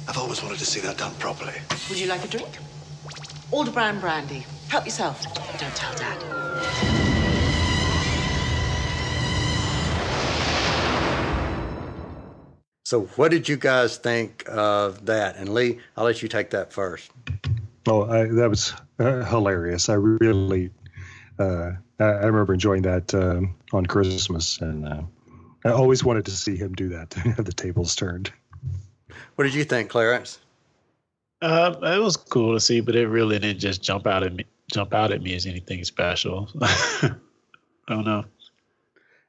I've 0.07 0.18
always 0.18 0.43
wanted 0.43 0.59
to 0.59 0.66
see 0.66 0.81
that 0.81 0.99
done 0.99 1.14
properly. 1.14 1.55
Would 1.89 1.99
you 1.99 2.07
like 2.07 2.23
a 2.25 2.29
drink? 2.29 2.59
Aldebaran 3.51 3.99
brandy. 3.99 4.45
Help 4.68 4.85
yourself. 4.85 5.23
Don't 5.59 5.75
tell 5.75 5.95
Dad. 5.95 6.18
So, 12.85 13.03
what 13.16 13.31
did 13.31 13.49
you 13.49 13.57
guys 13.57 13.97
think 13.97 14.45
of 14.49 15.07
that? 15.07 15.37
And 15.37 15.55
Lee, 15.55 15.79
I'll 15.97 16.05
let 16.05 16.20
you 16.20 16.29
take 16.29 16.51
that 16.51 16.75
first. 16.75 17.11
Oh, 17.87 18.05
I, 18.05 18.27
that 18.27 18.51
was 18.51 18.75
uh, 18.99 19.25
hilarious. 19.25 19.89
I 19.89 19.95
really, 19.95 20.70
uh, 21.39 21.73
I, 21.99 22.05
I 22.05 22.27
remember 22.27 22.53
enjoying 22.53 22.83
that 22.83 23.14
um, 23.14 23.55
on 23.73 23.87
Christmas, 23.87 24.61
and 24.61 24.87
uh, 24.87 25.03
I 25.64 25.70
always 25.70 26.04
wanted 26.04 26.24
to 26.26 26.32
see 26.32 26.56
him 26.56 26.74
do 26.74 26.88
that, 26.90 27.14
have 27.14 27.44
the 27.44 27.52
tables 27.52 27.94
turned. 27.94 28.32
What 29.36 29.44
did 29.44 29.54
you 29.54 29.64
think, 29.64 29.90
Clarence? 29.90 30.38
Uh, 31.40 31.74
it 31.82 32.00
was 32.00 32.16
cool 32.16 32.54
to 32.54 32.60
see, 32.60 32.80
but 32.80 32.94
it 32.94 33.08
really 33.08 33.38
didn't 33.38 33.60
just 33.60 33.82
jump 33.82 34.06
out 34.06 34.22
at 34.22 34.32
me. 34.32 34.44
Jump 34.72 34.94
out 34.94 35.12
at 35.12 35.22
me 35.22 35.34
as 35.34 35.44
anything 35.44 35.84
special. 35.84 36.48
I 36.60 37.10
don't 37.88 38.04
know. 38.04 38.24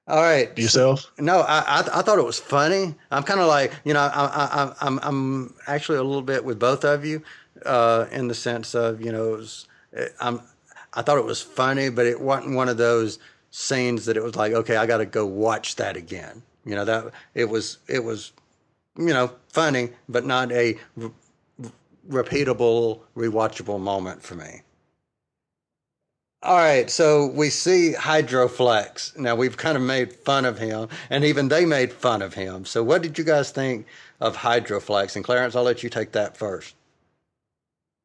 All 0.07 0.21
right, 0.21 0.57
yourself? 0.57 1.11
No, 1.17 1.39
I 1.39 1.59
I, 1.59 1.79
I 1.79 2.01
thought 2.01 2.19
it 2.19 2.25
was 2.25 2.39
funny. 2.39 2.93
I'm 3.09 3.23
kind 3.23 3.39
of 3.39 3.47
like 3.47 3.73
you 3.83 3.93
know 3.93 4.01
I, 4.01 4.07
I 4.07 4.63
I 4.63 4.73
I'm 4.81 4.99
I'm 5.01 5.53
actually 5.65 5.97
a 5.97 6.03
little 6.03 6.21
bit 6.21 6.43
with 6.45 6.59
both 6.59 6.83
of 6.85 7.03
you, 7.05 7.23
uh, 7.65 8.05
in 8.11 8.27
the 8.27 8.35
sense 8.35 8.75
of 8.75 9.01
you 9.01 9.11
know 9.11 9.33
it 9.33 9.37
was, 9.37 9.67
I'm 10.19 10.41
I 10.93 11.01
thought 11.01 11.17
it 11.17 11.25
was 11.25 11.41
funny, 11.41 11.89
but 11.89 12.05
it 12.05 12.19
wasn't 12.19 12.55
one 12.55 12.69
of 12.69 12.77
those 12.77 13.17
scenes 13.55 14.05
that 14.05 14.17
it 14.17 14.23
was 14.23 14.35
like 14.35 14.51
okay 14.51 14.75
I 14.75 14.87
got 14.87 14.97
to 14.97 15.05
go 15.05 15.25
watch 15.25 15.75
that 15.75 15.95
again. 15.95 16.41
You 16.65 16.75
know 16.75 16.85
that 16.85 17.11
it 17.35 17.45
was 17.45 17.77
it 17.87 18.03
was 18.03 18.31
you 18.97 19.13
know 19.13 19.31
funny, 19.49 19.89
but 20.09 20.25
not 20.25 20.51
a 20.51 20.77
re- 20.95 21.11
repeatable, 22.09 23.01
rewatchable 23.15 23.79
moment 23.79 24.23
for 24.23 24.35
me. 24.35 24.61
All 26.41 26.57
right, 26.57 26.89
so 26.89 27.27
we 27.27 27.49
see 27.49 27.93
Hydroflax. 27.97 29.17
Now 29.17 29.35
we've 29.35 29.55
kind 29.55 29.77
of 29.77 29.83
made 29.83 30.11
fun 30.11 30.43
of 30.45 30.57
him, 30.57 30.89
and 31.09 31.23
even 31.23 31.47
they 31.47 31.65
made 31.65 31.93
fun 31.93 32.21
of 32.21 32.33
him. 32.33 32.65
So, 32.65 32.83
what 32.83 33.01
did 33.01 33.17
you 33.17 33.23
guys 33.23 33.51
think 33.51 33.85
of 34.19 34.35
Hydroflax? 34.35 35.15
And 35.15 35.23
Clarence, 35.23 35.55
I'll 35.55 35.63
let 35.63 35.83
you 35.83 35.89
take 35.89 36.11
that 36.13 36.35
first. 36.35 36.75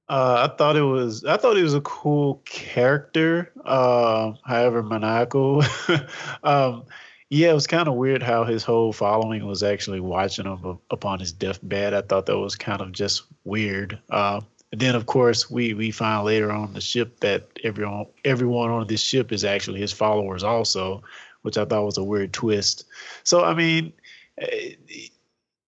Uh, 0.09 0.49
I 0.51 0.57
thought 0.57 0.77
it 0.77 0.83
was 0.83 1.25
I 1.25 1.37
thought 1.37 1.57
he 1.57 1.63
was 1.63 1.75
a 1.75 1.83
cool 1.83 2.41
character. 2.45 3.53
Uh, 3.65 4.33
however 4.45 4.83
maniacal. 4.83 5.63
um, 6.43 6.85
yeah, 7.31 7.51
it 7.51 7.55
was 7.55 7.67
kind 7.67 7.89
of 7.89 7.95
weird 7.95 8.23
how 8.23 8.45
his 8.45 8.65
whole 8.65 8.93
following 8.93 9.47
was 9.47 9.63
actually 9.63 10.01
watching 10.01 10.47
him 10.47 10.79
upon 10.91 11.21
his 11.21 11.33
deathbed. 11.33 11.93
I 11.93 12.01
thought 12.01 12.25
that 12.27 12.39
was 12.39 12.57
kind 12.57 12.81
of 12.81 12.93
just 12.93 13.25
weird. 13.45 13.99
Uh, 14.09 14.41
and 14.73 14.81
then, 14.81 14.95
of 14.95 15.07
course, 15.07 15.51
we 15.51 15.75
we 15.75 15.91
find 15.91 16.25
later 16.25 16.51
on 16.51 16.73
the 16.73 16.81
ship 16.81 17.21
that 17.21 17.49
everyone 17.65 18.07
everyone 18.25 18.71
on 18.71 18.87
this 18.87 19.01
ship 19.01 19.33
is 19.33 19.45
actually 19.45 19.81
his 19.81 19.93
followers 19.93 20.43
also, 20.43 21.03
which 21.43 21.59
I 21.59 21.65
thought 21.65 21.85
was 21.85 21.99
a 21.99 22.05
weird 22.05 22.33
twist. 22.33 22.87
So, 23.25 23.45
I 23.45 23.55
mean, 23.55 23.93
eh, 24.39 24.75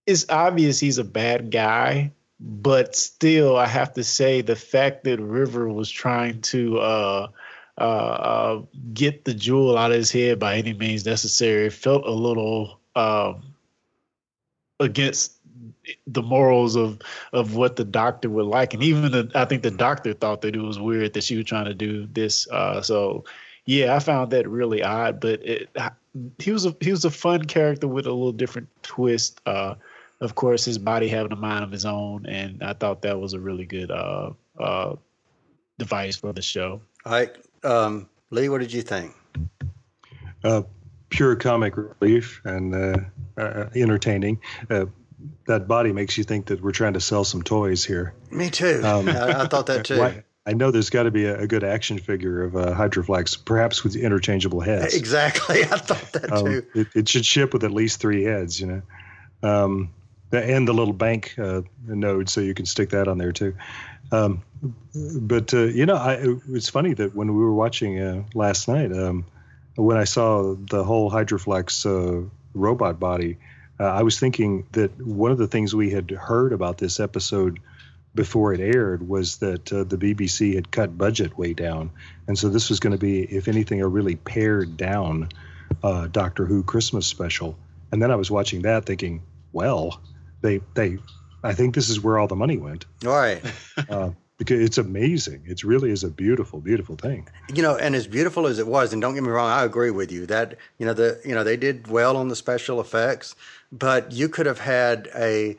it's 0.07 0.29
obvious 0.29 0.81
he's 0.81 0.99
a 0.99 1.05
bad 1.05 1.51
guy, 1.51 2.13
but 2.41 2.97
still, 2.97 3.57
I 3.57 3.67
have 3.67 3.93
to 3.95 4.05
say 4.05 4.41
the 4.41 4.57
fact 4.57 5.05
that 5.05 5.21
River 5.21 5.69
was 5.69 5.91
trying 5.91 6.41
to 6.43 6.79
uh, 6.79 7.29
uh, 7.79 7.83
uh, 7.83 8.63
get 8.95 9.25
the 9.25 9.35
jewel 9.35 9.77
out 9.77 9.91
of 9.91 9.99
his 9.99 10.11
head 10.11 10.39
by 10.39 10.57
any 10.57 10.73
means 10.73 11.05
necessary 11.05 11.69
felt 11.69 12.07
a 12.07 12.11
little 12.11 12.81
um, 12.97 13.43
against 14.81 15.37
the 16.07 16.23
morals 16.23 16.77
of 16.77 17.01
of 17.33 17.57
what 17.57 17.77
the 17.77 17.85
doctor 17.85 18.31
would 18.31 18.47
like. 18.47 18.75
And 18.75 18.83
even 18.83 19.13
the, 19.13 19.31
i 19.35 19.45
think 19.45 19.63
the 19.63 19.71
doctor 19.71 20.13
thought 20.15 20.41
that 20.43 20.55
it 20.55 20.61
was 20.61 20.79
weird 20.79 21.13
that 21.15 21.25
she 21.25 21.37
was 21.37 21.47
trying 21.47 21.67
to 21.67 21.75
do 21.75 22.07
this 22.07 22.49
uh, 22.49 22.81
so 22.81 23.25
yeah 23.67 23.95
i 23.95 23.99
found 23.99 24.31
that 24.31 24.49
really 24.49 24.83
odd 24.83 25.21
but 25.21 25.45
it, 25.45 25.69
he 26.39 26.53
was 26.53 26.65
a 26.65 26.77
he 26.81 26.91
was 26.91 27.05
a 27.05 27.11
fun 27.11 27.45
character 27.45 27.89
with 27.89 28.07
a 28.07 28.13
little 28.13 28.33
different 28.33 28.69
twist 28.83 29.41
uh, 29.47 29.75
of 30.21 30.35
course 30.35 30.65
his 30.65 30.79
body 30.79 31.09
having 31.09 31.33
a 31.33 31.37
mind 31.37 31.65
of 31.65 31.71
his 31.71 31.85
own 31.85 32.27
and 32.27 32.63
i 32.63 32.73
thought 32.73 33.03
that 33.03 33.19
was 33.19 33.33
a 33.33 33.41
really 33.41 33.65
good 33.65 33.91
uh, 33.91 34.31
uh, 34.59 34.95
device 35.79 36.17
for 36.17 36.33
the 36.33 36.43
show 36.43 36.81
all 37.05 37.13
right 37.13 37.37
um, 37.65 38.09
lee 38.31 38.49
what 38.49 38.61
did 38.61 38.73
you 38.73 38.83
think 38.83 39.15
uh, 40.45 40.63
pure 41.11 41.37
comic 41.37 41.75
relief 41.77 42.41
and 42.45 42.75
uh, 42.75 42.99
uh, 43.37 43.67
entertaining 43.75 44.41
that 45.47 45.69
body 45.69 45.93
makes 45.93 46.17
you 46.17 46.25
think 46.25 46.47
that 46.47 46.61
we're 46.61 46.73
trying 46.73 46.95
to 46.95 47.01
sell 47.01 47.25
some 47.25 47.43
toys 47.43 47.85
here. 47.85 48.15
Me 48.31 48.51
too. 48.51 48.81
Um, 48.85 49.09
I, 49.09 49.43
I, 49.43 49.47
thought 49.47 49.67
that 49.67 49.85
too. 49.85 49.99
Why, 49.99 50.25
I 50.47 50.53
know 50.53 50.71
there's 50.71 50.91
got 50.91 51.05
to 51.05 51.11
be 51.11 51.27
a, 51.27 51.41
a, 51.41 51.47
good 51.47 51.65
action 51.65 51.99
figure 51.99 52.43
of 52.43 52.57
uh, 52.57 52.75
Hydroflax, 52.75 53.45
perhaps 53.45 53.85
with 53.85 53.97
interchangeable 53.97 54.61
heads. 54.61 54.95
Exactly. 54.95 55.63
I 55.65 55.77
thought 55.77 56.13
that 56.13 56.33
um, 56.33 56.45
too. 56.45 56.67
It, 56.75 56.87
it, 56.95 57.09
should 57.09 57.25
ship 57.25 57.53
with 57.53 57.65
at 57.65 57.73
least 57.73 58.01
three 58.01 58.25
heads, 58.25 58.61
you 58.61 58.67
know, 58.67 58.83
um, 59.43 59.93
and 60.33 60.67
the 60.67 60.73
little 60.73 60.95
bank 60.95 61.35
uh, 61.39 61.63
node, 61.87 62.29
so 62.29 62.41
you 62.41 62.55
can 62.55 62.67
stick 62.67 62.91
that 62.91 63.09
on 63.09 63.19
there 63.19 63.33
too. 63.33 63.55
Um, 64.13 64.43
but 64.95 65.55
uh, 65.55 65.65
you 65.65 65.87
know, 65.87 65.97
I, 65.97 66.19
it's 66.49 66.69
funny 66.69 66.95
that 66.95 67.15
when 67.15 67.35
we 67.35 67.43
were 67.43 67.55
watching 67.55 67.99
uh, 67.99 68.25
last 68.35 68.69
night, 68.69 68.93
um, 68.93 69.25
when 69.77 69.97
I 69.97 70.05
saw 70.05 70.55
the 70.55 70.85
whole 70.85 71.11
Hydroflax 71.11 71.87
uh, 71.87 72.29
robot 72.55 72.99
body. 72.99 73.39
Uh, 73.79 73.85
I 73.85 74.03
was 74.03 74.19
thinking 74.19 74.67
that 74.73 75.01
one 75.01 75.31
of 75.31 75.39
the 75.39 75.47
things 75.47 75.75
we 75.75 75.91
had 75.91 76.11
heard 76.11 76.53
about 76.53 76.79
this 76.79 77.01
episode 77.01 77.61
before 78.15 78.53
it 78.53 78.61
aired 78.61 79.09
was 79.09 79.39
that 79.39 79.73
uh, 79.73 79.85
the 79.85 79.97
BBC 79.97 80.55
had 80.55 80.71
cut 80.71 80.99
budget 80.99 81.39
way 81.39 81.55
down, 81.55 81.91
and 82.27 82.37
so 82.39 82.49
this 82.49 82.69
was 82.69 82.81
going 82.81 82.93
to 82.93 82.99
be, 82.99 83.23
if 83.23 83.47
anything, 83.47 83.81
a 83.81 83.87
really 83.87 84.17
pared 84.17 84.77
down 84.77 85.29
uh, 85.83 86.09
Doctor 86.09 86.45
Who 86.45 86.63
Christmas 86.63 87.07
special. 87.07 87.57
And 87.93 88.03
then 88.03 88.11
I 88.11 88.17
was 88.17 88.31
watching 88.31 88.63
that, 88.63 88.85
thinking, 88.85 89.23
well, 89.53 90.01
they 90.43 90.61
they, 90.75 90.99
I 91.43 91.55
think 91.55 91.75
this 91.75 91.89
is 91.89 92.03
where 92.03 92.19
all 92.19 92.27
the 92.27 92.37
money 92.37 92.57
went. 92.57 92.87
All 93.05 93.13
right. 93.13 93.43
Uh, 93.89 94.11
because 94.41 94.61
it's 94.61 94.79
amazing. 94.79 95.43
It 95.47 95.63
really 95.63 95.91
is 95.91 96.03
a 96.03 96.09
beautiful, 96.09 96.61
beautiful 96.61 96.97
thing. 96.97 97.29
You 97.55 97.63
know, 97.63 97.77
and 97.77 97.95
as 97.95 98.07
beautiful 98.07 98.47
as 98.47 98.59
it 98.59 98.67
was, 98.67 98.95
and 98.95 99.03
don't 99.03 99.13
get 99.15 99.23
me 99.23 99.29
wrong, 99.29 99.51
I 99.51 99.65
agree 99.65 99.91
with 99.91 100.11
you 100.11 100.25
that 100.27 100.57
you 100.79 100.87
know 100.87 100.95
the 100.95 101.21
you 101.25 101.35
know 101.35 101.45
they 101.45 101.59
did 101.59 101.89
well 101.89 102.17
on 102.17 102.29
the 102.29 102.37
special 102.37 102.81
effects, 102.81 103.35
but 103.71 104.13
you 104.13 104.31
could 104.31 104.47
have 104.47 104.59
had 104.59 105.11
a, 105.15 105.59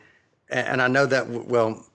and 0.50 0.82
I 0.82 0.88
know 0.88 1.06
that 1.06 1.30
well, 1.30 1.86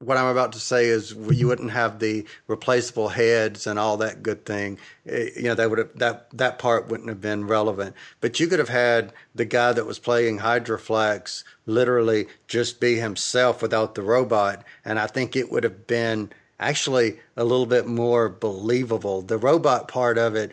what 0.00 0.16
I'm 0.16 0.26
about 0.26 0.52
to 0.52 0.60
say 0.60 0.86
is 0.86 1.14
you 1.30 1.46
wouldn't 1.46 1.70
have 1.70 1.98
the 1.98 2.26
replaceable 2.46 3.08
heads 3.08 3.66
and 3.66 3.78
all 3.78 3.96
that 3.98 4.22
good 4.22 4.44
thing. 4.44 4.78
Eh, 5.06 5.30
You 5.36 5.44
know, 5.44 5.54
that 5.54 5.70
would 5.70 5.78
have 5.78 5.98
that 5.98 6.30
that 6.36 6.58
part 6.58 6.88
wouldn't 6.88 7.08
have 7.08 7.20
been 7.20 7.46
relevant. 7.46 7.94
But 8.20 8.40
you 8.40 8.46
could 8.48 8.58
have 8.58 8.68
had 8.68 9.12
the 9.34 9.44
guy 9.44 9.72
that 9.72 9.86
was 9.86 9.98
playing 9.98 10.38
Hydroflax 10.38 11.44
literally 11.66 12.26
just 12.48 12.80
be 12.80 12.96
himself 12.96 13.62
without 13.62 13.94
the 13.94 14.02
robot, 14.02 14.64
and 14.84 14.98
I 14.98 15.06
think 15.06 15.36
it 15.36 15.50
would 15.50 15.64
have 15.64 15.86
been 15.86 16.30
actually 16.60 17.18
a 17.36 17.44
little 17.44 17.66
bit 17.66 17.86
more 17.86 18.28
believable. 18.28 19.22
The 19.22 19.38
robot 19.38 19.88
part 19.88 20.18
of 20.18 20.34
it, 20.34 20.52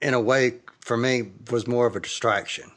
in 0.00 0.14
a 0.14 0.20
way, 0.20 0.56
for 0.80 0.96
me, 0.96 1.30
was 1.50 1.66
more 1.66 1.86
of 1.86 1.96
a 1.96 2.00
distraction. 2.00 2.70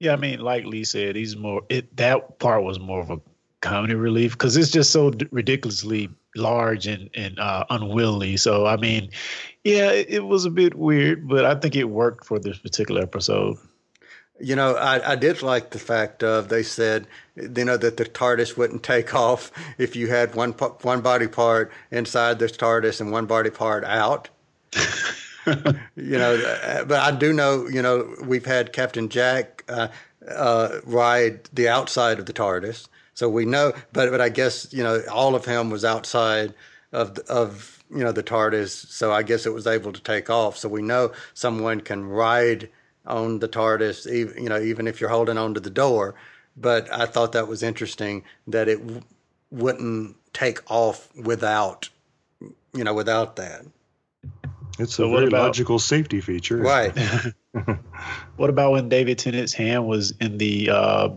Yeah, 0.00 0.14
I 0.14 0.16
mean, 0.16 0.40
like 0.40 0.64
Lee 0.64 0.84
said, 0.84 1.16
he's 1.16 1.36
more. 1.36 1.62
It 1.68 1.94
that 1.96 2.38
part 2.38 2.62
was 2.62 2.78
more 2.78 3.00
of 3.00 3.10
a 3.10 3.20
comedy 3.60 3.94
relief 3.94 4.32
because 4.32 4.56
it's 4.56 4.70
just 4.70 4.90
so 4.90 5.10
d- 5.10 5.28
ridiculously 5.30 6.08
large 6.36 6.86
and 6.86 7.10
and 7.14 7.38
uh, 7.38 7.64
unwieldy. 7.70 8.36
So 8.36 8.66
I 8.66 8.76
mean, 8.76 9.10
yeah, 9.64 9.90
it, 9.90 10.06
it 10.08 10.24
was 10.24 10.44
a 10.44 10.50
bit 10.50 10.74
weird, 10.74 11.28
but 11.28 11.44
I 11.44 11.54
think 11.54 11.76
it 11.76 11.84
worked 11.84 12.24
for 12.24 12.38
this 12.38 12.58
particular 12.58 13.02
episode. 13.02 13.56
You 14.42 14.56
know, 14.56 14.74
I, 14.74 15.12
I 15.12 15.16
did 15.16 15.42
like 15.42 15.70
the 15.70 15.78
fact 15.78 16.22
of 16.22 16.48
they 16.48 16.62
said, 16.62 17.06
you 17.36 17.64
know, 17.64 17.76
that 17.76 17.98
the 17.98 18.06
TARDIS 18.06 18.56
wouldn't 18.56 18.82
take 18.82 19.14
off 19.26 19.52
if 19.78 19.94
you 19.96 20.08
had 20.08 20.34
one 20.34 20.52
one 20.52 21.00
body 21.00 21.28
part 21.28 21.72
inside 21.90 22.38
the 22.38 22.46
TARDIS 22.46 23.00
and 23.00 23.12
one 23.12 23.26
body 23.26 23.50
part 23.50 23.84
out. 23.84 24.28
you 25.46 26.18
know, 26.18 26.34
uh, 26.36 26.84
but 26.84 27.00
I 27.00 27.10
do 27.16 27.32
know, 27.32 27.66
you 27.66 27.82
know, 27.82 28.14
we've 28.22 28.44
had 28.44 28.72
Captain 28.72 29.08
Jack 29.08 29.64
uh, 29.68 29.88
uh, 30.28 30.80
ride 30.84 31.44
the 31.52 31.68
outside 31.68 32.18
of 32.18 32.26
the 32.26 32.32
TARDIS, 32.32 32.88
so 33.20 33.28
we 33.28 33.44
know. 33.44 33.74
But 33.92 34.10
but 34.10 34.22
I 34.22 34.30
guess 34.30 34.72
you 34.72 34.82
know 34.82 35.02
all 35.12 35.34
of 35.34 35.44
him 35.44 35.68
was 35.68 35.84
outside 35.84 36.54
of 36.90 37.14
the- 37.16 37.24
of 37.30 37.84
you 37.90 38.02
know 38.02 38.12
the 38.12 38.22
TARDIS, 38.22 38.70
so 38.90 39.12
I 39.12 39.22
guess 39.22 39.44
it 39.44 39.52
was 39.52 39.66
able 39.66 39.92
to 39.92 40.00
take 40.00 40.30
off. 40.30 40.56
So 40.56 40.70
we 40.70 40.80
know 40.80 41.12
someone 41.34 41.82
can 41.82 42.04
ride 42.04 42.70
on 43.06 43.40
the 43.40 43.48
TARDIS, 43.48 44.10
even 44.10 44.42
you 44.42 44.48
know 44.48 44.58
even 44.58 44.88
if 44.88 45.00
you're 45.02 45.10
holding 45.10 45.36
onto 45.36 45.60
the 45.60 45.68
door. 45.84 46.14
But 46.56 46.90
I 46.92 47.04
thought 47.04 47.32
that 47.32 47.46
was 47.46 47.62
interesting 47.62 48.24
that 48.46 48.68
it 48.68 48.80
w- 48.86 49.02
wouldn't 49.50 50.16
take 50.32 50.58
off 50.70 51.08
without 51.14 51.90
you 52.72 52.84
know 52.84 52.94
without 52.94 53.36
that. 53.36 53.66
It's 54.78 54.94
So 54.94 55.08
a 55.08 55.14
very 55.14 55.26
about- 55.26 55.42
logical 55.48 55.78
safety 55.78 56.22
feature. 56.22 56.56
Right. 56.56 56.96
What 58.36 58.48
about 58.48 58.72
when 58.72 58.88
David 58.88 59.18
Tennant's 59.18 59.52
hand 59.52 59.86
was 59.86 60.12
in 60.20 60.38
the 60.38 60.70
uh, 60.70 61.08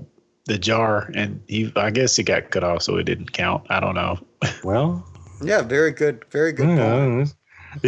the 0.46 0.58
jar 0.58 1.10
and 1.14 1.42
he? 1.48 1.72
I 1.76 1.92
guess 1.92 2.18
it 2.20 2.24
got 2.24 2.50
cut 2.52 2.64
off, 2.64 2.84
so 2.84 2.98
it 2.98 3.04
didn't 3.04 3.32
count. 3.34 3.66
I 3.70 3.80
don't 3.80 3.96
know. 3.96 4.20
Well, 4.64 5.06
Yeah, 5.44 5.62
very 5.62 5.92
good, 5.92 6.26
very 6.32 6.52
good 6.52 6.66
point. 6.68 6.78
yeah, 6.78 7.26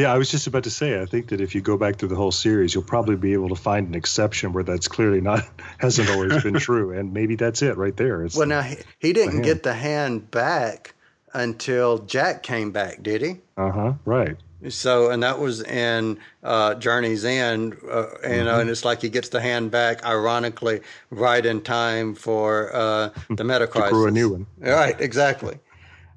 yeah, 0.03 0.13
I 0.13 0.17
was 0.17 0.31
just 0.31 0.47
about 0.47 0.63
to 0.63 0.69
say. 0.71 0.99
I 1.01 1.05
think 1.05 1.27
that 1.29 1.41
if 1.41 1.53
you 1.53 1.61
go 1.61 1.77
back 1.77 1.97
through 1.97 2.09
the 2.09 2.15
whole 2.15 2.31
series, 2.31 2.73
you'll 2.73 2.83
probably 2.83 3.15
be 3.17 3.33
able 3.33 3.49
to 3.49 3.55
find 3.55 3.87
an 3.87 3.93
exception 3.95 4.51
where 4.53 4.63
that's 4.63 4.87
clearly 4.87 5.21
not 5.21 5.47
hasn't 5.79 6.09
always 6.09 6.41
been 6.43 6.53
true, 6.59 6.91
and 6.97 7.13
maybe 7.13 7.35
that's 7.35 7.61
it 7.61 7.77
right 7.77 7.95
there. 7.95 8.23
It's 8.25 8.35
Well, 8.35 8.47
now 8.47 8.61
he, 8.61 8.77
he 8.99 9.13
didn't 9.13 9.33
hand. 9.33 9.43
get 9.45 9.63
the 9.63 9.73
hand 9.73 10.31
back 10.31 10.95
until 11.33 11.99
Jack 11.99 12.41
came 12.43 12.71
back, 12.71 13.03
did 13.03 13.21
he? 13.21 13.37
uh 13.57 13.71
huh, 13.71 13.93
right. 14.05 14.37
So, 14.69 15.09
and 15.11 15.21
that 15.23 15.39
was 15.39 15.61
in 15.63 16.17
uh, 16.43 16.75
Journey's 16.75 17.25
End, 17.25 17.77
uh, 17.89 18.05
you 18.23 18.43
know, 18.43 18.59
and 18.59 18.69
it's 18.69 18.85
like 18.85 19.01
he 19.01 19.09
gets 19.09 19.29
the 19.29 19.41
hand 19.41 19.71
back, 19.71 20.03
ironically, 20.05 20.81
right 21.11 21.45
in 21.45 21.61
time 21.61 22.15
for 22.15 22.73
uh, 22.75 23.09
the 23.29 23.43
meta 23.43 23.59
To 23.67 23.67
crisis. 23.67 24.05
a 24.05 24.11
new 24.11 24.29
one. 24.29 24.47
Right, 24.59 24.99
exactly. 24.99 25.59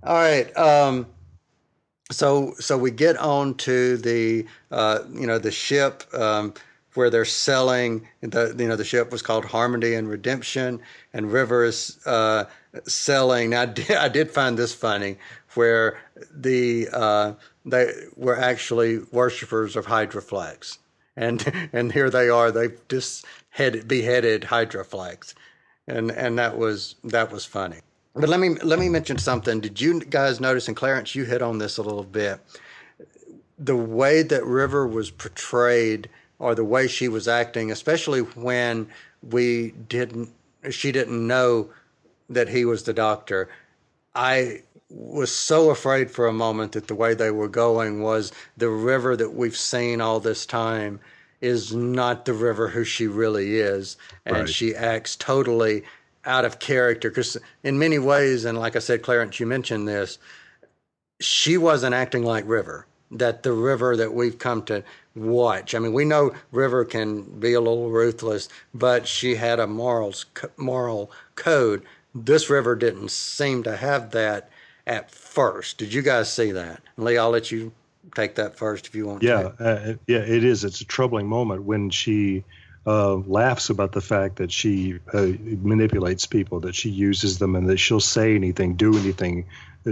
All 0.02 0.14
right. 0.14 0.56
Um, 0.56 1.06
so, 2.10 2.54
so 2.58 2.78
we 2.78 2.90
get 2.90 3.16
on 3.18 3.54
to 3.56 3.96
the, 3.98 4.46
uh, 4.70 5.00
you 5.12 5.26
know, 5.26 5.38
the 5.38 5.50
ship 5.50 6.02
um, 6.14 6.54
where 6.94 7.10
they're 7.10 7.24
selling. 7.24 8.06
The, 8.22 8.54
you 8.58 8.66
know, 8.68 8.76
the 8.76 8.84
ship 8.84 9.12
was 9.12 9.20
called 9.22 9.44
Harmony 9.44 9.94
and 9.94 10.08
Redemption, 10.08 10.80
and 11.12 11.30
River 11.30 11.64
is 11.64 11.98
uh, 12.06 12.44
selling. 12.86 13.50
Now, 13.50 13.62
I 13.62 13.66
did, 13.78 13.90
I 13.90 14.08
did 14.08 14.30
find 14.30 14.58
this 14.58 14.72
funny, 14.74 15.18
where 15.54 16.00
the 16.32 16.88
uh, 16.92 17.32
they 17.64 17.92
were 18.16 18.38
actually 18.38 18.98
worshippers 19.12 19.76
of 19.76 19.86
Hydroflax, 19.86 20.78
and 21.16 21.70
and 21.72 21.92
here 21.92 22.10
they 22.10 22.28
are. 22.28 22.50
They've 22.50 22.80
just 22.88 23.24
headed, 23.50 23.88
beheaded 23.88 24.42
Hydroflax, 24.42 25.34
and 25.86 26.10
and 26.10 26.38
that 26.38 26.56
was 26.56 26.96
that 27.04 27.32
was 27.32 27.44
funny. 27.44 27.78
But 28.14 28.28
let 28.28 28.40
me 28.40 28.50
let 28.62 28.78
me 28.78 28.88
mention 28.88 29.18
something. 29.18 29.60
Did 29.60 29.80
you 29.80 30.00
guys 30.00 30.40
notice? 30.40 30.68
And 30.68 30.76
Clarence, 30.76 31.14
you 31.14 31.24
hit 31.24 31.42
on 31.42 31.58
this 31.58 31.78
a 31.78 31.82
little 31.82 32.04
bit. 32.04 32.40
The 33.58 33.76
way 33.76 34.22
that 34.22 34.44
River 34.44 34.86
was 34.86 35.10
portrayed, 35.10 36.08
or 36.38 36.54
the 36.54 36.64
way 36.64 36.88
she 36.88 37.08
was 37.08 37.28
acting, 37.28 37.70
especially 37.70 38.20
when 38.20 38.88
we 39.22 39.72
didn't, 39.88 40.30
she 40.70 40.92
didn't 40.92 41.26
know 41.26 41.70
that 42.28 42.48
he 42.48 42.64
was 42.64 42.84
the 42.84 42.92
doctor. 42.92 43.48
I 44.14 44.62
was 44.90 45.30
so 45.30 45.70
afraid 45.70 46.10
for 46.10 46.26
a 46.26 46.32
moment 46.32 46.72
that 46.72 46.86
the 46.86 46.94
way 46.94 47.14
they 47.14 47.30
were 47.30 47.48
going 47.48 48.02
was 48.02 48.32
the 48.56 48.70
river 48.70 49.16
that 49.16 49.34
we've 49.34 49.56
seen 49.56 50.00
all 50.00 50.18
this 50.20 50.46
time 50.46 50.98
is 51.40 51.74
not 51.74 52.24
the 52.24 52.32
river 52.32 52.68
who 52.68 52.84
she 52.84 53.06
really 53.06 53.58
is. 53.58 53.96
And 54.24 54.36
Right. 54.36 54.48
she 54.48 54.74
acts 54.74 55.14
totally 55.14 55.84
out 56.24 56.44
of 56.44 56.58
character. 56.58 57.10
Because 57.10 57.36
in 57.62 57.78
many 57.78 57.98
ways, 57.98 58.44
and 58.44 58.58
like 58.58 58.76
I 58.76 58.80
said, 58.80 59.02
Clarence, 59.02 59.38
you 59.38 59.46
mentioned 59.46 59.86
this, 59.86 60.18
she 61.20 61.56
wasn't 61.56 61.94
acting 61.94 62.24
like 62.24 62.44
River. 62.46 62.86
That 63.10 63.42
the 63.42 63.52
River 63.52 63.96
that 63.96 64.12
we've 64.12 64.38
come 64.38 64.62
to 64.64 64.82
watch. 65.14 65.74
I 65.74 65.78
mean, 65.78 65.92
we 65.92 66.04
know 66.04 66.32
River 66.52 66.84
can 66.84 67.22
be 67.22 67.54
a 67.54 67.60
little 67.60 67.90
ruthless, 67.90 68.48
but 68.74 69.06
she 69.08 69.36
had 69.36 69.58
a 69.58 69.66
morals 69.66 70.26
moral 70.56 71.10
code. 71.34 71.82
This 72.14 72.50
River 72.50 72.74
didn't 72.74 73.10
seem 73.10 73.62
to 73.62 73.76
have 73.76 74.10
that 74.10 74.50
at 74.88 75.10
first. 75.10 75.78
Did 75.78 75.92
you 75.92 76.02
guys 76.02 76.32
see 76.32 76.52
that? 76.52 76.80
Lee, 76.96 77.18
I'll 77.18 77.30
let 77.30 77.52
you 77.52 77.72
take 78.14 78.36
that 78.36 78.56
first 78.56 78.86
if 78.86 78.94
you 78.94 79.06
want. 79.06 79.22
Yeah, 79.22 79.42
to. 79.42 79.54
uh, 79.60 79.94
yeah, 80.06 80.18
it 80.18 80.42
is. 80.42 80.64
It's 80.64 80.80
a 80.80 80.84
troubling 80.84 81.28
moment 81.28 81.62
when 81.62 81.90
she 81.90 82.44
uh, 82.86 83.16
laughs 83.16 83.68
about 83.68 83.92
the 83.92 84.00
fact 84.00 84.36
that 84.36 84.50
she 84.50 84.98
uh, 85.12 85.28
manipulates 85.62 86.26
people, 86.26 86.60
that 86.60 86.74
she 86.74 86.88
uses 86.88 87.38
them, 87.38 87.54
and 87.54 87.68
that 87.68 87.76
she'll 87.76 88.00
say 88.00 88.34
anything, 88.34 88.74
do 88.74 88.98
anything 88.98 89.46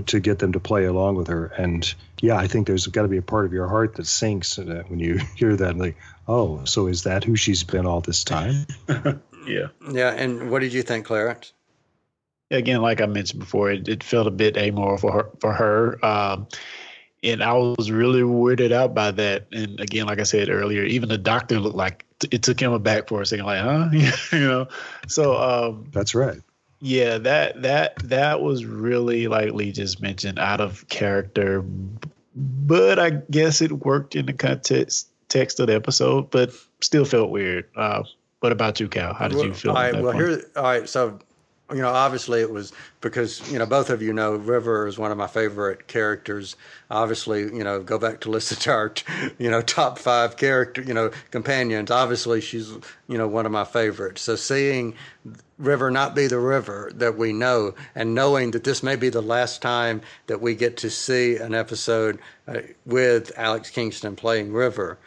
to 0.06 0.20
get 0.20 0.38
them 0.38 0.52
to 0.52 0.60
play 0.60 0.84
along 0.84 1.16
with 1.16 1.28
her. 1.28 1.46
And 1.46 1.94
yeah, 2.20 2.36
I 2.36 2.48
think 2.48 2.66
there's 2.66 2.86
got 2.86 3.02
to 3.02 3.08
be 3.08 3.18
a 3.18 3.22
part 3.22 3.44
of 3.44 3.52
your 3.52 3.68
heart 3.68 3.94
that 3.96 4.06
sinks 4.06 4.58
when 4.58 4.98
you 4.98 5.18
hear 5.36 5.56
that. 5.56 5.76
Like, 5.76 5.96
oh, 6.26 6.64
so 6.64 6.86
is 6.86 7.04
that 7.04 7.22
who 7.22 7.36
she's 7.36 7.64
been 7.64 7.86
all 7.86 8.00
this 8.00 8.24
time? 8.24 8.66
yeah. 9.46 9.68
Yeah. 9.90 10.10
And 10.10 10.50
what 10.50 10.60
did 10.60 10.72
you 10.72 10.82
think, 10.82 11.06
Clarence? 11.06 11.52
Again, 12.50 12.80
like 12.82 13.00
I 13.00 13.06
mentioned 13.06 13.40
before, 13.40 13.70
it, 13.70 13.88
it 13.88 14.02
felt 14.02 14.26
a 14.26 14.30
bit 14.30 14.56
amoral 14.56 14.96
for 14.98 15.12
her. 15.12 15.30
For 15.40 15.52
her, 15.52 16.04
um, 16.04 16.46
and 17.22 17.42
I 17.42 17.52
was 17.54 17.90
really 17.90 18.20
weirded 18.22 18.72
out 18.72 18.94
by 18.94 19.10
that. 19.12 19.46
And 19.52 19.80
again, 19.80 20.06
like 20.06 20.20
I 20.20 20.24
said 20.24 20.48
earlier, 20.48 20.84
even 20.84 21.08
the 21.08 21.18
doctor 21.18 21.58
looked 21.58 21.76
like 21.76 22.04
it 22.30 22.42
took 22.42 22.60
him 22.60 22.72
aback 22.72 23.08
for 23.08 23.20
a 23.22 23.26
second, 23.26 23.46
like, 23.46 23.60
huh, 23.60 23.88
you 24.36 24.40
know. 24.46 24.68
So 25.08 25.36
um, 25.36 25.86
That's 25.92 26.14
right. 26.14 26.40
yeah, 26.80 27.18
that 27.18 27.62
that 27.62 27.96
that 28.04 28.40
was 28.42 28.64
really 28.64 29.26
like 29.28 29.52
Lee 29.52 29.72
just 29.72 30.00
mentioned, 30.00 30.38
out 30.38 30.60
of 30.60 30.88
character. 30.88 31.64
But 32.34 32.98
I 32.98 33.10
guess 33.30 33.60
it 33.62 33.72
worked 33.84 34.14
in 34.14 34.26
the 34.26 34.32
context 34.32 35.08
text 35.28 35.58
of 35.58 35.66
the 35.68 35.74
episode, 35.74 36.30
but 36.30 36.52
still 36.80 37.04
felt 37.04 37.30
weird. 37.30 37.68
Uh, 37.74 38.02
what 38.40 38.52
about 38.52 38.78
you, 38.78 38.88
Cal? 38.88 39.14
How 39.14 39.28
did 39.28 39.40
you 39.42 39.54
feel? 39.54 39.72
All 39.72 39.78
on 39.78 39.82
right. 39.82 39.92
that 39.92 40.02
Well, 40.02 40.12
point? 40.12 40.26
here. 40.28 40.42
All 40.56 40.62
right. 40.62 40.88
So, 40.88 41.18
you 41.70 41.82
know, 41.82 41.88
obviously 41.88 42.40
it 42.40 42.50
was 42.50 42.72
because 43.00 43.50
you 43.50 43.58
know 43.58 43.66
both 43.66 43.90
of 43.90 44.00
you 44.00 44.12
know 44.12 44.36
River 44.36 44.86
is 44.86 44.98
one 44.98 45.10
of 45.10 45.18
my 45.18 45.26
favorite 45.26 45.88
characters. 45.88 46.56
Obviously, 46.90 47.42
you 47.42 47.64
know, 47.64 47.82
go 47.82 47.98
back 47.98 48.20
to 48.20 48.30
listen 48.30 48.56
to 48.58 48.70
our, 48.70 48.94
you 49.38 49.50
know, 49.50 49.60
top 49.60 49.98
five 49.98 50.36
character, 50.36 50.80
you 50.82 50.94
know, 50.94 51.10
companions. 51.32 51.90
Obviously, 51.90 52.40
she's 52.40 52.70
you 53.08 53.18
know 53.18 53.26
one 53.26 53.46
of 53.46 53.52
my 53.52 53.64
favorites. 53.64 54.22
So 54.22 54.36
seeing 54.36 54.94
River 55.58 55.90
not 55.90 56.14
be 56.14 56.28
the 56.28 56.38
River 56.38 56.92
that 56.94 57.18
we 57.18 57.32
know, 57.32 57.74
and 57.96 58.14
knowing 58.14 58.52
that 58.52 58.62
this 58.62 58.82
may 58.84 58.94
be 58.94 59.08
the 59.08 59.22
last 59.22 59.60
time 59.60 60.02
that 60.28 60.40
we 60.40 60.54
get 60.54 60.76
to 60.78 60.90
see 60.90 61.36
an 61.36 61.52
episode 61.52 62.20
uh, 62.46 62.60
with 62.84 63.32
Alex 63.36 63.70
Kingston 63.70 64.14
playing 64.14 64.52
River, 64.52 64.98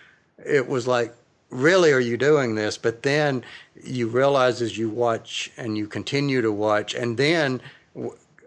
it 0.46 0.68
was 0.68 0.88
like 0.88 1.16
really 1.50 1.92
are 1.92 2.00
you 2.00 2.16
doing 2.16 2.54
this 2.54 2.78
but 2.78 3.02
then 3.02 3.44
you 3.84 4.08
realize 4.08 4.62
as 4.62 4.78
you 4.78 4.90
watch 4.90 5.52
and 5.58 5.78
you 5.78 5.88
continue 5.88 6.42
to 6.42 6.52
watch 6.52 6.94
and 6.94 7.18
then 7.18 7.62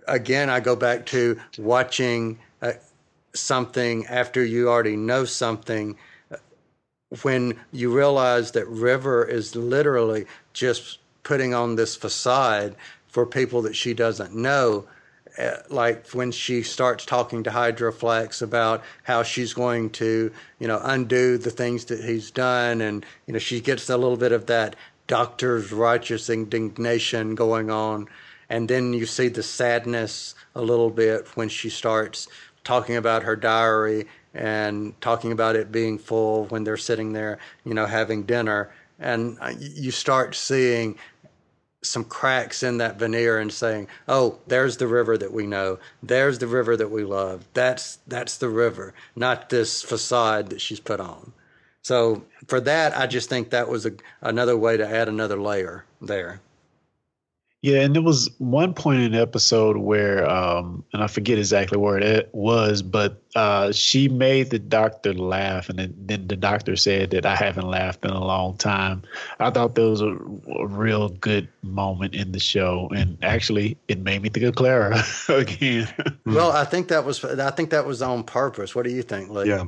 again, 0.07 0.51
I 0.51 0.61
go 0.61 0.77
back 0.77 1.07
to 1.07 1.39
watching 1.59 2.39
uh, 2.61 2.73
something 3.35 4.07
after 4.07 4.45
you 4.45 4.69
already 4.69 4.97
know 4.97 5.25
something. 5.25 5.97
uh, 6.31 6.37
When 7.23 7.59
you 7.73 7.95
realize 7.95 8.53
that 8.53 8.67
River 8.69 9.25
is 9.25 9.57
literally 9.57 10.27
just 10.53 10.99
putting 11.23 11.55
on 11.55 11.77
this 11.77 11.97
facade 11.97 12.75
for 13.07 13.27
people 13.27 13.63
that 13.63 13.77
she 13.77 13.95
doesn't 13.95 14.35
know, 14.35 14.87
uh, 15.39 15.57
like 15.71 16.09
when 16.11 16.31
she 16.31 16.63
starts 16.63 17.07
talking 17.07 17.43
to 17.45 17.51
Hydroflax 17.51 18.43
about 18.43 18.83
how 19.05 19.23
she's 19.23 19.55
going 19.55 19.91
to, 19.91 20.33
you 20.59 20.69
know, 20.69 20.81
undo 20.85 21.39
the 21.39 21.51
things 21.51 21.87
that 21.87 22.05
he's 22.05 22.31
done, 22.31 22.81
and 22.83 23.07
you 23.27 23.33
know, 23.33 23.39
she 23.39 23.61
gets 23.61 23.89
a 23.89 23.97
little 23.97 24.17
bit 24.19 24.33
of 24.33 24.47
that 24.47 24.77
doctor's 25.13 25.73
righteous 25.73 26.31
indignation 26.31 27.35
going 27.35 27.71
on, 27.71 28.09
and 28.49 28.67
then 28.67 28.95
you 28.95 29.05
see 29.05 29.29
the 29.29 29.43
sadness 29.43 30.35
a 30.55 30.63
little 30.63 30.89
bit 30.89 31.29
when 31.35 31.51
she 31.51 31.69
starts 31.69 32.29
talking 32.65 32.97
about 32.97 33.23
her 33.23 33.37
diary 33.37 34.07
and 34.33 34.99
talking 35.03 35.31
about 35.31 35.55
it 35.55 35.71
being 35.71 35.99
full 35.99 36.47
when 36.47 36.65
they're 36.65 36.79
sitting 36.79 37.13
there, 37.13 37.39
you 37.63 37.75
know, 37.75 37.85
having 37.85 38.23
dinner, 38.23 38.71
and 38.99 39.37
uh, 39.43 39.53
you 39.59 39.91
start 39.91 40.35
seeing 40.35 40.97
some 41.83 42.05
cracks 42.05 42.63
in 42.63 42.79
that 42.79 42.99
veneer 42.99 43.39
and 43.39 43.53
saying, 43.53 43.89
"Oh, 44.09 44.39
there's 44.47 44.79
the 44.79 44.87
river 44.87 45.19
that 45.19 45.35
we 45.35 45.47
know. 45.47 45.79
There's 46.03 46.39
the 46.39 46.47
river 46.47 46.75
that 46.75 46.91
we 46.91 47.05
love. 47.05 47.45
That's 47.53 47.99
that's 48.07 48.39
the 48.39 48.49
river, 48.49 48.95
not 49.15 49.51
this 49.51 49.83
facade 49.83 50.49
that 50.49 50.63
she's 50.63 50.81
put 50.81 51.01
on." 51.01 51.35
So 51.83 52.25
for 52.47 52.61
that, 52.61 52.97
I 52.97 53.07
just 53.07 53.29
think 53.29 53.51
that 53.51 53.69
was 53.69 53.87
a, 53.87 53.93
another 54.21 54.57
way 54.57 54.77
to 54.77 54.89
add 54.89 55.09
another 55.09 55.41
layer 55.41 55.85
there. 56.01 56.41
Yeah, 57.63 57.83
and 57.83 57.95
there 57.95 58.03
was 58.03 58.29
one 58.39 58.75
point 58.75 59.03
in 59.03 59.13
the 59.13 59.21
episode 59.21 59.77
where, 59.77 60.29
um, 60.29 60.85
and 60.93 61.01
I 61.01 61.07
forget 61.07 61.39
exactly 61.39 61.79
where 61.79 61.97
it 61.97 62.29
was, 62.33 62.83
but 62.83 63.23
uh, 63.37 63.71
she 63.71 64.09
made 64.09 64.51
the 64.51 64.59
doctor 64.59 65.15
laugh, 65.15 65.69
and 65.69 65.79
then, 65.79 65.95
then 65.97 66.27
the 66.27 66.35
doctor 66.35 66.75
said 66.75 67.13
that 67.13 67.25
I 67.25 67.37
haven't 67.37 67.69
laughed 67.69 68.05
in 68.05 68.11
a 68.11 68.19
long 68.19 68.57
time. 68.57 69.05
I 69.39 69.51
thought 69.51 69.77
that 69.77 69.89
was 69.89 70.01
a, 70.01 70.19
a 70.57 70.67
real 70.67 71.11
good 71.11 71.47
moment 71.63 72.17
in 72.17 72.33
the 72.33 72.41
show, 72.41 72.91
and 72.97 73.17
actually, 73.23 73.77
it 73.87 74.01
made 74.01 74.23
me 74.23 74.29
think 74.29 74.45
of 74.45 74.57
Clara 74.57 75.01
again. 75.29 75.89
Well, 76.27 76.51
I 76.51 76.65
think 76.65 76.89
that 76.89 77.05
was 77.05 77.25
I 77.25 77.53
think 77.53 77.71
that 77.71 77.87
was 77.87 78.03
on 78.03 78.25
purpose. 78.25 78.75
What 78.75 78.87
do 78.87 78.91
you 78.91 79.03
think, 79.03 79.31
Lee? 79.31 79.51
Yeah. 79.51 79.67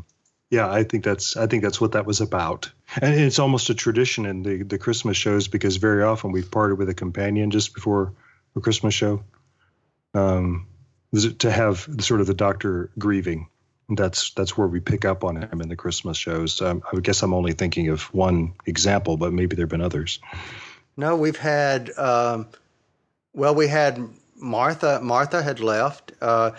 Yeah, 0.55 0.71
I 0.71 0.85
think 0.85 1.03
that's 1.03 1.37
I 1.37 1.49
think 1.49 1.65
that's 1.65 1.81
what 1.81 1.93
that 1.93 2.07
was 2.07 2.21
about, 2.21 2.71
and 3.03 3.13
it's 3.13 3.41
almost 3.41 3.71
a 3.71 3.75
tradition 3.75 4.25
in 4.25 4.45
the 4.45 4.63
the 4.63 4.79
Christmas 4.79 5.17
shows 5.17 5.49
because 5.49 5.79
very 5.79 6.05
often 6.05 6.31
we've 6.31 6.49
parted 6.49 6.79
with 6.79 6.89
a 6.89 6.95
companion 6.95 7.51
just 7.51 7.75
before 7.75 8.13
a 8.55 8.61
Christmas 8.61 8.95
show, 8.95 9.25
um, 10.15 10.69
to 11.41 11.51
have 11.51 11.89
sort 11.99 12.21
of 12.21 12.29
the 12.29 12.35
doctor 12.35 12.91
grieving. 12.97 13.49
That's 13.89 14.31
that's 14.31 14.57
where 14.57 14.69
we 14.69 14.79
pick 14.79 15.05
up 15.05 15.25
on 15.25 15.43
him 15.43 15.61
in 15.61 15.69
the 15.69 15.75
Christmas 15.75 16.17
shows. 16.17 16.63
Um, 16.63 16.85
I 16.93 17.01
guess 17.01 17.25
I'm 17.25 17.35
only 17.35 17.55
thinking 17.55 17.89
of 17.89 18.03
one 18.15 18.53
example, 18.65 19.17
but 19.17 19.33
maybe 19.33 19.57
there've 19.57 19.69
been 19.69 19.81
others. 19.81 20.21
No, 20.97 21.17
we've 21.17 21.37
had. 21.37 21.91
Um, 21.99 22.47
well, 23.33 23.57
we 23.57 23.67
had 23.67 23.99
Martha. 24.37 25.01
Martha 25.03 25.43
had 25.43 25.59
left, 25.59 26.13
uh, 26.21 26.53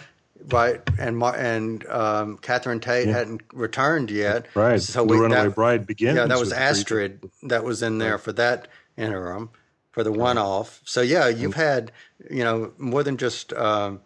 right, 0.48 0.82
and 1.00 1.18
Mar- 1.18 1.36
and 1.36 1.86
um, 1.88 2.38
Catherine 2.38 2.80
Tate 2.80 3.08
Yeah. 3.08 3.14
hadn't 3.14 3.42
returned 3.54 4.12
yet. 4.12 4.48
Right. 4.56 4.82
So 4.82 5.06
the 5.06 5.14
we, 5.14 5.18
Runaway 5.18 5.44
that, 5.46 5.56
Bride 5.56 5.88
begins. 5.88 6.18
Yeah, 6.18 6.26
that 6.26 6.40
was 6.40 6.50
with 6.50 6.58
three- 6.58 6.66
Astrid 6.66 7.30
that 7.44 7.64
was 7.64 7.82
in 7.84 7.98
there 7.98 8.18
for 8.18 8.34
that 8.34 8.68
interim 8.98 9.50
for 9.92 10.04
the 10.04 10.12
one 10.12 10.38
off. 10.38 10.82
So 10.86 11.02
yeah, 11.02 11.28
you've 11.28 11.56
had 11.56 11.92
you 12.30 12.44
know 12.44 12.74
more 12.78 13.04
than 13.04 13.18
just 13.18 13.54
um, 13.54 14.02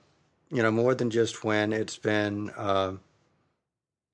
you 0.52 0.62
know 0.64 0.72
more 0.72 0.96
than 0.96 1.10
just 1.10 1.44
when 1.44 1.74
it's 1.74 1.98
been 1.98 2.52
uh, 2.52 2.94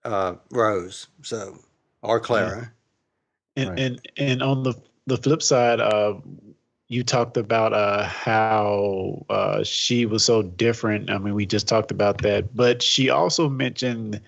uh, 0.03 0.35
Rose. 0.51 1.07
So 1.21 1.59
or 2.01 2.19
Clara. 2.19 2.71
And 3.57 3.79
and 3.79 4.07
and 4.17 4.43
on 4.43 4.63
the 4.63 4.73
the 5.07 5.17
flip 5.17 5.41
side, 5.41 5.79
uh, 5.79 6.15
you 6.87 7.03
talked 7.03 7.37
about 7.37 7.73
uh, 7.73 8.03
how 8.03 9.25
uh, 9.29 9.63
she 9.63 10.05
was 10.05 10.23
so 10.23 10.43
different. 10.43 11.09
I 11.09 11.17
mean, 11.17 11.33
we 11.33 11.45
just 11.45 11.67
talked 11.67 11.91
about 11.91 12.21
that, 12.21 12.55
but 12.55 12.81
she 12.81 13.09
also 13.09 13.49
mentioned 13.49 14.21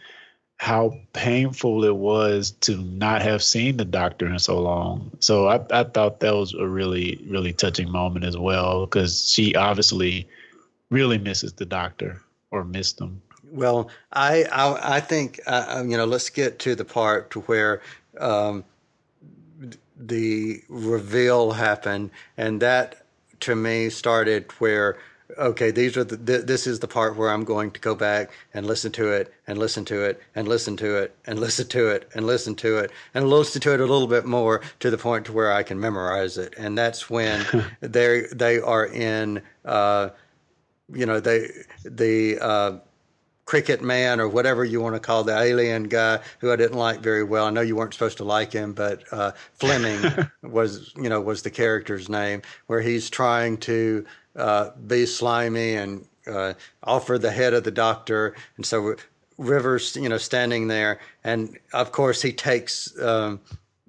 how 0.60 1.00
painful 1.14 1.84
it 1.84 1.96
was 1.96 2.52
to 2.52 2.78
not 2.78 3.22
have 3.22 3.44
seen 3.44 3.78
the 3.78 3.86
doctor 3.86 4.26
in 4.26 4.40
so 4.40 4.60
long. 4.60 5.12
So 5.20 5.48
I, 5.48 5.60
I 5.70 5.84
thought 5.84 6.20
that 6.22 6.34
was 6.34 6.54
a 6.56 6.68
really 6.68 7.24
really 7.30 7.54
touching 7.54 7.92
moment 7.92 8.26
as 8.26 8.38
well 8.38 8.86
because 8.86 9.30
she 9.30 9.54
obviously 9.54 10.28
really 10.90 11.20
misses 11.20 11.54
the 11.54 11.66
doctor 11.66 12.24
or 12.50 12.64
missed 12.64 13.00
him. 13.00 13.22
Well, 13.52 13.90
I 14.12 14.46
I, 14.52 14.98
I 14.98 15.00
think 15.00 15.40
uh, 15.46 15.84
you 15.86 15.96
know. 15.96 16.06
Let's 16.06 16.30
get 16.32 16.58
to 16.60 16.74
the 16.74 16.86
part 16.86 17.30
to 17.32 17.42
where 17.42 17.82
um, 18.20 18.64
the 20.00 20.62
reveal 20.70 21.52
happened, 21.52 22.12
and 22.38 22.62
that 22.62 23.04
to 23.42 23.56
me 23.56 23.90
started 23.90 24.52
where 24.54 24.98
okay, 25.38 25.72
these 25.72 25.98
are 25.98 26.04
the 26.04 26.18
th- 26.18 26.46
this 26.46 26.66
is 26.66 26.80
the 26.80 26.88
part 26.88 27.16
where 27.16 27.30
I'm 27.30 27.44
going 27.44 27.72
to 27.72 27.80
go 27.80 27.96
back 27.96 28.32
and 28.54 28.66
listen 28.66 28.92
to 28.94 29.12
it 29.12 29.34
and 29.46 29.58
listen 29.58 29.84
to 29.86 30.04
it 30.04 30.22
and 30.36 30.48
listen 30.48 30.78
to 30.78 30.98
it 30.98 31.14
and 31.26 31.40
listen 31.40 31.68
to 31.68 31.90
it 31.90 32.10
and 32.14 32.26
listen 32.26 32.56
to 32.56 32.78
it 32.78 32.92
and 33.14 33.30
listen 33.30 33.62
to 33.62 33.74
it 33.74 33.82
a 33.82 33.86
little 33.86 34.08
bit 34.08 34.26
more 34.26 34.62
to 34.80 34.90
the 34.90 34.98
point 34.98 35.26
to 35.26 35.34
where 35.34 35.52
I 35.52 35.64
can 35.64 35.80
memorize 35.80 36.38
it, 36.38 36.54
and 36.58 36.78
that's 36.78 37.10
when 37.10 37.46
they 37.82 38.24
they 38.32 38.60
are 38.60 38.86
in. 38.86 39.42
Uh, 39.66 40.10
you 40.94 41.06
know 41.06 41.20
they 41.20 41.50
the 41.84 42.40
uh, 42.40 42.78
cricket 43.48 43.82
man 43.82 44.20
or 44.20 44.28
whatever 44.28 44.64
you 44.66 44.82
want 44.82 44.94
to 44.94 45.00
call 45.00 45.24
the 45.24 45.36
alien 45.36 45.84
guy 45.84 46.20
who 46.40 46.52
I 46.52 46.58
didn't 46.58 46.78
like 46.78 47.00
very 47.00 47.24
well. 47.24 47.46
I 47.46 47.50
know 47.50 47.62
you 47.62 47.78
weren't 47.78 47.94
supposed 47.94 48.18
to 48.18 48.26
like 48.26 48.52
him, 48.52 48.74
but 48.74 49.02
uh, 49.12 49.32
Fleming 49.54 50.28
was 50.44 50.94
you 50.96 51.10
know 51.10 51.20
was 51.20 51.42
the 51.42 51.50
character's 51.50 52.10
name 52.10 52.44
where 52.68 52.82
he's 52.82 53.10
trying 53.10 53.58
to 53.60 54.06
uh, 54.36 54.72
be 54.86 55.08
slimy 55.08 55.76
and 55.76 56.06
uh, 56.28 56.54
offer 56.84 57.18
the 57.18 57.32
head 57.32 57.54
of 57.54 57.64
the 57.64 57.72
doctor, 57.72 58.36
and 58.58 58.66
so 58.66 58.96
Rivers 59.38 59.96
you 59.96 60.10
know 60.10 60.18
standing 60.18 60.68
there, 60.68 61.00
and 61.24 61.58
of 61.74 61.92
course 61.92 62.22
he 62.22 62.32
takes. 62.32 63.00
Um, 63.02 63.40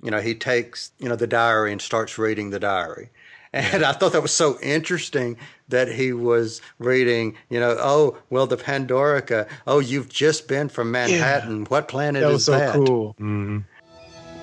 you 0.00 0.12
know, 0.12 0.20
he 0.20 0.32
takes, 0.32 0.92
you 1.00 1.08
know, 1.08 1.16
the 1.16 1.26
diary 1.26 1.72
and 1.72 1.82
starts 1.82 2.18
reading 2.18 2.50
the 2.50 2.60
diary. 2.60 3.10
And 3.58 3.84
I 3.84 3.92
thought 3.92 4.12
that 4.12 4.22
was 4.22 4.32
so 4.32 4.58
interesting 4.60 5.36
that 5.68 5.88
he 5.88 6.12
was 6.12 6.60
reading, 6.78 7.36
you 7.50 7.58
know, 7.58 7.76
oh, 7.80 8.16
well, 8.30 8.46
the 8.46 8.56
Pandorica. 8.56 9.48
Oh, 9.66 9.80
you've 9.80 10.08
just 10.08 10.46
been 10.46 10.68
from 10.68 10.90
Manhattan. 10.92 11.64
What 11.64 11.88
planet 11.88 12.22
That 12.22 12.28
is 12.28 12.34
was 12.34 12.44
so 12.44 12.52
that? 12.52 12.74
cool. 12.74 13.14
Mm-hmm. 13.14 13.58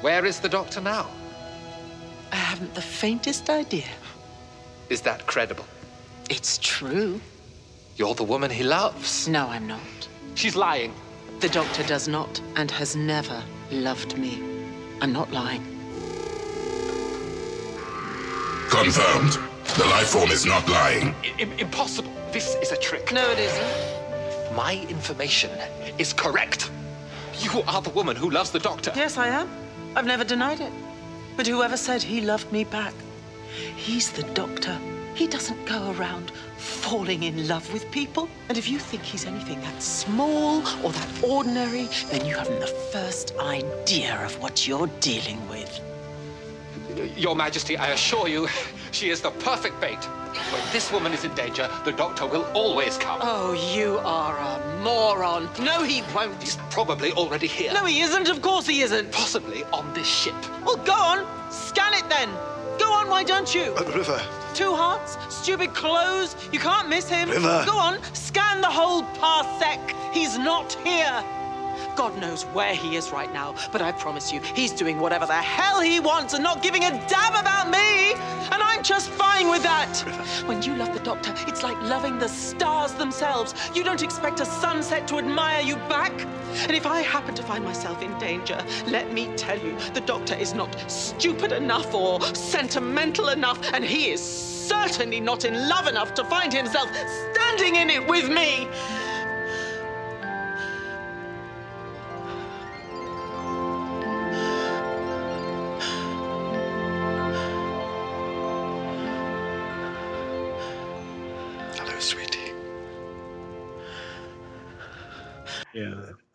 Where 0.01 0.25
is 0.25 0.39
the 0.41 0.49
doctor 0.49 0.81
now? 0.81 1.09
I 2.31 2.35
haven't 2.35 2.75
the 2.75 2.81
faintest 2.81 3.49
idea. 3.49 3.87
Is 4.89 5.01
that 5.01 5.25
credible? 5.25 5.65
It's 6.29 6.57
true. 6.57 7.21
You're 7.95 8.15
the 8.15 8.23
woman 8.23 8.51
he 8.51 8.63
loves. 8.63 9.27
No, 9.27 9.47
I'm 9.47 9.65
not. 9.65 9.79
She's 10.35 10.55
lying. 10.55 10.93
The 11.39 11.49
doctor 11.49 11.83
does 11.83 12.07
not 12.07 12.41
and 12.55 12.69
has 12.71 12.95
never 12.95 13.41
loved 13.71 14.17
me. 14.17 14.43
I'm 15.01 15.13
not 15.13 15.31
lying. 15.31 15.74
Confirmed. 18.83 19.39
The 19.77 19.85
life 19.85 20.09
form 20.09 20.31
is 20.31 20.45
not 20.45 20.67
lying. 20.67 21.15
I- 21.23 21.43
impossible. 21.57 22.11
This 22.33 22.55
is 22.55 22.73
a 22.73 22.77
trick. 22.77 23.11
No, 23.13 23.25
it 23.31 23.39
isn't. 23.39 24.55
My 24.55 24.85
information 24.89 25.49
is 25.97 26.11
correct. 26.11 26.69
You 27.39 27.63
are 27.67 27.81
the 27.81 27.89
woman 27.91 28.17
who 28.17 28.29
loves 28.29 28.51
the 28.51 28.59
doctor. 28.59 28.91
Yes, 28.93 29.17
I 29.17 29.29
am. 29.29 29.49
I've 29.95 30.05
never 30.05 30.25
denied 30.25 30.59
it. 30.59 30.73
But 31.37 31.47
whoever 31.47 31.77
said 31.77 32.03
he 32.03 32.19
loved 32.19 32.51
me 32.51 32.65
back? 32.65 32.93
He's 33.77 34.11
the 34.11 34.23
doctor. 34.33 34.77
He 35.13 35.25
doesn't 35.27 35.65
go 35.65 35.91
around 35.97 36.31
falling 36.57 37.23
in 37.23 37.47
love 37.47 37.71
with 37.71 37.89
people. 37.91 38.27
And 38.49 38.57
if 38.57 38.67
you 38.69 38.77
think 38.77 39.03
he's 39.03 39.25
anything 39.25 39.61
that 39.61 39.81
small 39.81 40.57
or 40.83 40.91
that 40.91 41.23
ordinary, 41.23 41.87
then 42.11 42.25
you 42.25 42.35
haven't 42.35 42.59
the 42.59 42.75
first 42.91 43.33
idea 43.39 44.21
of 44.25 44.37
what 44.41 44.67
you're 44.67 44.91
dealing 44.99 45.39
with. 45.47 45.79
Your 47.17 47.35
Majesty, 47.35 47.77
I 47.77 47.89
assure 47.89 48.27
you, 48.27 48.47
she 48.91 49.09
is 49.09 49.21
the 49.21 49.31
perfect 49.31 49.79
bait. 49.81 50.03
When 50.51 50.61
this 50.73 50.91
woman 50.91 51.13
is 51.13 51.23
in 51.23 51.33
danger, 51.33 51.69
the 51.85 51.91
doctor 51.91 52.25
will 52.25 52.43
always 52.53 52.97
come. 52.97 53.19
Oh, 53.21 53.53
you 53.73 53.99
are 53.99 54.37
a 54.37 54.83
moron. 54.83 55.49
No, 55.59 55.83
he 55.83 56.03
won't. 56.13 56.41
He's 56.41 56.57
probably 56.69 57.11
already 57.13 57.47
here. 57.47 57.73
No, 57.73 57.85
he 57.85 58.01
isn't. 58.01 58.29
Of 58.29 58.41
course 58.41 58.67
he 58.67 58.81
isn't. 58.81 59.11
Possibly 59.11 59.63
on 59.65 59.93
this 59.93 60.07
ship. 60.07 60.35
Well, 60.65 60.77
go 60.77 60.93
on. 60.93 61.25
Scan 61.51 61.93
it 61.93 62.07
then. 62.09 62.29
Go 62.77 62.91
on, 62.91 63.09
why 63.09 63.23
don't 63.23 63.53
you? 63.55 63.73
Uh, 63.75 63.83
River, 63.95 64.21
Two 64.53 64.73
hearts, 64.75 65.17
stupid 65.33 65.73
clothes. 65.73 66.35
You 66.51 66.59
can't 66.59 66.89
miss 66.89 67.09
him. 67.09 67.29
River. 67.29 67.63
Go 67.65 67.77
on, 67.77 67.99
scan 68.13 68.61
the 68.61 68.69
whole 68.69 69.03
parsec. 69.19 69.79
He's 70.13 70.37
not 70.37 70.73
here. 70.83 71.23
God 71.95 72.17
knows 72.17 72.43
where 72.47 72.75
he 72.75 72.97
is 72.97 73.11
right 73.11 73.31
now, 73.33 73.55
but 73.71 73.81
I 73.81 73.93
promise 73.93 74.31
you, 74.31 74.41
he's 74.53 74.71
doing 74.71 74.99
whatever 74.99 75.25
the 75.25 75.33
hell 75.33 75.79
he 75.79 75.99
wants 75.99 76.33
and 76.33 76.43
not 76.43 76.61
giving 76.61 76.83
a 76.83 76.91
damn 77.07 77.35
about 77.35 77.69
me. 77.69 78.13
And 78.51 78.61
I'm 78.61 78.83
just 78.83 79.09
fine 79.09 79.49
with 79.49 79.63
that. 79.63 79.97
When 80.45 80.61
you 80.61 80.75
love 80.75 80.93
the 80.93 80.99
doctor, 80.99 81.33
it's 81.47 81.63
like 81.63 81.79
loving 81.81 82.19
the 82.19 82.27
stars 82.27 82.93
themselves. 82.93 83.55
You 83.73 83.83
don't 83.83 84.03
expect 84.03 84.41
a 84.41 84.45
sunset 84.45 85.07
to 85.07 85.17
admire 85.17 85.61
you 85.61 85.75
back. 85.87 86.11
And 86.63 86.71
if 86.71 86.85
I 86.85 87.01
happen 87.01 87.33
to 87.35 87.43
find 87.43 87.63
myself 87.63 88.01
in 88.01 88.17
danger, 88.17 88.63
let 88.87 89.13
me 89.13 89.29
tell 89.37 89.57
you, 89.57 89.77
the 89.93 90.01
doctor 90.01 90.35
is 90.35 90.53
not 90.53 90.75
stupid 90.91 91.51
enough 91.53 91.93
or 91.93 92.21
sentimental 92.35 93.29
enough, 93.29 93.59
and 93.73 93.83
he 93.83 94.09
is 94.09 94.21
certainly 94.21 95.19
not 95.19 95.45
in 95.45 95.69
love 95.69 95.87
enough 95.87 96.13
to 96.15 96.25
find 96.25 96.51
himself 96.51 96.89
standing 97.33 97.75
in 97.75 97.89
it 97.89 98.05
with 98.07 98.29
me. 98.29 98.67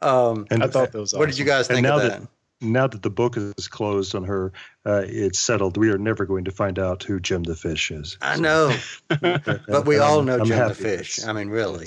Um, 0.03 0.47
And 0.51 0.63
I 0.63 0.67
thought 0.69 0.93
that 0.93 0.99
was 1.01 1.13
What 1.15 1.27
did 1.29 1.39
you 1.39 1.45
guys 1.45 1.69
And 1.69 1.77
think 1.77 1.87
now 1.87 1.97
of 1.97 2.03
that 2.03 2.21
that? 2.23 2.29
now 2.63 2.87
that 2.87 3.03
the 3.03 3.11
book 3.11 3.37
is 3.37 3.69
closed 3.69 4.15
on 4.15 4.25
her, 4.25 4.53
uh, 4.87 5.03
it's 5.07 5.39
settled. 5.39 5.77
We 5.77 5.91
are 5.91 5.99
never 5.99 6.27
going 6.27 6.45
to 6.45 6.51
find 6.51 6.79
out 6.79 7.03
who 7.03 7.19
Jim 7.21 7.43
the 7.43 7.57
Fish 7.57 7.91
is. 7.91 8.19
I 8.21 8.39
know, 8.39 8.75
but 9.09 9.87
we 9.87 9.99
all 9.99 10.23
know 10.23 10.39
I'm 10.41 10.45
Jim 10.47 10.69
the. 10.69 10.75
Fish. 10.75 11.25
I 11.25 11.33
mean, 11.33 11.49
really, 11.49 11.87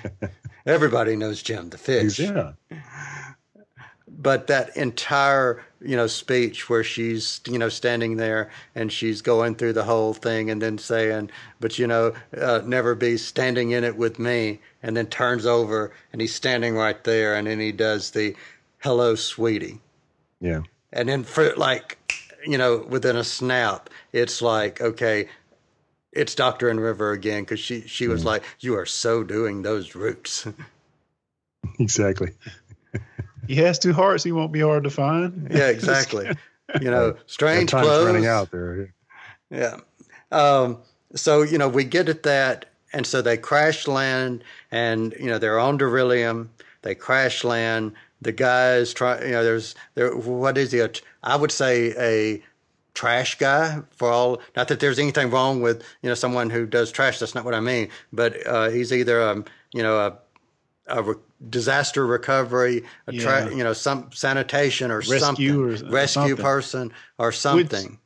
everybody 0.66 1.16
knows 1.16 1.42
Jim 1.42 1.70
the 1.70 1.78
Fish. 1.78 2.18
Yeah. 2.18 2.52
But 4.24 4.46
that 4.46 4.74
entire, 4.74 5.62
you 5.82 5.96
know, 5.96 6.06
speech 6.06 6.70
where 6.70 6.82
she's, 6.82 7.42
you 7.46 7.58
know, 7.58 7.68
standing 7.68 8.16
there 8.16 8.50
and 8.74 8.90
she's 8.90 9.20
going 9.20 9.54
through 9.54 9.74
the 9.74 9.84
whole 9.84 10.14
thing 10.14 10.50
and 10.50 10.62
then 10.62 10.78
saying, 10.78 11.30
"But 11.60 11.78
you 11.78 11.86
know, 11.86 12.14
uh, 12.36 12.62
never 12.64 12.94
be 12.94 13.18
standing 13.18 13.72
in 13.72 13.84
it 13.84 13.96
with 13.96 14.18
me," 14.18 14.60
and 14.82 14.96
then 14.96 15.08
turns 15.08 15.44
over 15.44 15.92
and 16.10 16.22
he's 16.22 16.34
standing 16.34 16.74
right 16.74 17.04
there, 17.04 17.34
and 17.34 17.46
then 17.46 17.60
he 17.60 17.70
does 17.70 18.12
the 18.12 18.34
"Hello, 18.78 19.14
sweetie." 19.14 19.82
Yeah. 20.40 20.62
And 20.90 21.06
then 21.06 21.22
for 21.22 21.54
like, 21.56 21.98
you 22.46 22.56
know, 22.56 22.78
within 22.88 23.16
a 23.16 23.24
snap, 23.24 23.90
it's 24.12 24.40
like, 24.40 24.80
okay, 24.80 25.28
it's 26.12 26.34
Doctor 26.34 26.70
and 26.70 26.80
River 26.80 27.12
again 27.12 27.42
because 27.42 27.60
she 27.60 27.82
she 27.82 28.08
was 28.08 28.24
like, 28.24 28.42
"You 28.60 28.74
are 28.78 28.86
so 28.86 29.22
doing 29.22 29.60
those 29.60 29.94
roots." 29.94 30.46
Exactly. 31.78 32.30
He 33.46 33.56
has 33.56 33.78
two 33.78 33.92
hearts. 33.92 34.24
He 34.24 34.32
won't 34.32 34.52
be 34.52 34.60
hard 34.60 34.84
to 34.84 34.90
find. 34.90 35.48
yeah, 35.54 35.68
exactly. 35.68 36.30
You 36.80 36.90
know, 36.90 37.16
strange 37.26 37.70
time's 37.70 37.86
clothes. 37.86 38.06
running 38.06 38.26
out 38.26 38.50
there. 38.50 38.94
Yeah. 39.50 39.80
Um, 40.32 40.78
so 41.14 41.42
you 41.42 41.58
know, 41.58 41.68
we 41.68 41.84
get 41.84 42.08
at 42.08 42.22
that, 42.24 42.66
and 42.92 43.06
so 43.06 43.22
they 43.22 43.36
crash 43.36 43.86
land, 43.86 44.42
and 44.70 45.14
you 45.18 45.26
know 45.26 45.38
they're 45.38 45.58
on 45.58 45.78
Darillium. 45.78 46.48
They 46.82 46.94
crash 46.94 47.44
land. 47.44 47.92
The 48.22 48.32
guys 48.32 48.94
try. 48.94 49.22
You 49.22 49.32
know, 49.32 49.44
there's 49.44 49.74
there. 49.94 50.16
What 50.16 50.56
is 50.56 50.72
he? 50.72 50.80
A, 50.80 50.90
I 51.22 51.36
would 51.36 51.52
say 51.52 51.94
a 51.98 52.42
trash 52.94 53.36
guy 53.38 53.82
for 53.90 54.10
all. 54.10 54.40
Not 54.56 54.68
that 54.68 54.80
there's 54.80 54.98
anything 54.98 55.30
wrong 55.30 55.60
with 55.60 55.82
you 56.02 56.08
know 56.08 56.14
someone 56.14 56.50
who 56.50 56.66
does 56.66 56.90
trash. 56.90 57.18
That's 57.18 57.34
not 57.34 57.44
what 57.44 57.54
I 57.54 57.60
mean. 57.60 57.90
But 58.12 58.46
uh, 58.46 58.70
he's 58.70 58.92
either 58.92 59.22
um 59.22 59.44
you 59.72 59.82
know 59.82 59.98
a 59.98 60.18
a 60.86 61.14
disaster 61.50 62.06
recovery, 62.06 62.84
a 63.06 63.12
tra- 63.12 63.44
Yeah. 63.46 63.50
you 63.50 63.64
know 63.64 63.72
some 63.72 64.10
sanitation 64.12 64.90
or 64.90 64.98
Rescue 64.98 65.18
something, 65.18 65.50
or 65.50 65.66
rescue 65.92 66.06
something. 66.22 66.36
person 66.36 66.92
or 67.18 67.32
something. 67.32 67.98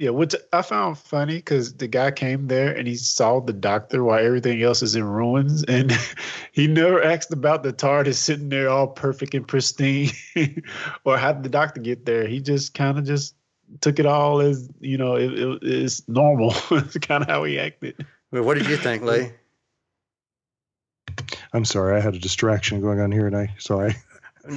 Yeah, 0.00 0.10
which 0.10 0.32
I 0.52 0.62
found 0.62 0.96
funny 0.96 1.36
because 1.36 1.74
the 1.74 1.88
guy 1.88 2.12
came 2.12 2.46
there 2.46 2.72
and 2.72 2.86
he 2.86 2.94
saw 2.94 3.40
the 3.40 3.52
doctor 3.52 4.04
while 4.04 4.24
everything 4.24 4.62
else 4.62 4.80
is 4.80 4.94
in 4.94 5.02
ruins, 5.02 5.64
and 5.64 5.90
he 6.52 6.68
never 6.68 7.02
asked 7.02 7.32
about 7.32 7.64
the 7.64 7.72
TARDIS 7.72 8.14
sitting 8.14 8.48
there 8.48 8.68
all 8.70 8.86
perfect 8.86 9.34
and 9.34 9.46
pristine, 9.48 10.10
or 11.04 11.18
how 11.18 11.32
did 11.32 11.42
the 11.42 11.48
doctor 11.48 11.80
get 11.80 12.06
there? 12.06 12.28
He 12.28 12.40
just 12.40 12.74
kind 12.74 12.96
of 12.96 13.04
just 13.04 13.34
took 13.80 13.98
it 13.98 14.06
all 14.06 14.40
as 14.40 14.70
you 14.80 14.96
know 14.96 15.16
it, 15.16 15.32
it, 15.32 15.58
it's 15.62 16.08
normal. 16.08 16.54
it's 16.70 16.96
kind 16.98 17.22
of 17.24 17.28
how 17.28 17.42
he 17.42 17.58
acted. 17.58 18.06
Well, 18.30 18.44
what 18.44 18.56
did 18.56 18.68
you 18.68 18.76
think, 18.76 19.02
Lee? 19.02 19.32
I'm 21.52 21.64
sorry, 21.64 21.96
I 21.96 22.00
had 22.00 22.14
a 22.14 22.18
distraction 22.18 22.80
going 22.80 23.00
on 23.00 23.10
here, 23.12 23.26
and 23.26 23.36
I 23.36 23.54
so 23.58 23.80
I 23.80 23.96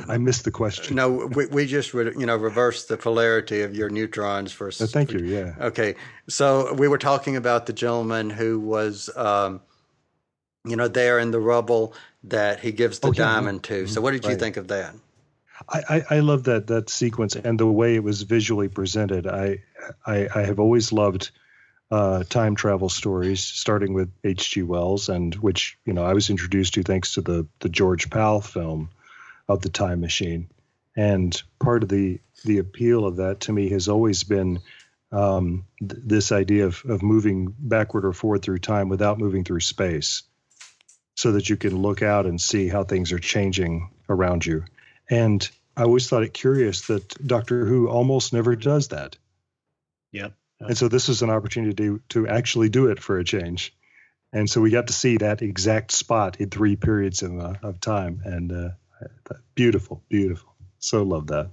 I 0.07 0.17
missed 0.17 0.45
the 0.45 0.51
question. 0.51 0.95
No, 0.95 1.27
we, 1.27 1.47
we 1.47 1.65
just 1.65 1.93
re- 1.93 2.13
you 2.17 2.25
know 2.25 2.35
reversed 2.37 2.87
the 2.87 2.97
polarity 2.97 3.61
of 3.61 3.75
your 3.75 3.89
neutrons 3.89 4.51
for. 4.51 4.67
Uh, 4.69 4.87
thank 4.87 5.11
you. 5.11 5.19
Yeah. 5.19 5.53
Okay, 5.59 5.95
so 6.27 6.73
we 6.73 6.87
were 6.87 6.97
talking 6.97 7.35
about 7.35 7.65
the 7.65 7.73
gentleman 7.73 8.29
who 8.29 8.59
was, 8.59 9.09
um, 9.15 9.61
you 10.65 10.75
know, 10.75 10.87
there 10.87 11.19
in 11.19 11.31
the 11.31 11.39
rubble 11.39 11.93
that 12.23 12.59
he 12.59 12.71
gives 12.71 12.99
the 12.99 13.07
Oh, 13.07 13.11
yeah, 13.11 13.25
diamond 13.25 13.63
to. 13.63 13.87
So, 13.87 14.01
what 14.01 14.11
did 14.11 14.25
you 14.25 14.35
think 14.35 14.57
of 14.57 14.67
that? 14.69 14.93
I, 15.69 15.81
I, 15.89 16.03
I 16.15 16.19
love 16.19 16.43
that 16.45 16.67
that 16.67 16.89
sequence 16.89 17.35
and 17.35 17.59
the 17.59 17.67
way 17.67 17.95
it 17.95 18.03
was 18.03 18.23
visually 18.23 18.67
presented. 18.67 19.27
I 19.27 19.59
I, 20.05 20.27
I 20.33 20.41
have 20.43 20.59
always 20.59 20.91
loved 20.91 21.31
uh, 21.91 22.23
time 22.23 22.55
travel 22.55 22.87
stories, 22.87 23.43
starting 23.43 23.93
with 23.93 24.09
H.G. 24.23 24.63
Wells, 24.63 25.09
and 25.09 25.35
which 25.35 25.77
you 25.85 25.93
know 25.93 26.05
I 26.05 26.13
was 26.13 26.29
introduced 26.29 26.73
to 26.75 26.83
thanks 26.83 27.15
to 27.15 27.21
the 27.21 27.47
the 27.59 27.69
George 27.69 28.09
Pal 28.09 28.39
film 28.39 28.89
of 29.49 29.61
the 29.61 29.69
Time 29.69 29.99
Machine. 29.99 30.49
And 30.95 31.39
part 31.59 31.83
of 31.83 31.89
the 31.89 32.19
the 32.45 32.59
appeal 32.59 33.05
of 33.05 33.17
that 33.17 33.41
to 33.41 33.53
me 33.53 33.69
has 33.69 33.89
always 33.89 34.23
been 34.23 34.59
um, 35.11 35.65
th- 35.79 36.01
this 36.05 36.31
idea 36.31 36.65
of 36.65 36.81
of 36.87 37.03
moving 37.03 37.53
backward 37.59 38.05
or 38.05 38.13
forward 38.13 38.41
through 38.41 38.59
time 38.59 38.87
without 38.87 39.19
moving 39.19 39.43
through 39.43 39.59
space, 39.59 40.23
so 41.15 41.33
that 41.33 41.49
you 41.49 41.57
can 41.57 41.81
look 41.81 42.01
out 42.01 42.25
and 42.25 42.39
see 42.39 42.69
how 42.69 42.85
things 42.85 43.11
are 43.11 43.19
changing 43.19 43.91
around 44.07 44.45
you. 44.45 44.63
And 45.09 45.47
I 45.75 45.83
always 45.83 46.07
thought 46.07 46.23
it 46.23 46.33
curious 46.33 46.87
that 46.87 47.27
Doctor 47.27 47.65
Who 47.65 47.89
almost 47.89 48.31
never 48.31 48.55
does 48.55 48.89
that. 48.89 49.17
Yep. 50.13 50.33
And 50.61 50.77
so 50.77 50.87
this 50.87 51.07
was 51.07 51.21
an 51.21 51.29
opportunity 51.29 51.73
to, 51.75 52.01
to 52.09 52.27
actually 52.27 52.69
do 52.69 52.87
it 52.87 53.01
for 53.01 53.17
a 53.17 53.23
change. 53.23 53.73
And 54.31 54.49
so 54.49 54.61
we 54.61 54.69
got 54.69 54.87
to 54.87 54.93
see 54.93 55.17
that 55.17 55.41
exact 55.41 55.91
spot 55.91 56.39
in 56.39 56.49
three 56.49 56.75
periods 56.75 57.23
of, 57.23 57.37
uh, 57.39 57.55
of 57.63 57.81
time. 57.81 58.21
And 58.23 58.51
uh, 58.51 58.69
beautiful, 59.55 60.03
beautiful. 60.07 60.53
So 60.79 61.03
love 61.03 61.27
that. 61.27 61.49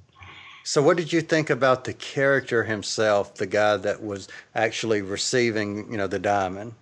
So, 0.65 0.83
what 0.83 0.99
did 0.99 1.13
you 1.15 1.23
think 1.23 1.49
about 1.49 1.85
the 1.85 1.95
character 1.95 2.63
himself, 2.63 3.37
the 3.37 3.47
guy 3.47 3.79
that 3.79 4.03
was 4.03 4.29
actually 4.55 5.01
receiving, 5.01 5.91
you 5.91 5.97
know, 5.97 6.07
the 6.07 6.19
diamond? 6.19 6.75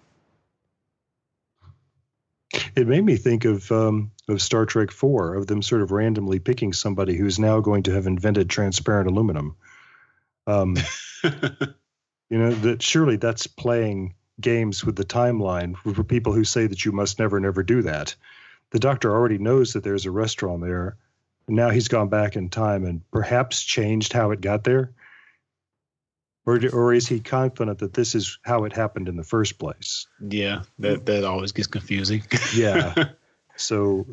It 2.74 2.88
made 2.88 3.04
me 3.04 3.16
think 3.16 3.44
of 3.44 3.70
um, 3.70 4.10
of 4.28 4.42
Star 4.42 4.66
Trek 4.66 4.90
Four, 4.90 5.34
of 5.34 5.46
them 5.46 5.62
sort 5.62 5.82
of 5.82 5.92
randomly 5.92 6.40
picking 6.40 6.72
somebody 6.72 7.16
who's 7.16 7.38
now 7.38 7.60
going 7.60 7.84
to 7.84 7.92
have 7.92 8.08
invented 8.08 8.50
transparent 8.50 9.08
aluminum. 9.08 9.54
Um, 10.48 10.76
you 12.30 12.38
know 12.38 12.50
that 12.52 12.82
surely 12.82 13.16
that's 13.16 13.46
playing 13.46 14.14
games 14.40 14.84
with 14.84 14.96
the 14.96 15.04
timeline 15.04 15.76
for 15.76 16.04
people 16.04 16.32
who 16.32 16.44
say 16.44 16.66
that 16.66 16.84
you 16.84 16.92
must 16.92 17.18
never, 17.18 17.40
never 17.40 17.62
do 17.62 17.82
that. 17.82 18.14
The 18.70 18.78
Doctor 18.78 19.10
already 19.12 19.38
knows 19.38 19.72
that 19.72 19.84
there's 19.84 20.06
a 20.06 20.10
restaurant 20.10 20.62
there. 20.62 20.96
And 21.46 21.56
now 21.56 21.70
he's 21.70 21.88
gone 21.88 22.08
back 22.08 22.36
in 22.36 22.50
time 22.50 22.84
and 22.84 23.08
perhaps 23.10 23.62
changed 23.62 24.12
how 24.12 24.32
it 24.32 24.40
got 24.40 24.64
there. 24.64 24.92
Or, 26.44 26.60
or 26.72 26.92
is 26.92 27.08
he 27.08 27.20
confident 27.20 27.78
that 27.78 27.94
this 27.94 28.14
is 28.14 28.38
how 28.42 28.64
it 28.64 28.72
happened 28.72 29.08
in 29.08 29.16
the 29.16 29.24
first 29.24 29.58
place? 29.58 30.06
Yeah, 30.20 30.62
that 30.78 31.06
that 31.06 31.24
always 31.24 31.52
gets 31.52 31.66
confusing. 31.66 32.22
yeah 32.54 32.94
so 33.56 34.06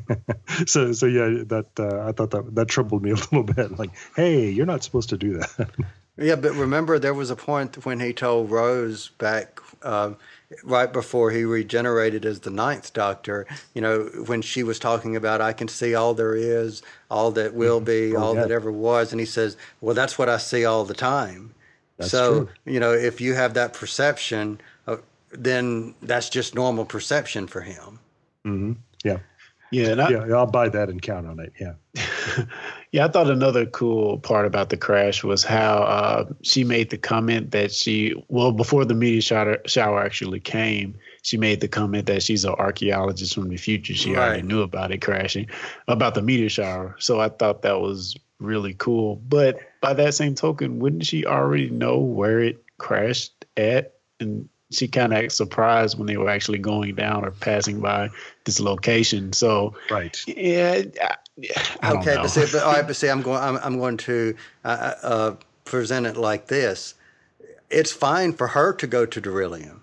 so 0.66 0.92
so 0.92 1.06
yeah 1.06 1.42
that 1.46 1.66
uh, 1.78 2.06
i 2.08 2.12
thought 2.12 2.30
that 2.30 2.54
that 2.54 2.68
troubled 2.68 3.02
me 3.02 3.10
a 3.10 3.14
little 3.14 3.42
bit 3.42 3.76
like 3.76 3.90
hey 4.14 4.50
you're 4.50 4.66
not 4.66 4.84
supposed 4.84 5.08
to 5.08 5.16
do 5.16 5.38
that 5.38 5.70
Yeah, 6.16 6.36
but 6.36 6.52
remember 6.52 6.98
there 6.98 7.14
was 7.14 7.30
a 7.30 7.36
point 7.36 7.84
when 7.84 8.00
he 8.00 8.12
told 8.12 8.50
Rose 8.50 9.08
back 9.18 9.58
um, 9.82 10.16
right 10.62 10.92
before 10.92 11.30
he 11.32 11.44
regenerated 11.44 12.24
as 12.24 12.40
the 12.40 12.50
Ninth 12.50 12.92
Doctor. 12.92 13.46
You 13.74 13.80
know, 13.80 14.04
when 14.26 14.40
she 14.40 14.62
was 14.62 14.78
talking 14.78 15.16
about 15.16 15.40
"I 15.40 15.52
can 15.52 15.66
see 15.68 15.94
all 15.94 16.14
there 16.14 16.36
is, 16.36 16.82
all 17.10 17.32
that 17.32 17.54
will 17.54 17.80
be, 17.80 18.14
Oh, 18.14 18.22
all 18.22 18.34
yeah. 18.34 18.42
that 18.42 18.50
ever 18.52 18.70
was," 18.70 19.12
and 19.12 19.18
he 19.20 19.26
says, 19.26 19.56
"Well, 19.80 19.94
that's 19.94 20.16
what 20.16 20.28
I 20.28 20.36
see 20.38 20.64
all 20.64 20.84
the 20.84 20.94
time." 20.94 21.54
That's 21.98 22.10
so 22.10 22.44
true. 22.44 22.48
you 22.74 22.80
know, 22.80 22.92
if 22.92 23.20
you 23.20 23.34
have 23.34 23.54
that 23.54 23.72
perception, 23.72 24.60
uh, 24.86 24.96
then 25.32 25.94
that's 26.02 26.28
just 26.28 26.54
normal 26.54 26.84
perception 26.84 27.46
for 27.48 27.60
him. 27.60 27.98
mm-hmm. 28.46 28.72
yeah 29.04 29.18
Yeah, 29.70 29.88
and 29.88 30.02
I, 30.02 30.08
yeah, 30.10 30.36
I'll 30.36 30.46
buy 30.46 30.68
that 30.68 30.88
and 30.88 31.02
count 31.02 31.26
on 31.26 31.40
it. 31.40 31.52
Yeah. 31.60 31.74
Yeah, 32.94 33.06
I 33.06 33.08
thought 33.08 33.28
another 33.28 33.66
cool 33.66 34.18
part 34.18 34.46
about 34.46 34.68
the 34.68 34.76
crash 34.76 35.24
was 35.24 35.42
how 35.42 35.78
uh, 35.78 36.26
she 36.42 36.62
made 36.62 36.90
the 36.90 36.96
comment 36.96 37.50
that 37.50 37.72
she, 37.72 38.14
well, 38.28 38.52
before 38.52 38.84
the 38.84 38.94
meteor 38.94 39.20
shower, 39.20 39.58
shower 39.66 40.00
actually 40.00 40.38
came, 40.38 40.94
she 41.22 41.36
made 41.36 41.60
the 41.60 41.66
comment 41.66 42.06
that 42.06 42.22
she's 42.22 42.44
an 42.44 42.52
archaeologist 42.52 43.34
from 43.34 43.48
the 43.48 43.56
future. 43.56 43.94
She 43.94 44.14
already 44.14 44.42
knew 44.42 44.62
about 44.62 44.92
it 44.92 45.02
crashing, 45.02 45.48
about 45.88 46.14
the 46.14 46.22
meteor 46.22 46.48
shower. 46.48 46.94
So 47.00 47.18
I 47.18 47.30
thought 47.30 47.62
that 47.62 47.80
was 47.80 48.16
really 48.38 48.74
cool. 48.74 49.16
But 49.28 49.58
by 49.80 49.92
that 49.94 50.14
same 50.14 50.36
token, 50.36 50.78
wouldn't 50.78 51.04
she 51.04 51.26
already 51.26 51.70
know 51.70 51.98
where 51.98 52.38
it 52.38 52.62
crashed 52.78 53.44
at? 53.56 53.94
And 54.20 54.48
she 54.70 54.86
kind 54.86 55.12
of 55.12 55.32
surprised 55.32 55.98
when 55.98 56.06
they 56.06 56.16
were 56.16 56.30
actually 56.30 56.58
going 56.58 56.94
down 56.94 57.24
or 57.24 57.32
passing 57.32 57.80
by 57.80 58.10
this 58.44 58.60
location. 58.60 59.32
So, 59.32 59.74
right. 59.90 60.16
Yeah. 60.28 60.82
Okay, 61.38 62.16
but 62.16 62.28
see, 62.28 62.44
but, 62.52 62.62
all 62.62 62.72
right, 62.72 62.86
but 62.86 62.96
see, 62.96 63.08
I'm 63.08 63.22
going. 63.22 63.40
I'm, 63.40 63.56
I'm 63.62 63.78
going 63.78 63.96
to 63.98 64.36
uh, 64.64 64.94
uh, 65.02 65.34
present 65.64 66.06
it 66.06 66.16
like 66.16 66.46
this: 66.46 66.94
It's 67.70 67.92
fine 67.92 68.32
for 68.32 68.48
her 68.48 68.72
to 68.74 68.86
go 68.86 69.06
to 69.06 69.20
Darillium 69.20 69.80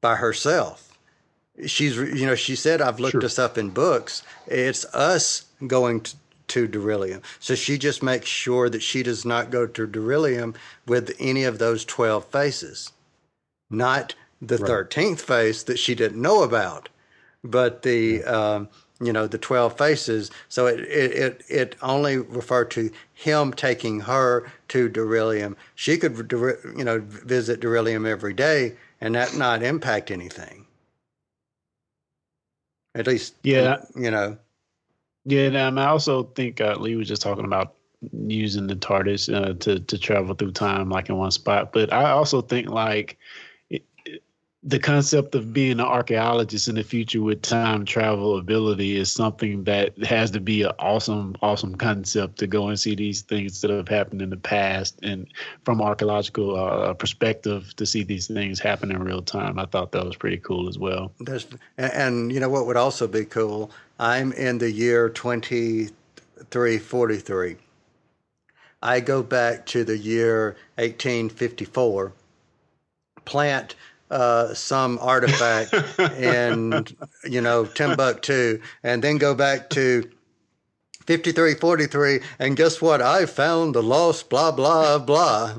by 0.00 0.16
herself. 0.16 0.96
She's, 1.66 1.96
you 1.96 2.26
know, 2.26 2.34
she 2.34 2.56
said, 2.56 2.80
"I've 2.80 2.98
looked 3.00 3.12
Sure. 3.12 3.20
this 3.20 3.38
up 3.38 3.58
in 3.58 3.70
books." 3.70 4.22
It's 4.46 4.84
us 4.86 5.46
going 5.66 6.00
to, 6.00 6.16
to 6.48 6.68
Darillium, 6.68 7.22
so 7.38 7.54
she 7.54 7.78
just 7.78 8.02
makes 8.02 8.26
sure 8.28 8.68
that 8.70 8.82
she 8.82 9.02
does 9.02 9.24
not 9.24 9.50
go 9.50 9.66
to 9.66 9.86
Darillium 9.86 10.54
with 10.86 11.14
any 11.20 11.44
of 11.44 11.58
those 11.58 11.84
twelve 11.84 12.24
faces, 12.26 12.90
not 13.70 14.14
the 14.40 14.58
thirteenth 14.58 15.22
face 15.22 15.62
that 15.62 15.78
she 15.78 15.94
didn't 15.94 16.20
know 16.20 16.42
about 16.42 16.88
but 17.44 17.82
the 17.82 18.24
um, 18.24 18.68
you 19.04 19.12
know 19.12 19.26
the 19.26 19.38
12 19.38 19.76
faces 19.76 20.30
so 20.48 20.66
it, 20.66 20.80
it 20.80 21.12
it 21.12 21.42
it 21.48 21.76
only 21.82 22.18
referred 22.18 22.70
to 22.70 22.90
him 23.14 23.52
taking 23.52 24.00
her 24.00 24.50
to 24.68 24.88
Darillium 24.88 25.56
she 25.74 25.96
could 25.98 26.30
you 26.76 26.84
know 26.84 27.00
visit 27.00 27.60
Darillium 27.60 28.06
every 28.08 28.34
day 28.34 28.74
and 29.00 29.14
that 29.14 29.34
not 29.36 29.62
impact 29.62 30.10
anything 30.10 30.66
at 32.94 33.06
least 33.06 33.34
Yeah. 33.42 33.84
you 33.96 34.10
know 34.10 34.38
Yeah, 35.24 35.46
and 35.46 35.56
um, 35.56 35.78
I 35.78 35.86
also 35.86 36.24
think 36.24 36.60
uh, 36.60 36.76
Lee 36.78 36.96
was 36.96 37.08
just 37.08 37.22
talking 37.22 37.44
about 37.44 37.74
using 38.26 38.66
the 38.66 38.76
TARDIS 38.76 39.32
uh, 39.34 39.54
to 39.60 39.80
to 39.80 39.98
travel 39.98 40.34
through 40.34 40.52
time, 40.52 40.90
like 40.90 41.08
in 41.08 41.16
one 41.16 41.30
spot. 41.30 41.72
But 41.72 41.92
I 41.92 42.10
also 42.10 42.42
think 42.42 42.68
like 42.68 43.18
the 44.66 44.78
concept 44.78 45.34
of 45.34 45.52
being 45.52 45.72
an 45.72 45.80
archaeologist 45.80 46.68
in 46.68 46.76
the 46.76 46.82
future 46.82 47.20
with 47.20 47.42
time 47.42 47.84
travel 47.84 48.38
ability 48.38 48.96
is 48.96 49.12
something 49.12 49.62
that 49.64 49.94
has 50.04 50.30
to 50.30 50.40
be 50.40 50.62
an 50.62 50.72
awesome, 50.78 51.36
awesome 51.42 51.74
concept 51.74 52.38
to 52.38 52.46
go 52.46 52.68
and 52.68 52.80
see 52.80 52.94
these 52.94 53.20
things 53.20 53.60
that 53.60 53.70
have 53.70 53.88
happened 53.88 54.22
in 54.22 54.30
the 54.30 54.38
past, 54.38 54.98
and 55.02 55.26
from 55.64 55.82
archaeological 55.82 56.56
uh, 56.56 56.94
perspective 56.94 57.76
to 57.76 57.84
see 57.84 58.04
these 58.04 58.26
things 58.26 58.58
happen 58.58 58.90
in 58.90 59.02
real 59.02 59.20
time. 59.20 59.58
I 59.58 59.66
thought 59.66 59.92
that 59.92 60.06
was 60.06 60.16
pretty 60.16 60.38
cool 60.38 60.66
as 60.66 60.78
well. 60.78 61.12
And 61.76 62.32
you 62.32 62.40
know 62.40 62.48
what 62.48 62.64
would 62.66 62.78
also 62.78 63.06
be 63.06 63.26
cool? 63.26 63.70
I'm 63.98 64.32
in 64.32 64.56
the 64.56 64.70
year 64.70 65.10
2343. 65.10 67.56
I 68.82 69.00
go 69.00 69.22
back 69.22 69.66
to 69.66 69.84
the 69.84 69.98
year 69.98 70.56
1854, 70.76 72.12
plant 73.26 73.74
uh, 74.14 74.54
some 74.54 74.98
artifact 75.00 75.74
in, 76.18 76.86
you 77.24 77.40
know, 77.40 77.64
Timbuktu, 77.64 78.60
and 78.82 79.02
then 79.02 79.18
go 79.18 79.34
back 79.34 79.70
to 79.70 80.02
5343, 81.06 82.20
and 82.38 82.56
guess 82.56 82.80
what? 82.80 83.02
I 83.02 83.26
found 83.26 83.74
the 83.74 83.82
lost 83.82 84.30
blah, 84.30 84.52
blah, 84.52 84.98
blah. 84.98 85.56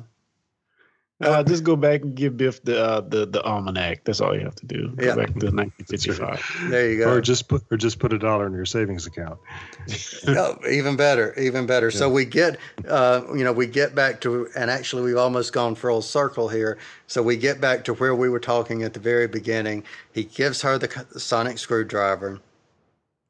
Uh, 1.21 1.41
just 1.43 1.63
go 1.63 1.77
back 1.77 2.01
and 2.01 2.13
give 2.13 2.35
Biff 2.35 2.61
the 2.63 2.83
uh, 2.83 2.99
the 3.01 3.25
the 3.25 3.41
almanac. 3.43 4.03
That's 4.03 4.19
all 4.19 4.35
you 4.35 4.41
have 4.41 4.55
to 4.55 4.65
do. 4.65 4.89
Go 4.89 5.05
Yeah. 5.05 5.15
back 5.15 5.27
to 5.27 5.45
1955. 5.45 6.69
There 6.69 6.91
you 6.91 6.97
go. 6.97 7.09
Or 7.09 7.21
just 7.21 7.47
put 7.47 7.63
or 7.71 7.77
just 7.77 7.99
put 7.99 8.11
a 8.11 8.19
dollar 8.19 8.45
in 8.47 8.53
your 8.53 8.65
savings 8.65 9.07
account. 9.07 9.39
no, 10.27 10.57
even 10.69 10.97
better, 10.97 11.33
even 11.39 11.65
better. 11.65 11.89
So 11.89 12.09
we 12.09 12.25
get, 12.25 12.57
uh, 12.89 13.21
you 13.33 13.45
know, 13.45 13.53
we 13.53 13.65
get 13.65 13.95
back 13.95 14.19
to, 14.21 14.49
and 14.57 14.69
actually 14.69 15.03
we've 15.03 15.17
almost 15.17 15.53
gone 15.53 15.75
full 15.75 16.01
circle 16.01 16.49
here. 16.49 16.77
So 17.07 17.23
we 17.23 17.37
get 17.37 17.61
back 17.61 17.85
to 17.85 17.93
where 17.93 18.13
we 18.15 18.27
were 18.27 18.39
talking 18.39 18.83
at 18.83 18.93
the 18.93 18.99
very 18.99 19.27
beginning. 19.27 19.85
He 20.11 20.25
gives 20.25 20.63
her 20.63 20.77
the 20.77 21.05
sonic 21.17 21.59
screwdriver. 21.59 22.39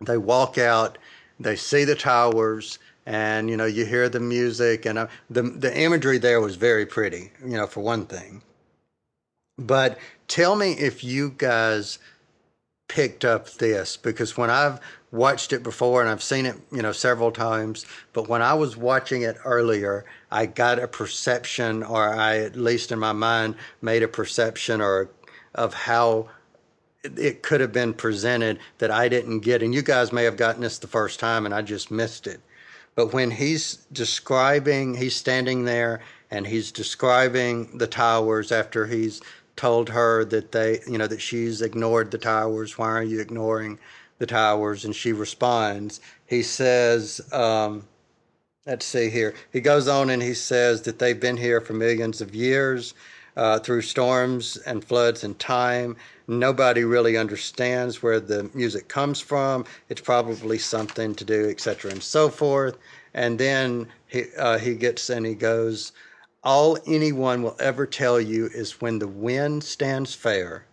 They 0.02 0.18
walk 0.18 0.58
out. 0.58 0.98
They 1.40 1.56
see 1.56 1.84
the 1.84 1.96
towers, 1.96 2.80
and 3.06 3.50
you 3.50 3.58
know, 3.58 3.66
you 3.66 3.86
hear 3.86 4.10
the 4.10 4.20
music, 4.20 4.86
and 4.86 4.98
uh, 4.98 5.08
the 5.30 5.44
the 5.44 5.78
imagery 5.78 6.18
there 6.18 6.42
was 6.42 6.56
very 6.56 6.86
pretty. 6.86 7.32
You 7.44 7.58
know, 7.58 7.68
for 7.68 7.82
one 7.82 8.06
thing. 8.06 8.42
But 9.58 9.98
tell 10.28 10.56
me 10.56 10.74
if 10.74 11.04
you 11.04 11.34
guys 11.38 12.00
picked 12.88 13.26
up 13.26 13.50
this 13.52 13.98
because 13.98 14.38
when 14.38 14.50
I've 14.50 14.80
watched 15.12 15.54
it 15.54 15.64
before 15.64 16.02
and 16.02 16.10
I've 16.10 16.22
seen 16.24 16.46
it, 16.46 16.56
you 16.72 16.82
know, 16.82 16.92
several 16.92 17.32
times, 17.32 17.86
but 18.14 18.28
when 18.28 18.42
I 18.42 18.54
was 18.54 18.78
watching 18.78 19.22
it 19.22 19.38
earlier, 19.46 20.06
I 20.32 20.46
got 20.46 20.78
a 20.78 20.88
perception, 20.88 21.84
or 21.84 22.14
I 22.14 22.38
at 22.40 22.56
least 22.56 22.92
in 22.92 23.00
my 23.00 23.14
mind 23.14 23.56
made 23.82 24.04
a 24.04 24.08
perception 24.08 24.82
or 24.82 25.10
of 25.54 25.74
how 25.74 26.30
it- 27.04 27.18
it 27.18 27.44
could 27.44 27.62
have 27.62 27.72
been 27.72 27.94
presented 27.94 28.60
that 28.80 28.92
I 28.92 29.08
didn't 29.08 29.40
get. 29.40 29.64
And 29.64 29.74
you 29.74 29.82
guys 29.82 30.12
may 30.12 30.26
have 30.26 30.38
gotten 30.38 30.62
this 30.62 30.78
the 30.78 30.88
first 30.88 31.20
time 31.20 31.46
and 31.46 31.54
I 31.54 31.62
just 31.62 31.90
missed 31.92 32.28
it. 32.28 32.42
But 32.96 33.14
when 33.14 33.32
he's 33.32 33.86
describing, 33.92 34.96
he's 34.96 35.16
standing 35.16 35.66
there 35.66 36.02
and 36.32 36.48
he's 36.48 36.72
describing 36.72 37.78
the 37.78 37.88
towers 37.88 38.52
after 38.52 38.88
he's 38.88 39.22
told 39.56 39.90
her 39.90 40.26
that 40.26 40.52
they, 40.52 40.80
you 40.88 40.98
know, 40.98 41.08
that 41.08 41.22
she's 41.22 41.62
ignored 41.62 42.12
the 42.12 42.18
towers. 42.18 42.78
Why 42.78 42.90
are 42.90 43.04
you 43.04 43.20
ignoring 43.20 43.80
the 44.18 44.26
towers? 44.26 44.86
And 44.86 44.96
she 44.96 45.14
responds. 45.14 46.00
He 46.26 46.42
says, 46.42 47.22
um, 47.32 47.86
let's 48.66 48.86
see 48.86 49.10
here. 49.10 49.36
He 49.52 49.62
goes 49.62 49.88
on 49.88 50.10
and 50.10 50.22
he 50.22 50.34
says 50.34 50.82
that 50.84 51.00
they've 51.00 51.20
been 51.20 51.38
here 51.38 51.62
for 51.62 51.74
millions 51.74 52.22
of 52.22 52.34
years 52.34 52.94
uh, 53.36 53.60
through 53.60 53.82
storms 53.82 54.58
and 54.58 54.84
floods 54.84 55.24
and 55.24 55.38
time. 55.40 55.96
Nobody 56.28 56.84
really 56.84 57.18
understands 57.18 58.02
where 58.02 58.20
the 58.20 58.50
music 58.54 58.88
comes 58.88 59.20
from. 59.20 59.66
It's 59.90 60.02
probably 60.02 60.58
something 60.58 61.16
to 61.16 61.26
do, 61.26 61.50
etc., 61.50 61.92
and 61.92 62.04
so 62.04 62.30
forth. 62.30 62.78
And 63.14 63.40
then 63.40 63.88
he 64.08 64.26
uh, 64.38 64.58
he 64.58 64.76
gets 64.76 65.10
and 65.10 65.26
he 65.26 65.36
goes, 65.36 65.92
all 66.46 66.78
anyone 66.86 67.42
will 67.42 67.56
ever 67.60 67.88
tell 67.88 68.22
you 68.22 68.46
is 68.54 68.80
when 68.80 69.00
the 69.00 69.08
wind 69.08 69.64
stands 69.64 70.14
fair, 70.14 70.66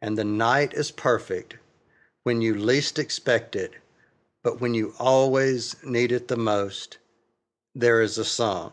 and 0.00 0.16
the 0.16 0.24
night 0.24 0.72
is 0.72 0.92
perfect, 0.92 1.56
when 2.22 2.40
you 2.40 2.54
least 2.54 2.98
expect 2.98 3.56
it, 3.56 3.72
but 4.44 4.60
when 4.60 4.72
you 4.72 4.94
always 5.00 5.74
need 5.84 6.12
it 6.12 6.28
the 6.28 6.36
most, 6.36 6.98
there 7.74 8.00
is 8.00 8.18
a 8.18 8.24
song. 8.24 8.72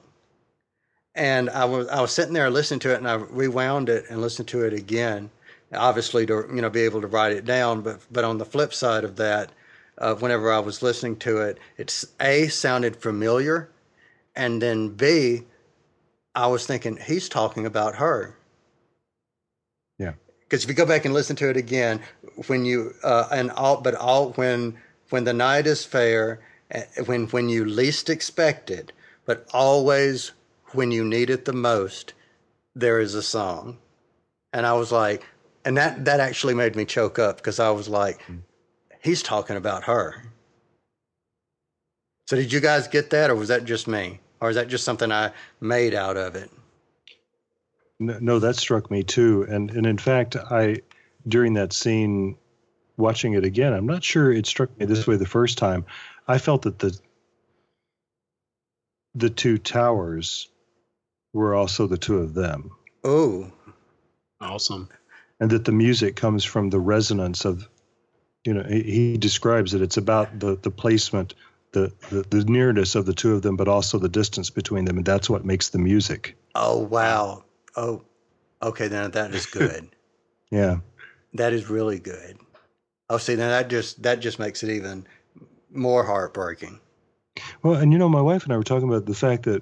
And 1.17 1.49
I 1.49 1.65
was 1.65 1.87
I 1.87 1.99
was 1.99 2.11
sitting 2.11 2.33
there 2.33 2.49
listening 2.49 2.79
to 2.81 2.93
it, 2.93 2.97
and 2.97 3.07
I 3.09 3.15
rewound 3.15 3.89
it 3.89 4.05
and 4.09 4.21
listened 4.21 4.47
to 4.49 4.63
it 4.63 4.71
again, 4.73 5.31
obviously 5.73 6.25
to 6.27 6.45
you 6.53 6.61
know 6.61 6.69
be 6.69 6.81
able 6.81 7.01
to 7.01 7.07
write 7.07 7.33
it 7.33 7.43
down. 7.43 7.81
But 7.81 7.99
but 8.11 8.23
on 8.23 8.37
the 8.37 8.45
flip 8.45 8.73
side 8.73 9.03
of 9.03 9.15
that, 9.15 9.51
uh, 9.97 10.13
whenever 10.15 10.51
I 10.53 10.59
was 10.59 10.83
listening 10.83 11.17
to 11.17 11.39
it, 11.39 11.57
it's 11.75 12.05
a 12.21 12.47
sounded 12.49 12.95
familiar, 12.95 13.69
and 14.35 14.61
then 14.61 14.89
b, 14.89 15.43
I 16.35 16.45
was 16.47 16.67
thinking 16.67 16.97
he's 16.97 17.27
talking 17.27 17.65
about 17.65 17.95
her. 17.95 18.37
Yeah. 19.97 20.13
Because 20.41 20.63
if 20.63 20.69
you 20.69 20.75
go 20.75 20.85
back 20.85 21.03
and 21.05 21.13
listen 21.15 21.35
to 21.37 21.49
it 21.49 21.57
again, 21.57 21.99
when 22.45 22.63
you 22.63 22.93
uh, 23.03 23.27
and 23.31 23.49
all 23.51 23.81
but 23.81 23.95
all 23.95 24.33
when 24.33 24.77
when 25.09 25.23
the 25.23 25.33
night 25.33 25.65
is 25.65 25.83
fair, 25.83 26.41
eh, 26.69 26.85
when 27.07 27.25
when 27.29 27.49
you 27.49 27.65
least 27.65 28.07
expect 28.07 28.69
it, 28.69 28.91
but 29.25 29.47
always 29.51 30.31
when 30.77 30.91
you 30.91 31.03
need 31.03 31.31
it 31.31 31.45
the 31.45 31.53
most, 31.53 32.13
there 32.75 32.99
is 32.99 33.15
a 33.15 33.23
song. 33.23 33.79
And 34.53 34.65
I 34.65 34.73
was 34.73 34.91
like, 34.91 35.25
and 35.65 35.75
that 35.75 36.05
that 36.05 36.19
actually 36.19 36.53
made 36.53 36.75
me 36.75 36.85
choke 36.85 37.19
up 37.19 37.37
because 37.37 37.59
I 37.59 37.71
was 37.71 37.89
like, 37.89 38.21
mm. 38.27 38.41
he's 39.01 39.23
talking 39.23 39.57
about 39.57 39.83
her. 39.85 40.23
So 42.27 42.35
did 42.35 42.53
you 42.53 42.59
guys 42.59 42.87
get 42.87 43.09
that, 43.09 43.29
or 43.29 43.35
was 43.35 43.47
that 43.47 43.65
just 43.65 43.87
me, 43.87 44.19
or 44.39 44.49
is 44.49 44.55
that 44.55 44.67
just 44.67 44.83
something 44.83 45.11
I 45.11 45.31
made 45.59 45.93
out 45.93 46.15
of 46.15 46.35
it? 46.35 46.51
No, 47.99 48.17
no, 48.21 48.39
that 48.39 48.55
struck 48.55 48.91
me 48.91 49.03
too. 49.03 49.45
And 49.49 49.71
and 49.71 49.85
in 49.85 49.97
fact, 49.97 50.35
I 50.35 50.77
during 51.27 51.53
that 51.55 51.73
scene, 51.73 52.37
watching 52.97 53.33
it 53.33 53.43
again, 53.43 53.73
I'm 53.73 53.87
not 53.87 54.03
sure 54.03 54.31
it 54.31 54.45
struck 54.45 54.77
me 54.79 54.85
this 54.85 55.07
way 55.07 55.15
the 55.15 55.25
first 55.25 55.57
time. 55.57 55.85
I 56.27 56.37
felt 56.37 56.61
that 56.61 56.79
the 56.79 56.97
the 59.15 59.31
two 59.31 59.57
towers 59.57 60.49
were 61.33 61.55
also 61.55 61.87
the 61.87 61.97
two 61.97 62.17
of 62.17 62.33
them, 62.33 62.71
Oh, 63.03 63.51
Awesome. 64.41 64.89
and 65.39 65.49
that 65.51 65.65
the 65.65 65.71
music 65.71 66.15
comes 66.15 66.43
from 66.43 66.69
the 66.69 66.79
resonance 66.79 67.45
of 67.45 67.67
you 68.45 68.53
know, 68.53 68.63
he, 68.63 68.81
he 68.83 69.17
describes 69.17 69.73
it. 69.73 69.81
It's 69.81 69.97
about 69.97 70.39
the 70.39 70.55
the 70.55 70.71
placement, 70.71 71.33
the, 71.73 71.91
the 72.09 72.21
the 72.29 72.45
nearness 72.45 72.95
of 72.95 73.05
the 73.05 73.13
two 73.13 73.33
of 73.33 73.41
them, 73.41 73.57
but 73.57 73.67
also 73.67 73.99
the 73.99 74.07
distance 74.09 74.49
between 74.49 74.85
them, 74.85 74.97
and 74.97 75.05
that's 75.05 75.29
what 75.29 75.43
makes 75.43 75.69
the 75.69 75.79
music. 75.79 76.37
Oh 76.55 76.77
wow. 76.79 77.43
Oh, 77.75 78.03
okay. 78.61 78.87
Then 78.87 79.11
that 79.11 79.33
is 79.33 79.45
good. 79.45 79.89
Yeah. 80.49 80.77
that 81.33 81.51
is 81.51 81.69
really 81.69 81.99
good. 81.99 82.37
Oh, 83.09 83.17
see, 83.17 83.35
now 83.35 83.49
that 83.49 83.69
just 83.69 84.01
that 84.03 84.21
just 84.21 84.39
makes 84.39 84.63
it 84.63 84.69
even 84.69 85.05
more 85.69 86.05
heartbreaking. 86.05 86.79
Well, 87.63 87.73
and 87.75 87.91
you 87.91 87.99
know, 87.99 88.07
my 88.07 88.21
wife 88.21 88.45
and 88.45 88.53
I 88.53 88.57
were 88.57 88.63
talking 88.63 88.87
about 88.87 89.05
the 89.05 89.13
fact 89.13 89.43
that 89.43 89.61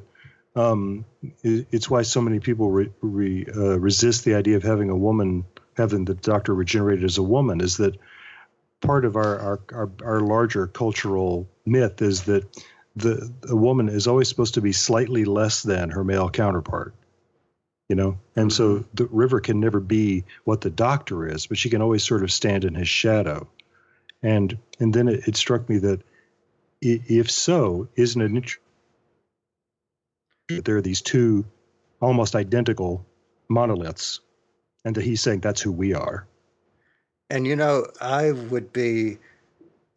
um, 0.55 1.05
it, 1.43 1.67
it's 1.71 1.89
why 1.89 2.03
so 2.03 2.21
many 2.21 2.39
people 2.39 2.69
re, 2.69 2.89
re, 3.01 3.45
uh, 3.55 3.79
resist 3.79 4.23
the 4.23 4.35
idea 4.35 4.57
of 4.57 4.63
having 4.63 4.89
a 4.89 4.95
woman, 4.95 5.45
having 5.75 6.05
the 6.05 6.15
doctor 6.15 6.53
regenerated 6.53 7.03
as 7.03 7.17
a 7.17 7.23
woman, 7.23 7.61
is 7.61 7.77
that 7.77 7.97
part 8.81 9.05
of 9.05 9.15
our, 9.15 9.39
our, 9.39 9.59
our, 9.73 9.91
our 10.03 10.19
larger 10.21 10.67
cultural 10.67 11.47
myth 11.65 12.01
is 12.01 12.23
that 12.23 12.45
the 12.95 13.29
a 13.49 13.55
woman 13.55 13.89
is 13.89 14.07
always 14.07 14.29
supposed 14.29 14.53
to 14.53 14.61
be 14.61 14.71
slightly 14.71 15.25
less 15.25 15.63
than 15.63 15.89
her 15.89 16.03
male 16.03 16.29
counterpart. 16.29 16.93
You 17.89 17.95
know, 17.95 18.17
and 18.35 18.51
so 18.51 18.83
the 18.95 19.05
river 19.05 19.39
can 19.41 19.59
never 19.59 19.79
be 19.79 20.23
what 20.43 20.61
the 20.61 20.71
doctor 20.71 21.27
is, 21.27 21.45
but 21.45 21.59
she 21.59 21.69
can 21.69 21.83
always 21.83 22.03
sort 22.03 22.23
of 22.23 22.31
stand 22.31 22.65
in 22.65 22.73
his 22.73 22.87
shadow. 22.87 23.47
And 24.23 24.57
and 24.79 24.93
then 24.93 25.07
it, 25.07 25.27
it 25.27 25.35
struck 25.35 25.69
me 25.69 25.77
that 25.79 26.01
if 26.81 27.29
so, 27.29 27.87
isn't 27.95 28.21
it 28.21 28.31
that 30.47 30.65
there 30.65 30.77
are 30.77 30.81
these 30.81 31.01
two 31.01 31.45
almost 32.01 32.35
identical 32.35 33.05
monoliths, 33.49 34.19
and 34.83 34.95
that 34.95 35.03
he's 35.03 35.21
saying 35.21 35.39
that's 35.39 35.61
who 35.61 35.71
we 35.71 35.93
are. 35.93 36.27
And 37.29 37.47
you 37.47 37.55
know, 37.55 37.87
I 37.99 38.31
would 38.31 38.71
be, 38.71 39.17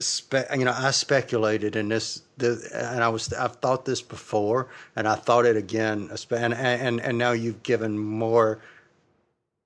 spe- 0.01 0.51
you 0.57 0.65
know, 0.65 0.75
I 0.75 0.91
speculated 0.93 1.77
in 1.77 1.89
this, 1.89 2.23
and 2.41 3.05
I 3.05 3.09
was, 3.09 3.33
I've 3.33 3.57
thought 3.57 3.85
this 3.85 4.01
before, 4.01 4.69
and 4.97 5.07
I 5.07 5.15
thought 5.15 5.45
it 5.45 5.57
again, 5.57 6.11
and 6.31 6.55
and 6.55 7.01
and 7.01 7.19
now 7.19 7.33
you've 7.33 7.63
given 7.63 7.99
more 7.99 8.61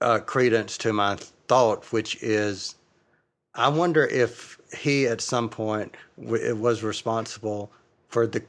uh, 0.00 0.18
credence 0.18 0.76
to 0.78 0.92
my 0.92 1.16
thought, 1.46 1.92
which 1.92 2.20
is, 2.22 2.74
I 3.54 3.68
wonder 3.68 4.04
if 4.06 4.58
he 4.76 5.06
at 5.06 5.20
some 5.20 5.48
point 5.48 5.94
w- 6.20 6.56
was 6.56 6.82
responsible 6.82 7.70
for 8.08 8.26
the 8.26 8.42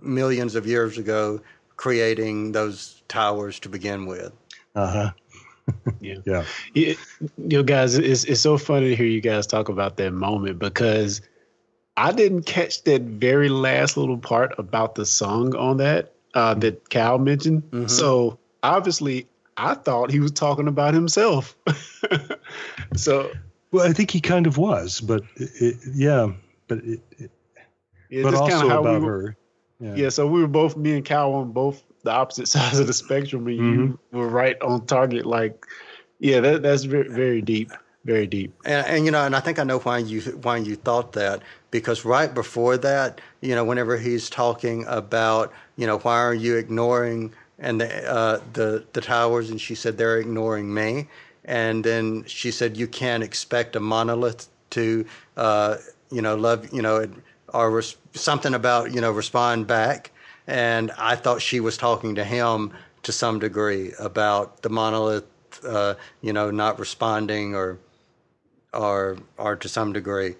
millions 0.00 0.54
of 0.54 0.66
years 0.66 0.98
ago 0.98 1.40
creating 1.84 2.52
those 2.52 3.02
towers 3.08 3.60
to 3.60 3.68
begin 3.68 4.06
with. 4.06 4.32
Uh 4.74 4.90
huh. 4.90 5.10
Yeah. 6.00 6.16
Yeah. 6.24 6.44
Yeah, 6.74 6.94
you 7.36 7.58
know, 7.58 7.62
guys, 7.62 7.94
it's 7.98 8.24
it's 8.24 8.40
so 8.40 8.56
funny 8.56 8.88
to 8.88 8.96
hear 8.96 9.04
you 9.04 9.20
guys 9.20 9.46
talk 9.46 9.68
about 9.68 9.98
that 9.98 10.12
moment 10.12 10.58
because 10.58 11.20
I 11.94 12.12
didn't 12.12 12.44
catch 12.44 12.84
that 12.84 13.02
very 13.02 13.50
last 13.50 13.98
little 13.98 14.16
part 14.16 14.54
about 14.58 14.94
the 14.94 15.04
song 15.04 15.54
on 15.54 15.76
that 15.76 16.14
uh, 16.32 16.54
that 16.54 16.88
Cal 16.88 17.18
mentioned. 17.18 17.64
So 17.90 18.38
obviously, 18.62 19.26
I 19.58 19.74
thought 19.74 20.10
he 20.10 20.20
was 20.20 20.32
talking 20.32 20.68
about 20.68 20.94
himself. 20.94 21.54
so 22.96 23.30
Well, 23.72 23.86
I 23.86 23.92
think 23.92 24.10
he 24.10 24.20
kind 24.22 24.46
of 24.46 24.56
was, 24.56 25.02
but 25.02 25.22
it, 25.36 25.50
it, 25.60 25.76
yeah, 25.94 26.32
but 26.66 26.78
it, 26.78 27.00
it, 27.18 27.30
yeah, 28.08 28.22
but 28.22 28.34
also 28.34 28.58
kinda 28.58 28.80
we 28.80 28.88
about 28.88 29.02
were- 29.02 29.10
her. 29.10 29.36
Yeah. 29.84 29.94
Yeah. 29.96 30.08
so 30.08 30.26
we 30.26 30.40
were 30.40 30.48
both 30.48 30.76
me 30.76 30.94
and 30.94 31.04
Cal 31.04 31.34
on 31.34 31.52
both 31.52 31.82
the 32.04 32.10
opposite 32.10 32.48
sides 32.56 32.78
of 32.78 32.86
the 32.86 32.94
spectrum, 32.94 33.46
and 33.46 33.56
you 33.56 33.98
were 34.12 34.28
right 34.28 34.60
on 34.62 34.86
target. 34.86 35.26
Like, 35.26 35.66
yeah, 36.20 36.40
that, 36.40 36.62
that's 36.62 36.84
very, 36.84 37.08
very 37.08 37.42
deep, 37.42 37.70
very 38.04 38.26
deep. 38.26 38.54
And, 38.64 38.86
and 38.86 39.04
you 39.04 39.10
know, 39.10 39.24
and 39.24 39.36
I 39.36 39.40
think 39.40 39.58
I 39.58 39.64
know 39.64 39.80
why 39.80 39.98
you 39.98 40.20
why 40.42 40.56
you 40.56 40.76
thought 40.76 41.12
that 41.12 41.42
because 41.70 42.04
right 42.04 42.32
before 42.32 42.78
that, 42.78 43.20
you 43.40 43.54
know, 43.54 43.64
whenever 43.64 43.98
he's 43.98 44.30
talking 44.30 44.86
about, 44.86 45.52
you 45.76 45.86
know, 45.86 45.98
why 45.98 46.18
are 46.18 46.34
you 46.34 46.56
ignoring 46.56 47.34
and 47.58 47.80
the 47.80 48.10
uh, 48.10 48.40
the 48.54 48.84
the 48.94 49.00
towers, 49.00 49.50
and 49.50 49.60
she 49.60 49.74
said 49.74 49.98
they're 49.98 50.18
ignoring 50.18 50.72
me, 50.72 51.08
and 51.44 51.84
then 51.84 52.24
she 52.26 52.50
said 52.50 52.76
you 52.76 52.86
can't 52.86 53.22
expect 53.22 53.76
a 53.76 53.80
monolith 53.80 54.48
to, 54.70 55.04
uh, 55.36 55.76
you 56.10 56.22
know, 56.22 56.34
love, 56.34 56.72
you 56.72 56.82
know, 56.82 57.06
or 57.54 57.70
res- 57.70 57.96
something 58.12 58.52
about 58.52 58.92
you 58.92 59.00
know 59.00 59.12
respond 59.12 59.66
back, 59.66 60.10
and 60.46 60.90
I 60.98 61.16
thought 61.16 61.40
she 61.40 61.60
was 61.60 61.78
talking 61.78 62.16
to 62.16 62.24
him 62.24 62.72
to 63.04 63.12
some 63.12 63.38
degree 63.38 63.92
about 63.98 64.62
the 64.62 64.68
monolith, 64.68 65.24
uh, 65.64 65.94
you 66.20 66.32
know, 66.32 66.50
not 66.50 66.78
responding 66.78 67.54
or 67.54 67.78
or 68.74 69.16
or 69.38 69.56
to 69.56 69.68
some 69.68 69.92
degree. 69.92 70.34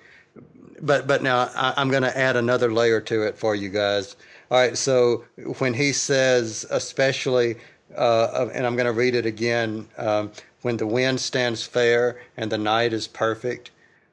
But 0.83 1.07
but 1.07 1.23
now 1.23 1.51
I, 1.55 1.75
I'm 1.77 1.91
going 1.91 2.03
to 2.03 2.19
add 2.19 2.37
another 2.37 2.73
layer 2.73 3.01
to 3.03 3.23
it 3.23 3.39
for 3.39 3.55
you 3.55 3.69
guys. 3.69 4.17
All 4.51 4.59
right, 4.59 4.77
so 4.77 5.25
when 5.59 5.73
he 5.73 5.93
says, 5.93 6.67
especially, 6.71 7.57
uh, 7.97 8.49
and 8.53 8.67
I'm 8.67 8.77
going 8.77 8.87
to 8.87 8.93
read 8.93 9.15
it 9.15 9.25
again, 9.25 9.89
um, 9.97 10.33
when 10.61 10.77
the 10.77 10.87
wind 10.87 11.19
stands 11.21 11.67
fair 11.67 12.21
and 12.37 12.53
the 12.53 12.59
night 12.59 12.93
is 12.93 13.09
perfect, 13.09 13.71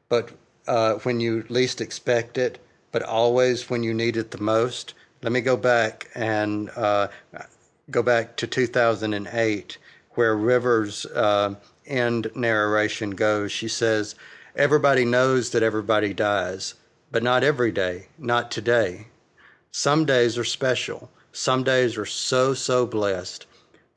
but 0.08 0.32
uh, 0.68 0.96
when 1.04 1.20
you 1.20 1.44
least 1.50 1.82
expect 1.82 2.38
it, 2.38 2.60
but 2.92 3.04
always 3.04 3.70
when 3.70 3.84
you 3.84 3.94
need 3.94 4.18
it 4.18 4.32
the 4.32 4.42
most. 4.42 4.94
Let 5.22 5.32
me 5.32 5.42
go 5.42 5.56
back 5.56 6.10
and 6.16 6.70
uh, 6.72 7.08
go 7.90 8.02
back 8.02 8.36
to 8.38 8.48
2008, 8.48 9.78
where 10.12 10.36
Rivers' 10.36 11.06
uh, 11.06 11.56
end 11.86 12.32
narration 12.36 13.12
goes. 13.12 13.52
She 13.52 13.68
says, 13.68 14.16
Everybody 14.56 15.06
knows 15.06 15.52
that 15.52 15.64
everybody 15.64 16.14
dies, 16.14 16.74
but 17.12 17.24
not 17.24 17.44
every 17.44 17.72
day, 17.72 18.08
not 18.18 18.52
today. 18.52 19.08
Some 19.72 20.06
days 20.06 20.38
are 20.38 20.44
special. 20.44 21.10
Some 21.32 21.64
days 21.64 21.98
are 21.98 22.06
so, 22.06 22.54
so 22.54 22.86
blessed. 22.86 23.46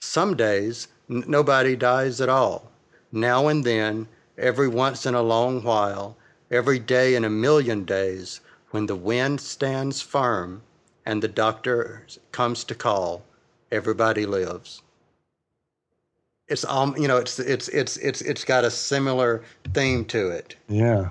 Some 0.00 0.36
days, 0.36 0.86
n- 1.10 1.24
nobody 1.26 1.74
dies 1.74 2.20
at 2.20 2.28
all. 2.28 2.70
Now 3.10 3.48
and 3.48 3.64
then, 3.64 4.06
every 4.38 4.68
once 4.68 5.06
in 5.06 5.14
a 5.14 5.22
long 5.22 5.64
while, 5.64 6.16
every 6.50 6.78
day 6.78 7.16
in 7.16 7.24
a 7.24 7.30
million 7.30 7.84
days, 7.84 8.40
when 8.74 8.86
the 8.86 8.96
wind 8.96 9.40
stands 9.40 10.02
firm 10.02 10.60
and 11.06 11.22
the 11.22 11.28
doctor 11.28 12.04
comes 12.32 12.64
to 12.64 12.74
call, 12.74 13.22
everybody 13.70 14.26
lives. 14.26 14.82
It's 16.48 16.64
um, 16.64 16.96
you 16.98 17.06
know, 17.06 17.18
it's 17.18 17.38
it's 17.38 17.68
it's 17.68 17.96
it's 17.98 18.20
it's 18.20 18.44
got 18.44 18.64
a 18.64 18.72
similar 18.72 19.44
theme 19.72 20.04
to 20.06 20.30
it. 20.30 20.56
Yeah. 20.68 21.10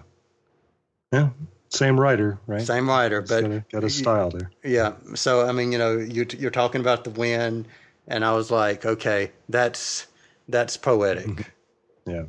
Yeah. 1.13 1.29
Same 1.69 1.97
writer, 1.97 2.37
right? 2.47 2.61
Same 2.61 2.89
writer, 2.89 3.19
It's 3.19 3.31
but 3.31 3.41
got 3.43 3.51
a, 3.51 3.65
got 3.71 3.83
a 3.85 3.89
style 3.89 4.29
there. 4.29 4.51
Yeah. 4.65 4.95
So 5.15 5.47
I 5.47 5.53
mean, 5.53 5.71
you 5.71 5.77
know, 5.77 5.97
you 5.97 6.25
you're 6.37 6.51
talking 6.51 6.81
about 6.81 7.05
the 7.05 7.11
wind, 7.11 7.69
and 8.09 8.25
I 8.25 8.33
was 8.33 8.51
like, 8.51 8.85
okay, 8.85 9.31
that's 9.47 10.07
that's 10.49 10.75
poetic. 10.75 11.53
Yeah. 12.05 12.23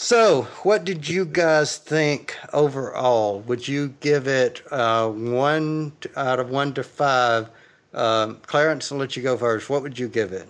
So, 0.00 0.42
what 0.62 0.84
did 0.84 1.08
you 1.08 1.24
guys 1.24 1.76
think 1.76 2.36
overall? 2.52 3.40
Would 3.40 3.66
you 3.66 3.96
give 3.98 4.28
it 4.28 4.62
uh, 4.70 5.08
one 5.10 5.90
out 6.14 6.38
of 6.38 6.50
one 6.50 6.72
to 6.74 6.84
five? 6.84 7.50
Um, 7.92 8.38
Clarence, 8.46 8.92
I'll 8.92 8.98
let 8.98 9.16
you 9.16 9.24
go 9.24 9.36
first. 9.36 9.68
What 9.68 9.82
would 9.82 9.98
you 9.98 10.06
give 10.06 10.32
it? 10.32 10.48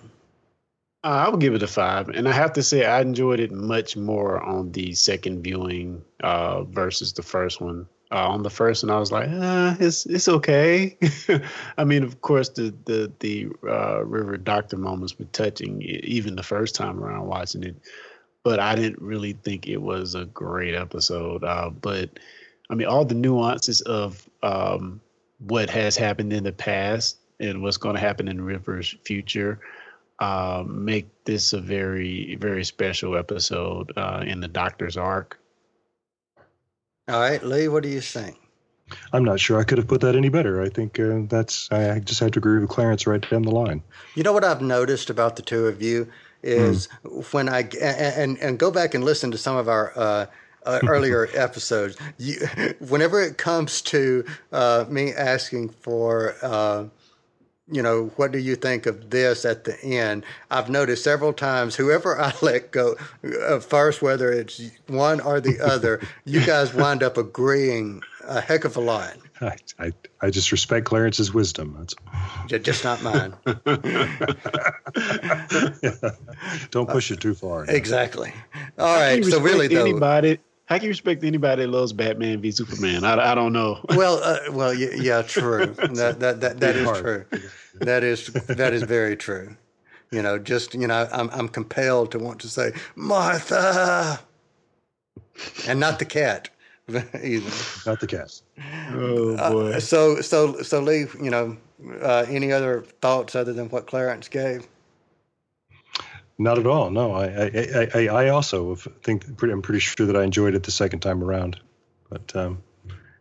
Uh, 1.02 1.24
I 1.24 1.28
would 1.30 1.40
give 1.40 1.54
it 1.54 1.62
a 1.62 1.66
five, 1.66 2.10
and 2.10 2.28
I 2.28 2.32
have 2.32 2.52
to 2.52 2.62
say 2.62 2.84
I 2.84 3.00
enjoyed 3.00 3.40
it 3.40 3.50
much 3.50 3.96
more 3.96 4.38
on 4.38 4.70
the 4.72 4.92
second 4.92 5.42
viewing 5.44 6.04
uh, 6.22 6.64
versus 6.64 7.14
the 7.14 7.22
first 7.22 7.58
one. 7.58 7.88
Uh, 8.12 8.28
on 8.28 8.42
the 8.42 8.50
first 8.50 8.84
one, 8.84 8.90
I 8.90 8.98
was 8.98 9.10
like, 9.10 9.30
uh, 9.30 9.76
it's 9.80 10.04
it's 10.04 10.28
okay. 10.28 10.98
I 11.78 11.84
mean, 11.84 12.02
of 12.02 12.20
course, 12.20 12.50
the 12.50 12.74
the 12.84 13.10
the 13.20 13.48
uh, 13.66 14.04
River 14.04 14.36
Doctor 14.36 14.76
moments 14.76 15.18
were 15.18 15.24
touching, 15.32 15.80
even 15.80 16.36
the 16.36 16.42
first 16.42 16.74
time 16.74 17.02
around 17.02 17.26
watching 17.26 17.62
it. 17.62 17.76
But 18.44 18.60
I 18.60 18.74
didn't 18.74 19.02
really 19.02 19.32
think 19.32 19.66
it 19.66 19.78
was 19.82 20.14
a 20.14 20.24
great 20.26 20.74
episode. 20.74 21.44
Uh, 21.44 21.70
but 21.70 22.18
I 22.70 22.74
mean, 22.74 22.86
all 22.86 23.04
the 23.04 23.14
nuances 23.14 23.80
of 23.82 24.28
um, 24.42 25.00
what 25.38 25.70
has 25.70 25.96
happened 25.96 26.32
in 26.32 26.44
the 26.44 26.52
past 26.52 27.18
and 27.40 27.62
what's 27.62 27.76
going 27.76 27.94
to 27.94 28.00
happen 28.00 28.28
in 28.28 28.40
River's 28.40 28.94
future 29.04 29.60
uh, 30.18 30.64
make 30.66 31.08
this 31.24 31.52
a 31.52 31.60
very, 31.60 32.36
very 32.36 32.64
special 32.64 33.16
episode 33.16 33.92
uh, 33.96 34.24
in 34.26 34.40
the 34.40 34.48
Doctor's 34.48 34.96
arc. 34.96 35.38
All 37.08 37.20
right, 37.20 37.42
Lee, 37.42 37.68
what 37.68 37.82
do 37.82 37.88
you 37.88 38.00
think? 38.00 38.36
I'm 39.12 39.24
not 39.24 39.38
sure 39.38 39.60
I 39.60 39.64
could 39.64 39.78
have 39.78 39.86
put 39.86 40.00
that 40.00 40.16
any 40.16 40.28
better. 40.28 40.62
I 40.62 40.68
think 40.68 40.98
uh, 40.98 41.20
that's, 41.28 41.70
I 41.70 42.00
just 42.00 42.20
had 42.20 42.32
to 42.34 42.38
agree 42.38 42.58
with 42.58 42.68
Clarence 42.68 43.06
right 43.06 43.28
down 43.30 43.42
the 43.42 43.50
line. 43.50 43.82
You 44.14 44.22
know 44.22 44.32
what 44.32 44.44
I've 44.44 44.62
noticed 44.62 45.10
about 45.10 45.36
the 45.36 45.42
two 45.42 45.66
of 45.66 45.80
you 45.82 46.08
is 46.42 46.86
when 47.32 47.48
I 47.48 47.68
and 47.80 48.38
and 48.38 48.58
go 48.58 48.70
back 48.70 48.94
and 48.94 49.04
listen 49.04 49.30
to 49.30 49.38
some 49.38 49.56
of 49.56 49.68
our 49.68 49.92
uh, 49.96 50.26
uh, 50.64 50.80
earlier 50.86 51.28
episodes. 51.34 51.96
You, 52.18 52.36
whenever 52.80 53.22
it 53.22 53.38
comes 53.38 53.82
to 53.82 54.24
uh, 54.52 54.84
me 54.88 55.12
asking 55.12 55.70
for 55.70 56.36
uh, 56.42 56.84
you 57.70 57.82
know, 57.82 58.10
what 58.16 58.32
do 58.32 58.38
you 58.38 58.56
think 58.56 58.86
of 58.86 59.10
this 59.10 59.44
at 59.44 59.64
the 59.64 59.78
end? 59.84 60.24
I've 60.50 60.70
noticed 60.70 61.04
several 61.04 61.32
times, 61.32 61.76
whoever 61.76 62.20
I 62.20 62.32
let 62.42 62.70
go 62.70 62.96
uh, 63.46 63.60
first, 63.60 64.02
whether 64.02 64.32
it's 64.32 64.60
one 64.86 65.20
or 65.20 65.40
the 65.40 65.60
other, 65.60 66.00
you 66.24 66.44
guys 66.44 66.74
wind 66.74 67.02
up 67.02 67.16
agreeing 67.16 68.02
a 68.26 68.40
heck 68.40 68.64
of 68.64 68.76
a 68.76 68.80
lot. 68.80 69.16
I, 69.40 69.56
I, 69.78 69.92
I 70.20 70.30
just 70.30 70.52
respect 70.52 70.86
Clarence's 70.86 71.32
wisdom. 71.32 71.76
That's 71.78 71.94
Ju- 72.48 72.58
Just 72.58 72.84
not 72.84 73.02
mine. 73.02 73.34
don't 76.70 76.88
push 76.88 77.10
it 77.10 77.20
too 77.20 77.34
far. 77.34 77.64
exactly. 77.66 78.32
All 78.78 78.98
How 78.98 79.08
can 79.10 79.18
you 79.18 79.30
So 79.30 79.40
really, 79.40 79.68
respect 79.68 79.74
though, 79.74 79.90
anybody. 79.90 80.38
How 80.66 80.76
can 80.76 80.84
you 80.84 80.90
respect 80.90 81.24
anybody 81.24 81.62
that 81.62 81.68
loves 81.68 81.92
Batman 81.92 82.40
v 82.42 82.50
Superman? 82.50 83.04
I, 83.04 83.32
I 83.32 83.34
don't 83.34 83.52
know. 83.52 83.84
well, 83.90 84.20
uh, 84.22 84.38
well, 84.52 84.74
yeah, 84.74 84.88
yeah, 84.94 85.22
true. 85.22 85.74
That 85.94 86.20
that 86.20 86.40
that, 86.40 86.60
that 86.60 86.76
is 86.76 86.86
Hard. 86.86 87.28
true. 87.30 87.40
That 87.80 88.04
is 88.04 88.26
that 88.26 88.72
is 88.74 88.82
very 88.82 89.16
true. 89.16 89.56
You 90.10 90.22
know, 90.22 90.38
just 90.38 90.74
you 90.74 90.86
know, 90.86 91.08
I'm 91.12 91.30
I'm 91.30 91.48
compelled 91.48 92.12
to 92.12 92.18
want 92.18 92.40
to 92.40 92.48
say 92.48 92.72
Martha, 92.96 94.20
and 95.66 95.80
not 95.80 95.98
the 95.98 96.04
cat 96.04 96.50
either. 97.22 97.50
Not 97.86 98.00
the 98.00 98.06
cat. 98.06 98.40
Oh 98.92 99.36
Uh, 99.36 99.80
so 99.80 100.20
so 100.20 100.62
so 100.62 100.80
Lee, 100.80 101.06
you 101.22 101.30
know, 101.30 101.56
uh, 102.00 102.24
any 102.28 102.52
other 102.52 102.82
thoughts 103.00 103.34
other 103.34 103.52
than 103.52 103.68
what 103.68 103.86
Clarence 103.86 104.28
gave? 104.28 104.66
Not 106.38 106.58
at 106.58 106.66
all. 106.66 106.90
No, 106.90 107.12
I 107.12 107.26
I, 107.26 107.50
I, 107.74 107.88
I 107.94 108.06
I 108.24 108.28
also 108.28 108.76
think 108.76 109.36
pretty, 109.36 109.52
I'm 109.52 109.62
pretty 109.62 109.80
sure 109.80 110.06
that 110.06 110.16
I 110.16 110.22
enjoyed 110.24 110.54
it 110.54 110.62
the 110.62 110.70
second 110.70 111.00
time 111.00 111.22
around, 111.22 111.60
but 112.08 112.34
um, 112.36 112.62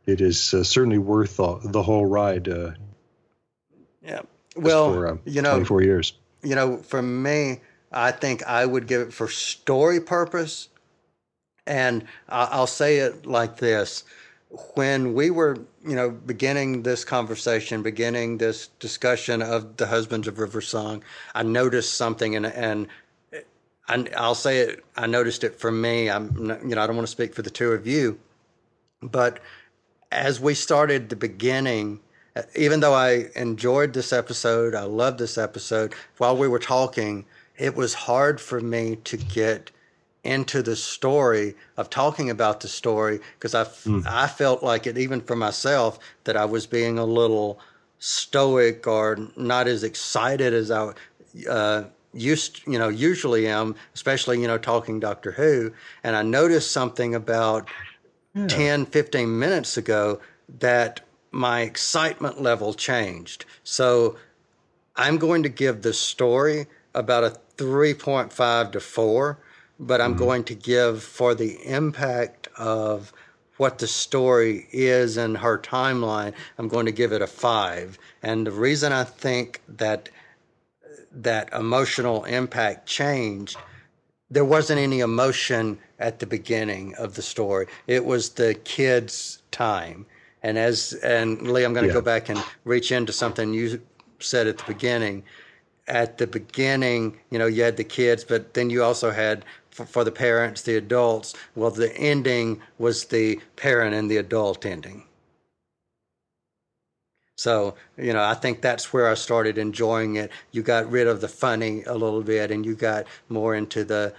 it 0.05 0.21
is 0.21 0.53
uh, 0.53 0.63
certainly 0.63 0.99
worth 0.99 1.37
the, 1.37 1.59
the 1.63 1.83
whole 1.83 2.05
ride. 2.05 2.47
Uh, 2.47 2.71
Yeah. 4.03 4.21
Well, 4.55 4.93
for, 4.93 5.07
uh, 5.07 5.17
you 5.25 5.41
know, 5.41 5.51
24 5.51 5.83
years. 5.83 6.13
you 6.41 6.55
know, 6.55 6.77
for 6.77 7.01
me, 7.01 7.59
I 7.91 8.11
think 8.11 8.43
I 8.43 8.65
would 8.65 8.87
give 8.87 9.01
it 9.01 9.13
for 9.13 9.27
story 9.27 9.99
purpose. 9.99 10.69
And 11.67 12.05
I'll 12.29 12.67
say 12.67 12.97
it 12.97 13.25
like 13.25 13.57
this. 13.57 14.03
When 14.75 15.13
we 15.13 15.29
were, 15.29 15.57
you 15.85 15.95
know, 15.95 16.09
beginning 16.09 16.83
this 16.83 17.03
conversation, 17.03 17.83
beginning 17.83 18.37
this 18.37 18.67
discussion 18.79 19.41
of 19.41 19.75
the 19.75 19.87
Husbands 19.87 20.27
of 20.27 20.39
River 20.39 20.61
Song, 20.61 21.03
I 21.35 21.43
noticed 21.43 21.93
something 21.95 22.35
and, 22.35 22.45
and 22.45 22.87
I, 23.89 24.05
I'll 24.15 24.35
say 24.35 24.59
it, 24.59 24.85
I 24.95 25.05
noticed 25.07 25.43
it 25.43 25.59
for 25.59 25.71
me. 25.71 26.09
I'm, 26.09 26.33
you 26.63 26.75
know, 26.75 26.81
I 26.81 26.87
don't 26.87 26.95
want 26.95 27.07
to 27.07 27.11
speak 27.11 27.33
for 27.33 27.41
the 27.41 27.49
two 27.49 27.71
of 27.71 27.85
you, 27.85 28.17
but 29.01 29.39
as 30.11 30.39
we 30.39 30.53
started 30.53 31.09
the 31.09 31.15
beginning, 31.17 31.99
even 32.55 32.79
though 32.79 32.93
I 32.93 33.27
enjoyed 33.35 33.93
this 33.93 34.13
episode, 34.13 34.75
I 34.75 34.83
loved 34.83 35.19
this 35.19 35.37
episode, 35.37 35.93
while 36.17 36.37
we 36.37 36.47
were 36.47 36.59
talking, 36.59 37.25
it 37.57 37.75
was 37.75 37.93
hard 37.93 38.39
for 38.39 38.61
me 38.61 38.97
to 39.03 39.17
get 39.17 39.71
into 40.23 40.61
the 40.61 40.75
story 40.75 41.55
of 41.77 41.89
talking 41.89 42.29
about 42.29 42.59
the 42.59 42.67
story 42.67 43.19
because 43.39 43.55
i 43.55 44.27
felt 44.27 44.61
like 44.63 44.85
it, 44.87 44.97
even 44.97 45.21
for 45.21 45.35
myself, 45.35 45.99
that 46.25 46.35
I 46.35 46.45
was 46.45 46.65
being 46.65 46.99
a 46.99 47.05
little 47.05 47.59
stoic 47.99 48.85
or 48.87 49.17
not 49.35 49.67
as 49.67 49.83
excited 49.83 50.53
as 50.53 50.69
I 50.69 50.93
uh, 51.49 51.83
used, 52.13 52.61
you 52.67 52.77
know, 52.77 52.89
usually 52.89 53.47
am, 53.47 53.75
especially, 53.93 54.41
you 54.41 54.47
know, 54.47 54.57
talking 54.57 54.99
Doctor 54.99 55.31
Who. 55.31 55.71
And 56.03 56.15
I 56.15 56.21
noticed 56.21 56.71
something 56.71 57.15
about 57.15 57.67
10, 58.47 58.85
15 58.87 59.39
minutes 59.39 59.77
ago 59.77 60.19
that 60.59 61.01
my 61.31 61.61
excitement 61.61 62.41
level 62.41 62.73
changed. 62.73 63.45
So 63.63 64.17
I'm 64.95 65.17
going 65.17 65.43
to 65.43 65.49
give 65.49 65.81
the 65.81 65.93
story 65.93 66.67
about 66.93 67.23
a 67.23 67.37
3.5 67.57 68.71
to 68.71 68.79
4, 68.79 69.39
but 69.79 70.01
I'm 70.01 70.11
mm-hmm. 70.11 70.19
going 70.19 70.43
to 70.45 70.55
give 70.55 71.03
for 71.03 71.35
the 71.35 71.57
impact 71.65 72.47
of 72.57 73.13
what 73.57 73.79
the 73.79 73.87
story 73.87 74.67
is 74.71 75.17
in 75.17 75.35
her 75.35 75.57
timeline, 75.57 76.33
I'm 76.57 76.67
going 76.67 76.85
to 76.85 76.91
give 76.91 77.11
it 77.11 77.21
a 77.21 77.27
5. 77.27 77.97
And 78.21 78.45
the 78.45 78.51
reason 78.51 78.93
I 78.93 79.03
think 79.03 79.61
that 79.67 80.09
that 81.11 81.51
emotional 81.53 82.23
impact 82.25 82.85
changed 82.85 83.57
there 84.29 84.45
wasn't 84.45 84.79
any 84.79 84.99
emotion 84.99 85.79
at 85.99 86.19
the 86.19 86.25
beginning 86.25 86.93
of 86.95 87.15
the 87.15 87.21
story. 87.21 87.67
It 87.87 88.05
was 88.05 88.31
the 88.31 88.55
kids' 88.55 89.41
time. 89.51 90.05
And 90.43 90.57
as 90.57 90.93
and 91.03 91.49
Lee, 91.51 91.63
I'm 91.63 91.73
going 91.73 91.83
to 91.83 91.89
Yeah. 91.89 91.95
go 91.95 92.01
back 92.01 92.29
and 92.29 92.43
reach 92.65 92.91
into 92.91 93.13
something 93.13 93.53
you 93.53 93.81
said 94.19 94.47
at 94.47 94.57
the 94.57 94.63
beginning. 94.65 95.23
At 95.87 96.17
the 96.17 96.27
beginning, 96.27 97.17
you 97.29 97.39
know, 97.39 97.45
you 97.45 97.63
had 97.63 97.77
the 97.77 97.83
kids, 97.83 98.23
but 98.23 98.53
then 98.53 98.69
you 98.69 98.83
also 98.83 99.11
had 99.11 99.45
for, 99.85 100.03
the 100.03 100.11
parents, 100.11 100.61
the 100.61 100.75
adults. 100.75 101.33
Well, 101.55 101.71
the 101.71 101.95
ending 101.97 102.61
was 102.77 103.05
the 103.05 103.39
parent 103.55 103.93
and 103.93 104.09
the 104.09 104.17
adult 104.17 104.65
ending. 104.65 105.03
So, 107.37 107.75
you 107.97 108.13
know, 108.13 108.23
I 108.23 108.33
think 108.33 108.61
that's 108.61 108.91
where 108.91 109.07
I 109.07 109.13
started 109.13 109.59
enjoying 109.59 110.15
it. 110.15 110.31
You 110.51 110.63
got 110.63 110.89
rid 110.89 111.05
of 111.05 111.21
the 111.21 111.27
funny 111.27 111.83
a 111.83 111.93
little 111.93 112.23
bit 112.23 112.49
and 112.49 112.65
you 112.65 112.73
got 112.73 113.05
more 113.29 113.53
into 113.53 113.83
the, 113.83 114.13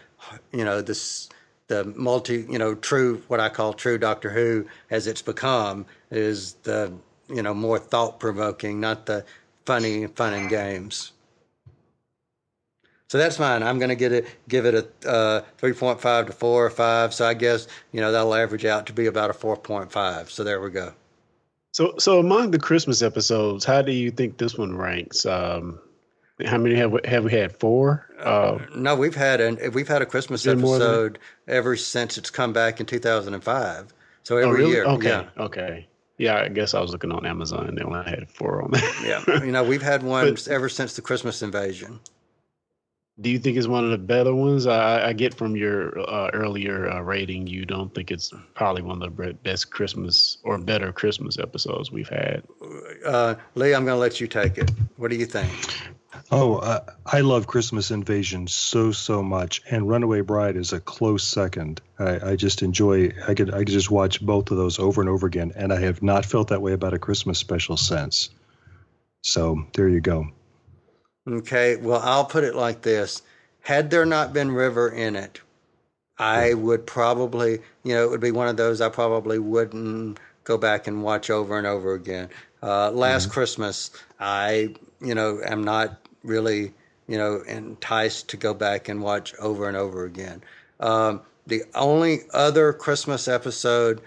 you 0.52 0.64
know, 0.64 0.80
this, 0.80 1.28
the 1.66 1.84
multi, 1.96 2.46
you 2.48 2.58
know, 2.58 2.76
true, 2.76 3.22
what 3.26 3.40
I 3.40 3.48
call 3.48 3.72
true 3.72 3.98
Doctor 3.98 4.30
Who 4.30 4.66
as 4.90 5.08
it's 5.08 5.22
become 5.22 5.84
is 6.12 6.54
the, 6.62 6.92
you 7.28 7.42
know, 7.42 7.54
more 7.54 7.80
thought 7.80 8.20
provoking, 8.20 8.78
not 8.78 9.06
the 9.06 9.24
funny, 9.66 10.06
fun 10.06 10.32
and 10.34 10.48
games. 10.48 11.12
So 13.08 13.16
that's 13.18 13.38
fine. 13.38 13.62
I'm 13.62 13.78
going 13.78 13.88
to 13.88 13.94
get 13.96 14.12
it, 14.12 14.26
give 14.48 14.66
it 14.66 14.74
a 14.74 15.08
uh, 15.08 15.42
3.5 15.60 16.26
to 16.26 16.32
4 16.32 16.66
or 16.66 16.70
5. 16.70 17.14
So 17.14 17.26
I 17.26 17.34
guess, 17.34 17.66
you 17.92 18.00
know, 18.02 18.12
that'll 18.12 18.34
average 18.34 18.64
out 18.66 18.86
to 18.88 18.92
be 18.92 19.06
about 19.06 19.30
a 19.30 19.32
4.5. 19.32 20.28
So 20.28 20.44
there 20.44 20.60
we 20.60 20.70
go. 20.70 20.92
So, 21.72 21.94
so 21.98 22.18
among 22.18 22.50
the 22.50 22.58
Christmas 22.58 23.00
episodes, 23.02 23.64
how 23.64 23.80
do 23.82 23.92
you 23.92 24.10
think 24.10 24.36
this 24.36 24.58
one 24.58 24.76
ranks? 24.76 25.24
Um, 25.24 25.78
how 26.44 26.58
many 26.58 26.74
have 26.76 26.92
we, 26.92 27.00
have 27.04 27.24
we 27.24 27.32
had? 27.32 27.56
Four. 27.56 28.06
Uh, 28.18 28.58
No, 28.76 28.94
we've 28.94 29.14
had 29.14 29.40
an 29.40 29.58
we've 29.72 29.88
had 29.88 30.02
a 30.02 30.06
Christmas 30.06 30.46
episode 30.46 31.18
ever 31.48 31.76
since 31.76 32.16
it's 32.18 32.30
come 32.30 32.52
back 32.52 32.78
in 32.78 32.86
2005. 32.86 33.92
So 34.22 34.36
every 34.36 34.48
oh, 34.48 34.52
really? 34.52 34.70
year, 34.72 34.84
Okay. 34.84 35.08
yeah, 35.08 35.28
Okay. 35.38 35.86
Yeah, 36.18 36.36
I 36.42 36.48
guess 36.48 36.74
I 36.74 36.80
was 36.80 36.90
looking 36.92 37.12
on 37.12 37.24
Amazon 37.26 37.66
and 37.68 37.78
they 37.78 37.82
only 37.82 38.02
had 38.08 38.28
four 38.28 38.62
on 38.62 38.72
there. 38.72 38.92
yeah. 39.04 39.44
You 39.44 39.52
know, 39.52 39.64
we've 39.64 39.82
had 39.82 40.02
one 40.04 40.34
But- 40.34 40.48
ever 40.48 40.68
since 40.68 40.94
the 40.94 41.02
Christmas 41.02 41.42
invasion. 41.42 42.00
Do 43.20 43.30
you 43.30 43.38
think 43.40 43.56
it's 43.56 43.66
one 43.66 43.84
of 43.84 43.90
the 43.90 43.98
better 43.98 44.32
ones? 44.32 44.66
I, 44.66 45.08
I 45.08 45.12
get 45.12 45.34
from 45.34 45.56
your 45.56 45.98
uh, 45.98 46.30
earlier 46.32 46.88
uh, 46.88 47.00
rating, 47.00 47.48
you 47.48 47.64
don't 47.64 47.92
think 47.92 48.12
it's 48.12 48.32
probably 48.54 48.82
one 48.82 49.02
of 49.02 49.16
the 49.16 49.32
best 49.42 49.70
Christmas 49.70 50.38
or 50.44 50.56
better 50.58 50.92
Christmas 50.92 51.36
episodes 51.36 51.90
we've 51.90 52.08
had. 52.08 52.44
Uh, 53.04 53.34
Lee, 53.56 53.74
I'm 53.74 53.84
going 53.84 53.96
to 53.96 54.00
let 54.00 54.20
you 54.20 54.28
take 54.28 54.56
it. 54.56 54.70
What 54.96 55.10
do 55.10 55.16
you 55.16 55.26
think? 55.26 55.50
Oh, 56.30 56.56
uh, 56.56 56.84
I 57.06 57.20
love 57.20 57.46
Christmas 57.46 57.90
Invasion 57.90 58.46
so 58.46 58.92
so 58.92 59.22
much, 59.22 59.62
and 59.70 59.88
Runaway 59.88 60.20
Bride 60.20 60.56
is 60.56 60.72
a 60.72 60.80
close 60.80 61.26
second. 61.26 61.80
I, 61.98 62.30
I 62.30 62.36
just 62.36 62.62
enjoy. 62.62 63.12
I 63.26 63.34
could 63.34 63.52
I 63.52 63.58
could 63.58 63.68
just 63.68 63.90
watch 63.90 64.20
both 64.20 64.50
of 64.50 64.56
those 64.56 64.78
over 64.78 65.00
and 65.00 65.10
over 65.10 65.26
again, 65.26 65.52
and 65.56 65.72
I 65.72 65.80
have 65.80 66.02
not 66.02 66.24
felt 66.24 66.48
that 66.48 66.62
way 66.62 66.72
about 66.72 66.94
a 66.94 66.98
Christmas 66.98 67.38
special 67.38 67.76
since. 67.76 68.30
So 69.22 69.66
there 69.74 69.88
you 69.88 70.00
go. 70.00 70.28
Okay, 71.28 71.76
well, 71.76 72.00
I'll 72.02 72.24
put 72.24 72.44
it 72.44 72.54
like 72.54 72.82
this: 72.82 73.22
Had 73.60 73.90
there 73.90 74.06
not 74.06 74.32
been 74.32 74.50
River 74.52 74.88
in 74.88 75.14
it, 75.14 75.40
I 76.18 76.54
would 76.54 76.86
probably, 76.86 77.60
you 77.84 77.94
know, 77.94 78.04
it 78.04 78.10
would 78.10 78.20
be 78.20 78.30
one 78.30 78.48
of 78.48 78.56
those 78.56 78.80
I 78.80 78.88
probably 78.88 79.38
wouldn't 79.38 80.18
go 80.44 80.56
back 80.56 80.86
and 80.86 81.02
watch 81.02 81.30
over 81.30 81.58
and 81.58 81.66
over 81.66 81.92
again. 81.92 82.30
Uh, 82.62 82.90
last 82.90 83.30
Christmas, 83.30 83.90
I, 84.18 84.74
you 85.00 85.14
know, 85.14 85.40
am 85.44 85.62
not 85.62 86.00
really, 86.24 86.72
you 87.06 87.18
know, 87.18 87.42
enticed 87.46 88.28
to 88.30 88.36
go 88.36 88.54
back 88.54 88.88
and 88.88 89.02
watch 89.02 89.34
over 89.38 89.68
and 89.68 89.76
over 89.76 90.04
again. 90.04 90.42
Um, 90.80 91.20
the 91.46 91.62
only 91.74 92.22
other 92.32 92.72
Christmas 92.72 93.28
episode 93.28 94.00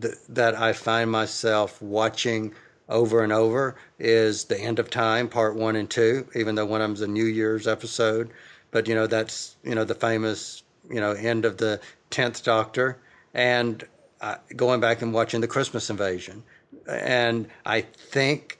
th- 0.00 0.14
that 0.28 0.54
I 0.56 0.72
find 0.72 1.10
myself 1.10 1.80
watching 1.80 2.54
over 2.88 3.22
and 3.22 3.32
over 3.32 3.76
is 3.98 4.44
the 4.44 4.58
end 4.58 4.78
of 4.78 4.90
time 4.90 5.28
part 5.28 5.56
one 5.56 5.76
and 5.76 5.90
two 5.90 6.28
even 6.34 6.54
though 6.54 6.66
one 6.66 6.80
of 6.80 6.88
them's 6.88 7.00
a 7.00 7.06
new 7.06 7.24
year's 7.24 7.66
episode. 7.66 8.30
But 8.70 8.88
you 8.88 8.94
know 8.94 9.06
that's 9.06 9.56
you 9.64 9.74
know 9.74 9.84
the 9.84 9.94
famous 9.94 10.62
you 10.90 11.00
know 11.00 11.12
end 11.12 11.44
of 11.44 11.56
the 11.56 11.80
10th 12.10 12.42
doctor. 12.44 12.98
And 13.34 13.84
uh, 14.20 14.36
going 14.54 14.80
back 14.80 15.02
and 15.02 15.12
watching 15.12 15.40
the 15.40 15.48
christmas 15.48 15.90
invasion. 15.90 16.42
And 16.88 17.48
i 17.64 17.80
think 17.80 18.58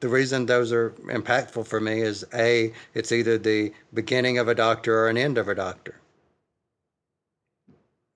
the 0.00 0.08
reason 0.08 0.46
those 0.46 0.72
are 0.72 0.90
impactful 1.06 1.66
for 1.66 1.80
me 1.80 2.00
is 2.00 2.24
a 2.34 2.72
it's 2.94 3.10
either 3.10 3.38
the 3.38 3.72
beginning 3.94 4.38
of 4.38 4.48
a 4.48 4.54
doctor 4.54 4.98
or 4.98 5.08
an 5.08 5.16
end 5.16 5.38
of 5.38 5.48
a 5.48 5.54
doctor. 5.54 5.96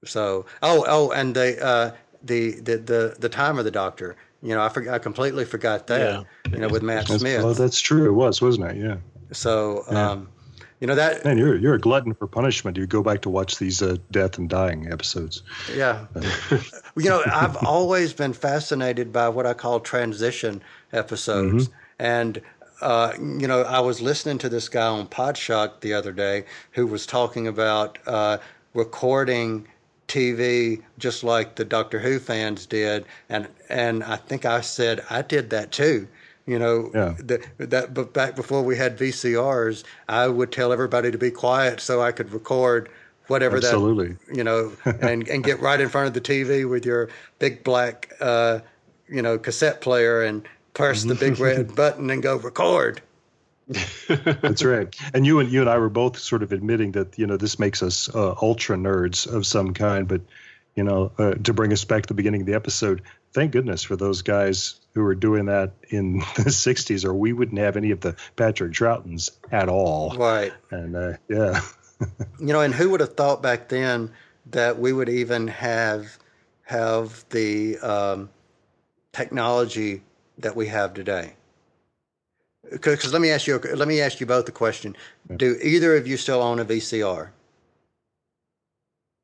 So 0.04 0.46
oh 0.62 0.84
oh 0.86 1.10
and 1.12 1.34
the 1.34 1.64
uh 1.64 1.94
the 2.22 2.60
the 2.60 2.76
the, 2.76 3.16
the 3.18 3.28
time 3.28 3.58
of 3.58 3.64
the 3.64 3.70
doctor 3.70 4.16
You 4.46 4.54
know, 4.54 4.62
I 4.62 4.68
forgot, 4.68 4.94
I 4.94 4.98
completely 5.00 5.44
forgot 5.44 5.88
that. 5.88 6.24
You 6.52 6.58
know, 6.58 6.68
with 6.68 6.82
Matt 6.82 7.08
That's, 7.08 7.20
Smith. 7.20 7.42
well, 7.42 7.52
that's 7.54 7.80
true. 7.80 8.06
It 8.06 8.12
was, 8.12 8.40
wasn't 8.40 8.70
it? 8.70 8.76
Yeah. 8.76 8.96
So, 9.32 9.84
Yeah. 9.90 10.10
um, 10.12 10.28
you 10.80 10.86
know 10.86 10.94
that. 10.94 11.24
Man, 11.24 11.36
you're 11.38 11.56
you're 11.56 11.74
a 11.74 11.80
glutton 11.80 12.14
for 12.14 12.26
punishment. 12.28 12.76
You 12.76 12.86
go 12.86 13.02
back 13.02 13.22
to 13.22 13.30
watch 13.30 13.58
these 13.58 13.82
uh, 13.82 13.96
death 14.12 14.38
and 14.38 14.48
dying 14.48 14.92
episodes. 14.92 15.42
Yeah. 15.74 16.06
you 16.96 17.08
know, 17.10 17.22
I've 17.26 17.56
always 17.64 18.12
been 18.12 18.32
fascinated 18.34 19.12
by 19.12 19.28
what 19.30 19.46
I 19.46 19.54
call 19.54 19.80
transition 19.80 20.62
episodes. 20.92 21.70
And, 21.98 22.40
uh, 22.82 23.14
you 23.18 23.48
know, 23.48 23.62
I 23.62 23.80
was 23.80 24.00
listening 24.00 24.38
to 24.38 24.48
this 24.50 24.68
guy 24.68 24.86
on 24.86 25.08
Podshock 25.08 25.80
the 25.80 25.94
other 25.94 26.12
day 26.12 26.44
who 26.72 26.86
was 26.86 27.06
talking 27.06 27.48
about 27.48 27.98
uh, 28.06 28.36
recording 28.74 29.66
TV 30.08 30.82
just 30.98 31.24
like 31.24 31.56
the 31.56 31.64
Doctor 31.64 31.98
Who 31.98 32.18
fans 32.18 32.66
did. 32.66 33.04
And, 33.28 33.48
and 33.68 34.04
I 34.04 34.16
think 34.16 34.44
I 34.44 34.60
said, 34.60 35.02
I 35.10 35.22
did 35.22 35.50
that 35.50 35.72
too. 35.72 36.08
You 36.46 36.60
know, 36.60 36.90
Yeah. 36.94 37.14
that, 37.18 37.42
that 37.58 37.94
but 37.94 38.12
back 38.12 38.36
before 38.36 38.62
we 38.62 38.76
had 38.76 38.96
VCRs, 38.96 39.82
I 40.08 40.28
would 40.28 40.52
tell 40.52 40.72
everybody 40.72 41.10
to 41.10 41.18
be 41.18 41.30
quiet 41.30 41.80
so 41.80 42.00
I 42.00 42.12
could 42.12 42.32
record 42.32 42.88
whatever 43.26 43.56
Absolutely. 43.56 44.16
that 44.28 44.36
you 44.36 44.44
know, 44.44 44.72
and 45.00 45.26
and 45.28 45.42
get 45.42 45.60
right 45.60 45.80
in 45.80 45.88
front 45.88 46.06
of 46.06 46.14
the 46.14 46.20
TV 46.20 46.68
with 46.68 46.86
your 46.86 47.08
big 47.40 47.64
black 47.64 48.12
uh, 48.20 48.60
you 49.08 49.22
know 49.22 49.36
cassette 49.38 49.80
player 49.80 50.22
and 50.22 50.46
press 50.74 51.02
the 51.02 51.16
big 51.16 51.40
red 51.40 51.74
button 51.74 52.10
and 52.10 52.22
go 52.22 52.36
record. 52.36 53.00
That's 53.68 54.64
right. 54.64 54.94
And 55.12 55.26
you 55.26 55.40
and 55.40 55.50
you 55.50 55.60
and 55.60 55.70
I 55.70 55.78
were 55.78 55.88
both 55.88 56.18
sort 56.18 56.42
of 56.42 56.52
admitting 56.52 56.92
that 56.92 57.18
you 57.18 57.26
know 57.26 57.36
this 57.36 57.58
makes 57.58 57.82
us 57.82 58.08
uh, 58.14 58.34
ultra 58.40 58.76
nerds 58.76 59.26
of 59.26 59.46
some 59.46 59.74
kind. 59.74 60.06
But 60.06 60.22
you 60.74 60.84
know, 60.84 61.12
uh, 61.18 61.34
to 61.34 61.52
bring 61.52 61.72
us 61.72 61.84
back 61.84 62.02
to 62.02 62.08
the 62.08 62.14
beginning 62.14 62.42
of 62.42 62.46
the 62.46 62.54
episode, 62.54 63.02
thank 63.32 63.52
goodness 63.52 63.82
for 63.82 63.96
those 63.96 64.22
guys 64.22 64.78
who 64.94 65.02
were 65.02 65.14
doing 65.14 65.46
that 65.46 65.72
in 65.88 66.18
the 66.36 66.50
'60s, 66.50 67.04
or 67.04 67.12
we 67.12 67.32
wouldn't 67.32 67.58
have 67.58 67.76
any 67.76 67.90
of 67.90 68.00
the 68.00 68.14
Patrick 68.36 68.72
Troughtons 68.72 69.30
at 69.50 69.68
all. 69.68 70.14
Right. 70.16 70.52
And 70.70 70.94
uh, 70.94 71.12
yeah, 71.28 71.60
You 72.38 72.52
know, 72.52 72.60
and 72.60 72.74
who 72.74 72.90
would 72.90 73.00
have 73.00 73.14
thought 73.14 73.42
back 73.42 73.68
then 73.68 74.12
that 74.50 74.78
we 74.78 74.92
would 74.92 75.08
even 75.08 75.48
have 75.48 76.18
have 76.62 77.24
the 77.30 77.78
um, 77.78 78.30
technology 79.12 80.02
that 80.38 80.56
we 80.56 80.66
have 80.66 80.94
today? 80.94 81.34
Because 82.70 83.12
let 83.12 83.22
me 83.22 83.30
ask 83.30 83.46
you, 83.46 83.58
let 83.58 83.88
me 83.88 84.00
ask 84.00 84.20
you 84.20 84.26
both 84.26 84.48
a 84.48 84.52
question: 84.52 84.96
Do 85.36 85.56
either 85.62 85.96
of 85.96 86.06
you 86.06 86.16
still 86.16 86.42
own 86.42 86.58
a 86.58 86.64
VCR? 86.64 87.28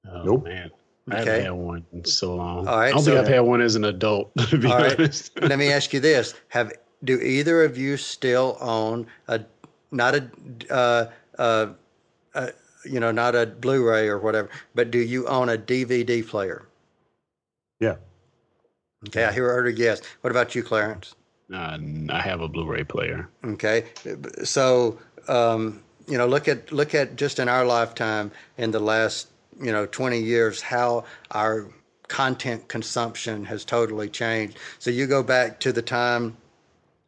Oh, 0.08 0.22
Nope. 0.24 0.44
man. 0.44 0.70
I 1.10 1.20
Okay. 1.20 1.30
haven't 1.30 1.44
had 1.44 1.50
one 1.52 1.86
in 1.92 2.04
so 2.04 2.36
long. 2.36 2.68
All 2.68 2.78
right, 2.78 2.88
I 2.88 2.90
don't 2.92 3.00
so- 3.02 3.12
think 3.14 3.18
I've 3.26 3.32
had 3.34 3.40
one 3.40 3.60
as 3.60 3.74
an 3.74 3.84
adult, 3.84 4.32
to 4.50 4.58
be 4.58 4.68
All 4.70 4.78
right. 4.78 4.98
honest. 4.98 5.32
Let 5.40 5.58
me 5.58 5.72
ask 5.72 5.92
you 5.92 6.00
this: 6.00 6.34
Have 6.48 6.72
do 7.04 7.18
either 7.20 7.64
of 7.64 7.76
you 7.76 7.96
still 7.96 8.56
own 8.60 9.06
a 9.28 9.40
not 9.90 10.14
a 10.14 10.30
uh, 10.70 11.10
uh, 11.38 11.66
uh, 12.34 12.48
you 12.84 13.00
know 13.00 13.10
not 13.10 13.34
a 13.34 13.46
Blu-ray 13.46 14.08
or 14.08 14.18
whatever, 14.18 14.48
but 14.74 14.90
do 14.90 14.98
you 14.98 15.26
own 15.26 15.48
a 15.48 15.56
DVD 15.58 16.26
player? 16.26 16.66
yeah. 17.80 17.96
Okay, 19.08 19.24
I 19.24 19.32
hear 19.32 19.48
heard 19.48 19.66
a 19.66 19.72
yes. 19.72 20.00
What 20.20 20.30
about 20.30 20.54
you, 20.54 20.62
Clarence? 20.62 21.16
Uh, 21.52 21.78
I 22.10 22.20
have 22.20 22.40
a 22.40 22.48
Blu-ray 22.48 22.84
player. 22.84 23.28
Okay, 23.44 23.84
so 24.44 24.98
um, 25.28 25.82
you 26.08 26.18
know, 26.18 26.26
look 26.26 26.48
at 26.48 26.72
look 26.72 26.94
at 26.94 27.16
just 27.16 27.38
in 27.38 27.48
our 27.48 27.64
lifetime 27.64 28.30
in 28.58 28.70
the 28.70 28.80
last 28.80 29.28
you 29.60 29.70
know 29.70 29.86
20 29.86 30.18
years 30.20 30.62
how 30.62 31.04
our 31.30 31.68
content 32.08 32.68
consumption 32.68 33.44
has 33.44 33.64
totally 33.64 34.08
changed. 34.08 34.58
So 34.78 34.90
you 34.90 35.06
go 35.06 35.22
back 35.22 35.60
to 35.60 35.72
the 35.72 35.82
time 35.82 36.36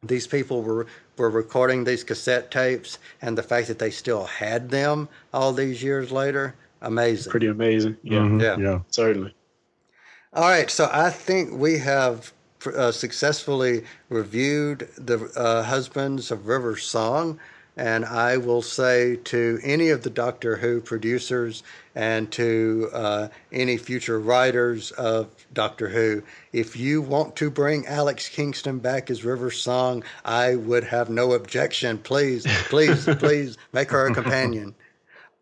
these 0.02 0.26
people 0.26 0.62
were 0.62 0.86
were 1.16 1.30
recording 1.30 1.84
these 1.84 2.02
cassette 2.04 2.50
tapes, 2.50 2.98
and 3.22 3.38
the 3.38 3.42
fact 3.42 3.68
that 3.68 3.78
they 3.78 3.90
still 3.90 4.24
had 4.24 4.68
them 4.70 5.08
all 5.32 5.52
these 5.52 5.82
years 5.82 6.10
later, 6.10 6.54
amazing. 6.82 7.30
Pretty 7.30 7.46
amazing. 7.46 7.96
Yeah. 8.02 8.18
Mhm, 8.18 8.40
Yeah. 8.42 8.56
yeah. 8.58 8.78
Certainly. 8.90 9.34
All 10.32 10.48
right, 10.48 10.68
so 10.68 10.90
I 10.92 11.10
think 11.10 11.52
we 11.52 11.78
have 11.78 12.32
uh, 12.66 12.92
successfully 12.92 13.84
reviewed 14.08 14.88
the 14.96 15.30
uh, 15.36 15.62
Husbands 15.62 16.30
of 16.30 16.46
River 16.46 16.76
Song, 16.76 17.38
and 17.76 18.04
I 18.04 18.36
will 18.36 18.62
say 18.62 19.16
to 19.16 19.58
any 19.62 19.90
of 19.90 20.02
the 20.02 20.10
Doctor 20.10 20.56
Who 20.56 20.80
producers 20.80 21.62
and 21.94 22.30
to 22.32 22.88
uh, 22.92 23.28
any 23.52 23.76
future 23.76 24.20
writers 24.20 24.92
of 24.92 25.28
Doctor 25.52 25.88
Who, 25.88 26.22
if 26.52 26.76
you 26.76 27.02
want 27.02 27.34
to 27.36 27.50
bring 27.50 27.86
Alex 27.86 28.28
Kingston 28.28 28.78
back 28.78 29.10
as 29.10 29.24
River 29.24 29.50
Song, 29.50 30.04
I 30.24 30.54
would 30.54 30.84
have 30.84 31.10
no 31.10 31.32
objection. 31.32 31.98
Please, 31.98 32.46
please, 32.68 33.04
please 33.18 33.58
make 33.72 33.90
her 33.90 34.06
a 34.06 34.14
companion. 34.14 34.74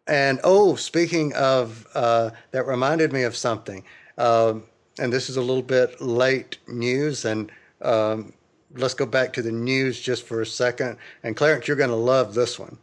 And 0.06 0.40
oh, 0.42 0.74
speaking 0.76 1.32
of, 1.34 1.86
uh, 1.94 2.30
that 2.50 2.66
reminded 2.66 3.12
me 3.12 3.22
of 3.22 3.36
something. 3.36 3.84
Um, 4.18 4.64
and 4.98 5.12
this 5.12 5.28
is 5.30 5.36
a 5.36 5.40
little 5.40 5.62
bit 5.62 6.00
late 6.00 6.58
news. 6.68 7.24
And 7.24 7.50
um, 7.80 8.32
let's 8.74 8.94
go 8.94 9.06
back 9.06 9.32
to 9.34 9.42
the 9.42 9.52
news 9.52 10.00
just 10.00 10.24
for 10.24 10.40
a 10.40 10.46
second. 10.46 10.96
And 11.22 11.36
Clarence, 11.36 11.68
you're 11.68 11.76
going 11.76 11.90
to 11.90 11.96
love 11.96 12.34
this 12.34 12.58
one. 12.58 12.78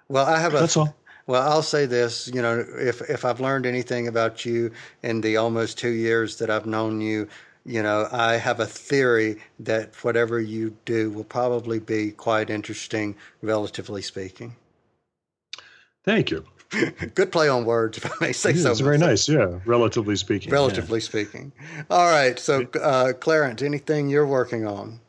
Well, 0.08 0.26
I 0.26 0.40
have 0.40 0.54
a. 0.54 0.60
That's 0.60 0.78
all. 0.78 0.96
Well, 1.28 1.48
I'll 1.48 1.62
say 1.62 1.86
this. 1.86 2.30
You 2.34 2.42
know, 2.42 2.66
if 2.78 3.02
if 3.10 3.26
I've 3.26 3.40
learned 3.40 3.66
anything 3.66 4.08
about 4.08 4.46
you 4.46 4.72
in 5.04 5.22
the 5.22 5.38
almost 5.38 5.78
two 5.78 5.92
years 5.92 6.38
that 6.38 6.50
I've 6.50 6.66
known 6.66 7.00
you, 7.00 7.28
you 7.66 7.84
know, 7.84 8.08
I 8.12 8.38
have 8.38 8.60
a 8.60 8.66
theory 8.66 9.38
that 9.60 9.94
whatever 10.04 10.40
you 10.40 10.76
do 10.86 11.12
will 11.12 11.24
probably 11.24 11.80
be 11.80 12.12
quite 12.12 12.50
interesting, 12.50 13.16
relatively 13.42 14.02
speaking. 14.02 14.56
Thank 16.04 16.32
you. 16.32 16.46
Good 17.16 17.32
play 17.32 17.50
on 17.50 17.66
words, 17.66 17.98
if 17.98 18.06
I 18.06 18.26
may 18.26 18.32
say 18.32 18.52
Yeah, 18.52 18.64
so. 18.64 18.72
it's 18.72 18.80
very 18.80 18.98
nice. 18.98 19.28
Yeah, 19.28 19.60
relatively 19.66 20.16
speaking. 20.16 20.50
yeah. 20.50 20.56
Relatively 20.56 21.00
speaking. 21.02 21.52
All 21.90 22.10
right. 22.10 22.40
So, 22.40 22.66
uh, 22.82 23.14
Clarence, 23.14 23.62
anything 23.62 24.10
you're 24.10 24.28
working 24.28 24.66
on? 24.66 25.00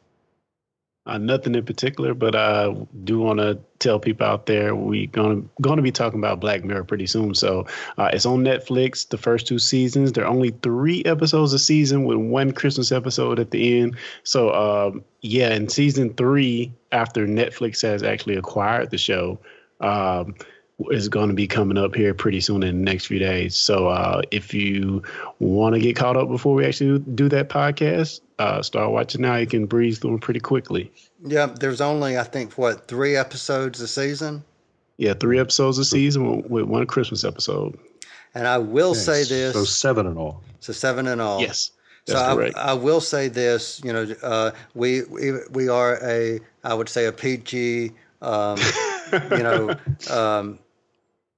Uh, 1.04 1.18
nothing 1.18 1.56
in 1.56 1.64
particular, 1.64 2.14
but 2.14 2.36
I 2.36 2.72
do 3.02 3.18
want 3.18 3.40
to 3.40 3.58
tell 3.80 3.98
people 3.98 4.24
out 4.24 4.46
there 4.46 4.76
we 4.76 5.08
gonna 5.08 5.42
going 5.60 5.76
to 5.76 5.82
be 5.82 5.90
talking 5.90 6.20
about 6.20 6.38
Black 6.38 6.62
Mirror 6.62 6.84
pretty 6.84 7.08
soon. 7.08 7.34
So 7.34 7.66
uh, 7.98 8.10
it's 8.12 8.24
on 8.24 8.44
Netflix. 8.44 9.08
The 9.08 9.18
first 9.18 9.48
two 9.48 9.58
seasons. 9.58 10.12
There 10.12 10.22
are 10.24 10.28
only 10.30 10.50
three 10.62 11.02
episodes 11.04 11.52
a 11.54 11.58
season 11.58 12.04
with 12.04 12.18
one 12.18 12.52
Christmas 12.52 12.92
episode 12.92 13.40
at 13.40 13.50
the 13.50 13.80
end. 13.80 13.96
So 14.22 14.52
um, 14.54 15.04
yeah, 15.22 15.52
in 15.54 15.68
season 15.68 16.14
three, 16.14 16.72
after 16.92 17.26
Netflix 17.26 17.82
has 17.82 18.04
actually 18.04 18.36
acquired 18.36 18.90
the 18.90 18.98
show, 18.98 19.40
um, 19.80 20.36
is 20.90 21.08
going 21.08 21.28
to 21.28 21.34
be 21.34 21.46
coming 21.46 21.78
up 21.78 21.94
here 21.94 22.14
pretty 22.14 22.40
soon 22.40 22.62
in 22.62 22.78
the 22.78 22.84
next 22.90 23.06
few 23.06 23.18
days. 23.18 23.56
So 23.56 23.88
uh, 23.88 24.22
if 24.30 24.52
you 24.52 25.02
want 25.38 25.74
to 25.74 25.80
get 25.80 25.96
caught 25.96 26.16
up 26.16 26.28
before 26.28 26.54
we 26.54 26.64
actually 26.66 26.98
do 27.14 27.28
that 27.30 27.48
podcast, 27.48 28.20
uh, 28.38 28.62
start 28.62 28.90
watching 28.90 29.22
now. 29.22 29.36
You 29.36 29.46
can 29.46 29.66
breeze 29.66 29.98
through 29.98 30.12
them 30.12 30.20
pretty 30.20 30.40
quickly. 30.40 30.90
Yeah, 31.24 31.46
there's 31.46 31.80
only 31.80 32.18
I 32.18 32.24
think 32.24 32.54
what 32.58 32.88
three 32.88 33.16
episodes 33.16 33.80
a 33.80 33.88
season. 33.88 34.44
Yeah, 34.96 35.14
three 35.14 35.38
episodes 35.38 35.78
a 35.78 35.84
season 35.84 36.42
with 36.48 36.64
one 36.64 36.86
Christmas 36.86 37.24
episode. 37.24 37.78
And 38.34 38.46
I 38.46 38.58
will 38.58 38.94
Yes, 38.94 39.04
say 39.04 39.24
this. 39.24 39.52
So 39.54 39.64
seven 39.64 40.06
in 40.06 40.16
all. 40.16 40.42
So 40.60 40.72
seven 40.72 41.06
in 41.06 41.20
all. 41.20 41.40
Yes, 41.40 41.70
So 42.06 42.14
that's 42.14 42.56
I. 42.56 42.70
I 42.70 42.72
will 42.74 43.00
say 43.00 43.28
this. 43.28 43.80
You 43.84 43.92
know, 43.92 44.14
uh, 44.22 44.50
we, 44.74 45.02
we 45.04 45.32
we 45.50 45.68
are 45.68 45.98
a 46.02 46.40
I 46.64 46.74
would 46.74 46.88
say 46.88 47.06
a 47.06 47.12
PG. 47.12 47.92
Um, 48.20 48.58
you 49.32 49.42
know, 49.42 49.76
um, 50.10 50.58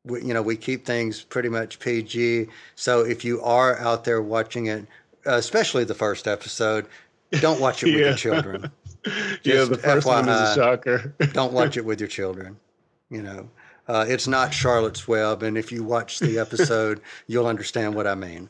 we, 0.05 0.23
you 0.23 0.35
know 0.35 0.43
we 0.43 0.57
keep 0.57 0.85
things 0.85 1.23
pretty 1.23 1.49
much 1.49 1.79
PG. 1.81 2.47
So 2.75 3.01
if 3.01 3.25
you 3.25 3.41
are 3.43 3.79
out 3.79 4.05
there 4.05 4.23
watching 4.23 4.67
it, 4.67 4.87
especially 5.27 5.85
the 5.85 5.95
first 5.95 6.27
episode, 6.29 6.87
don't 7.33 7.61
watch 7.61 7.83
it 7.83 7.87
with 7.87 7.95
Yeah. 8.01 8.07
your 8.09 8.17
children. 8.17 8.71
yeah, 9.43 9.65
the 9.65 9.79
first 9.83 10.07
one 10.07 10.29
is 10.29 10.41
a 10.51 10.55
shocker. 10.55 11.15
don't 11.33 11.53
watch 11.61 11.77
it 11.77 11.85
with 11.85 12.01
your 12.01 12.09
children. 12.09 12.57
You 13.11 13.23
know, 13.23 13.51
uh, 13.89 14.05
it's 14.09 14.27
not 14.27 14.53
Charlotte's 14.55 15.07
Web, 15.07 15.43
and 15.43 15.57
if 15.59 15.71
you 15.71 15.83
watch 15.85 16.19
the 16.19 16.39
episode, 16.39 17.01
you'll 17.27 17.47
understand 17.47 17.95
what 17.95 18.07
I 18.07 18.15
mean. 18.15 18.49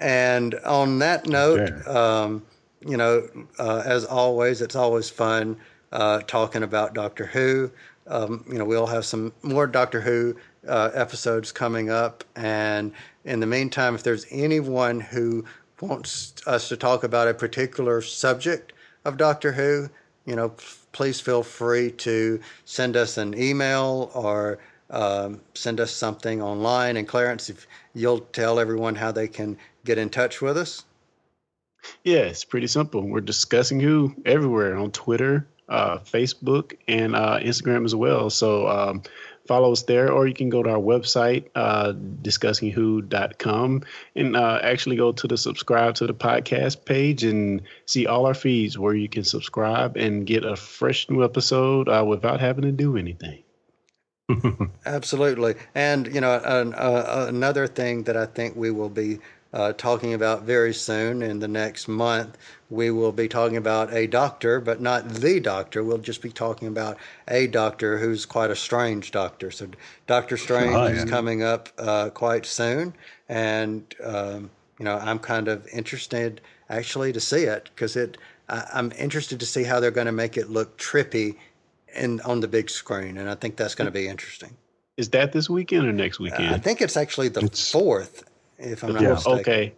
And 0.00 0.54
on 0.64 0.98
that 1.00 1.26
note, 1.26 1.86
um, 1.86 2.42
you 2.84 2.96
know, 2.96 3.28
uh, 3.58 3.82
as 3.84 4.04
always, 4.04 4.60
it's 4.60 4.74
always 4.74 5.08
fun 5.08 5.56
uh, 5.92 6.20
talking 6.26 6.62
about 6.64 6.94
Doctor 6.94 7.26
Who. 7.26 7.70
Um, 8.08 8.44
you 8.48 8.58
know, 8.58 8.64
we'll 8.64 8.86
have 8.88 9.04
some 9.04 9.32
more 9.42 9.66
Doctor 9.68 10.00
Who 10.00 10.34
uh, 10.66 10.90
episodes 10.94 11.52
coming 11.52 11.90
up. 11.90 12.24
And 12.36 12.92
in 13.24 13.40
the 13.40 13.46
meantime, 13.46 13.94
if 13.94 14.02
there's 14.02 14.26
anyone 14.30 15.00
who 15.00 15.44
wants 15.80 16.34
us 16.46 16.68
to 16.68 16.76
talk 16.76 17.04
about 17.04 17.28
a 17.28 17.34
particular 17.34 18.00
subject 18.02 18.72
of 19.04 19.16
Doctor 19.16 19.52
Who, 19.52 19.88
you 20.26 20.36
know, 20.36 20.54
please 20.92 21.20
feel 21.20 21.42
free 21.42 21.90
to 21.90 22.40
send 22.64 22.96
us 22.96 23.18
an 23.18 23.36
email 23.36 24.10
or 24.14 24.58
um, 24.90 25.40
send 25.54 25.80
us 25.80 25.90
something 25.90 26.42
online. 26.42 26.96
And 26.96 27.08
Clarence, 27.08 27.50
if 27.50 27.66
you'll 27.94 28.20
tell 28.20 28.60
everyone 28.60 28.94
how 28.94 29.10
they 29.10 29.26
can 29.26 29.58
get 29.84 29.98
in 29.98 30.10
touch 30.10 30.40
with 30.40 30.56
us. 30.56 30.84
Yeah, 32.04 32.20
it's 32.20 32.44
pretty 32.44 32.68
simple. 32.68 33.02
We're 33.02 33.20
discussing 33.20 33.80
who 33.80 34.14
everywhere 34.24 34.76
on 34.76 34.92
Twitter, 34.92 35.46
uh, 35.68 35.98
Facebook, 35.98 36.76
and 36.86 37.16
uh, 37.16 37.40
Instagram 37.40 37.84
as 37.84 37.94
well. 37.94 38.30
So 38.30 38.68
um, 38.68 39.02
follow 39.46 39.72
us 39.72 39.82
there, 39.82 40.12
or 40.12 40.26
you 40.26 40.34
can 40.34 40.48
go 40.48 40.62
to 40.62 40.70
our 40.70 40.78
website, 40.78 41.46
uh, 41.54 41.92
discussingwho.com, 41.92 43.82
and 44.14 44.36
uh, 44.36 44.60
actually 44.62 44.96
go 44.96 45.12
to 45.12 45.26
the 45.26 45.36
subscribe 45.36 45.94
to 45.96 46.06
the 46.06 46.14
podcast 46.14 46.84
page 46.84 47.24
and 47.24 47.62
see 47.86 48.06
all 48.06 48.26
our 48.26 48.34
feeds 48.34 48.78
where 48.78 48.94
you 48.94 49.08
can 49.08 49.24
subscribe 49.24 49.96
and 49.96 50.26
get 50.26 50.44
a 50.44 50.56
fresh 50.56 51.08
new 51.10 51.24
episode 51.24 51.88
uh, 51.88 52.04
without 52.06 52.40
having 52.40 52.62
to 52.62 52.72
do 52.72 52.96
anything. 52.96 53.42
Absolutely. 54.86 55.54
And, 55.74 56.12
you 56.14 56.20
know, 56.20 56.40
an, 56.44 56.74
uh, 56.74 57.26
another 57.28 57.66
thing 57.66 58.04
that 58.04 58.16
I 58.16 58.26
think 58.26 58.56
we 58.56 58.70
will 58.70 58.88
be 58.88 59.18
uh, 59.52 59.72
talking 59.72 60.14
about 60.14 60.42
very 60.42 60.72
soon 60.72 61.22
in 61.22 61.38
the 61.38 61.48
next 61.48 61.88
month, 61.88 62.38
we 62.70 62.90
will 62.90 63.12
be 63.12 63.28
talking 63.28 63.58
about 63.58 63.92
a 63.92 64.06
doctor, 64.06 64.60
but 64.60 64.80
not 64.80 65.08
the 65.08 65.40
doctor. 65.40 65.84
We'll 65.84 65.98
just 65.98 66.22
be 66.22 66.30
talking 66.30 66.68
about 66.68 66.96
a 67.28 67.46
doctor 67.46 67.98
who's 67.98 68.24
quite 68.24 68.50
a 68.50 68.56
strange 68.56 69.10
doctor. 69.10 69.50
So, 69.50 69.68
Doctor 70.06 70.36
Strange 70.36 70.74
Oh, 70.74 70.84
is 70.86 71.04
coming 71.04 71.42
up 71.42 71.68
uh, 71.78 72.08
quite 72.10 72.46
soon. 72.46 72.94
And, 73.28 73.94
um, 74.02 74.50
you 74.78 74.84
know, 74.86 74.96
I'm 74.96 75.18
kind 75.18 75.48
of 75.48 75.66
interested 75.68 76.40
actually 76.70 77.12
to 77.12 77.20
see 77.20 77.44
it 77.44 77.68
because 77.74 77.94
it, 77.96 78.16
I, 78.48 78.64
I'm 78.72 78.90
interested 78.92 79.38
to 79.40 79.46
see 79.46 79.64
how 79.64 79.80
they're 79.80 79.90
going 79.90 80.06
to 80.06 80.12
make 80.12 80.38
it 80.38 80.48
look 80.48 80.78
trippy 80.78 81.36
in, 81.94 82.20
on 82.22 82.40
the 82.40 82.48
big 82.48 82.70
screen. 82.70 83.18
And 83.18 83.28
I 83.28 83.34
think 83.34 83.56
that's 83.56 83.74
going 83.74 83.86
to 83.86 83.92
be 83.92 84.08
interesting. 84.08 84.56
Is 84.96 85.10
that 85.10 85.32
this 85.32 85.48
weekend 85.48 85.86
or 85.86 85.92
next 85.92 86.18
weekend? 86.20 86.54
I 86.54 86.58
think 86.58 86.80
it's 86.80 86.96
actually 86.96 87.28
the 87.28 87.48
fourth, 87.48 88.24
if 88.62 88.82
I'm 88.82 88.92
not 88.94 89.02
Yeah. 89.02 89.14
mistaken. 89.14 89.40
Okay. 89.40 89.72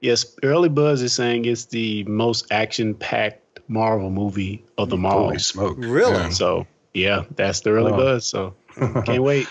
Yes, 0.00 0.34
early 0.42 0.68
buzz 0.68 1.00
is 1.02 1.12
saying 1.12 1.44
it's 1.44 1.66
the 1.66 2.02
most 2.04 2.46
action-packed 2.50 3.60
Marvel 3.68 4.10
movie 4.10 4.64
of 4.78 4.90
them 4.90 5.06
all. 5.06 5.24
Holy 5.24 5.38
smoke. 5.38 5.76
Really? 5.78 6.12
Yeah. 6.12 6.28
So 6.30 6.66
yeah, 6.94 7.24
that's 7.36 7.60
the 7.60 7.70
early 7.70 7.92
Oh. 7.92 7.96
buzz. 7.96 8.26
So 8.26 8.54
can't 9.04 9.22
wait. 9.22 9.48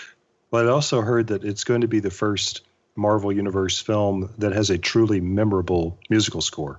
Well, 0.50 0.68
I 0.68 0.70
also 0.70 1.00
heard 1.00 1.28
that 1.28 1.44
it's 1.44 1.64
going 1.64 1.80
to 1.80 1.88
be 1.88 2.00
the 2.00 2.10
first 2.10 2.60
Marvel 2.96 3.32
Universe 3.32 3.80
film 3.80 4.28
that 4.36 4.52
has 4.52 4.68
a 4.68 4.76
truly 4.76 5.20
memorable 5.20 5.98
musical 6.10 6.42
score. 6.42 6.78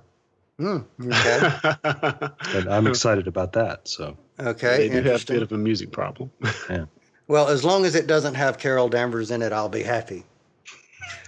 Hmm, 0.58 0.78
okay. 1.02 1.58
And 2.54 2.68
I'm 2.72 2.86
excited 2.86 3.26
about 3.26 3.54
that. 3.54 3.88
So, 3.88 4.16
Okay. 4.38 4.76
they 4.76 4.88
do 4.88 5.02
have 5.10 5.22
a 5.22 5.26
bit 5.32 5.42
of 5.42 5.50
a 5.50 5.58
music 5.58 5.90
problem. 5.90 6.30
yeah. 6.70 6.84
Well, 7.26 7.48
as 7.48 7.64
long 7.64 7.84
as 7.84 7.96
it 7.96 8.06
doesn't 8.06 8.34
have 8.34 8.58
Carol 8.58 8.88
Danvers 8.88 9.32
in 9.32 9.42
it, 9.42 9.52
I'll 9.52 9.68
be 9.68 9.82
happy. 9.82 10.22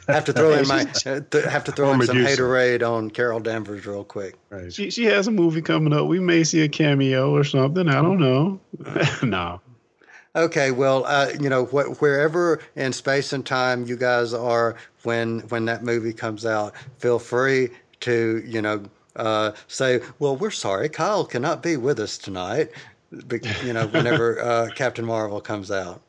I 0.09 0.13
have 0.13 0.25
to 0.27 0.33
throw 0.33 0.53
in 0.59 0.69
my 0.69 0.83
uh, 1.07 1.21
have 1.51 1.65
to 1.65 1.73
throw 1.73 1.91
Or 1.91 1.95
in 1.95 2.03
some 2.03 2.17
Medusa. 2.19 2.43
haterade 2.43 2.89
on 2.89 3.11
Carol 3.11 3.41
Danvers 3.41 3.87
real 3.87 4.05
quick. 4.05 4.37
Right. 4.51 4.73
she 4.73 4.91
she 4.91 5.05
has 5.07 5.27
a 5.27 5.31
movie 5.33 5.63
coming 5.63 5.93
up. 5.93 6.07
We 6.07 6.21
may 6.21 6.45
see 6.45 6.63
a 6.63 6.69
cameo 6.69 7.31
or 7.35 7.45
something. 7.45 7.89
I 7.89 8.03
don't 8.03 8.19
know. 8.21 8.61
no. 9.23 9.61
Okay, 10.35 10.71
well, 10.71 11.05
uh, 11.07 11.31
you 11.41 11.49
know, 11.49 11.65
wh- 11.65 12.01
wherever 12.03 12.61
in 12.75 12.93
space 12.93 13.33
and 13.33 13.45
time 13.45 13.87
you 13.87 13.97
guys 13.97 14.35
are 14.35 14.77
when 15.03 15.41
when 15.49 15.65
that 15.65 15.83
movie 15.83 16.13
comes 16.13 16.45
out, 16.45 16.75
feel 16.99 17.19
free 17.19 17.71
to 18.01 18.43
you 18.47 18.61
know 18.61 18.83
uh, 19.17 19.53
say, 19.67 20.01
well, 20.19 20.37
we're 20.37 20.51
sorry, 20.51 20.91
Kyle 20.91 21.25
cannot 21.25 21.63
be 21.63 21.77
with 21.79 21.99
us 21.99 22.19
tonight. 22.19 22.71
Be- 23.29 23.41
You 23.65 23.73
know, 23.73 23.87
whenever 23.87 24.39
uh, 24.43 24.69
Captain 24.75 25.07
Marvel 25.07 25.41
comes 25.41 25.71
out, 25.71 26.03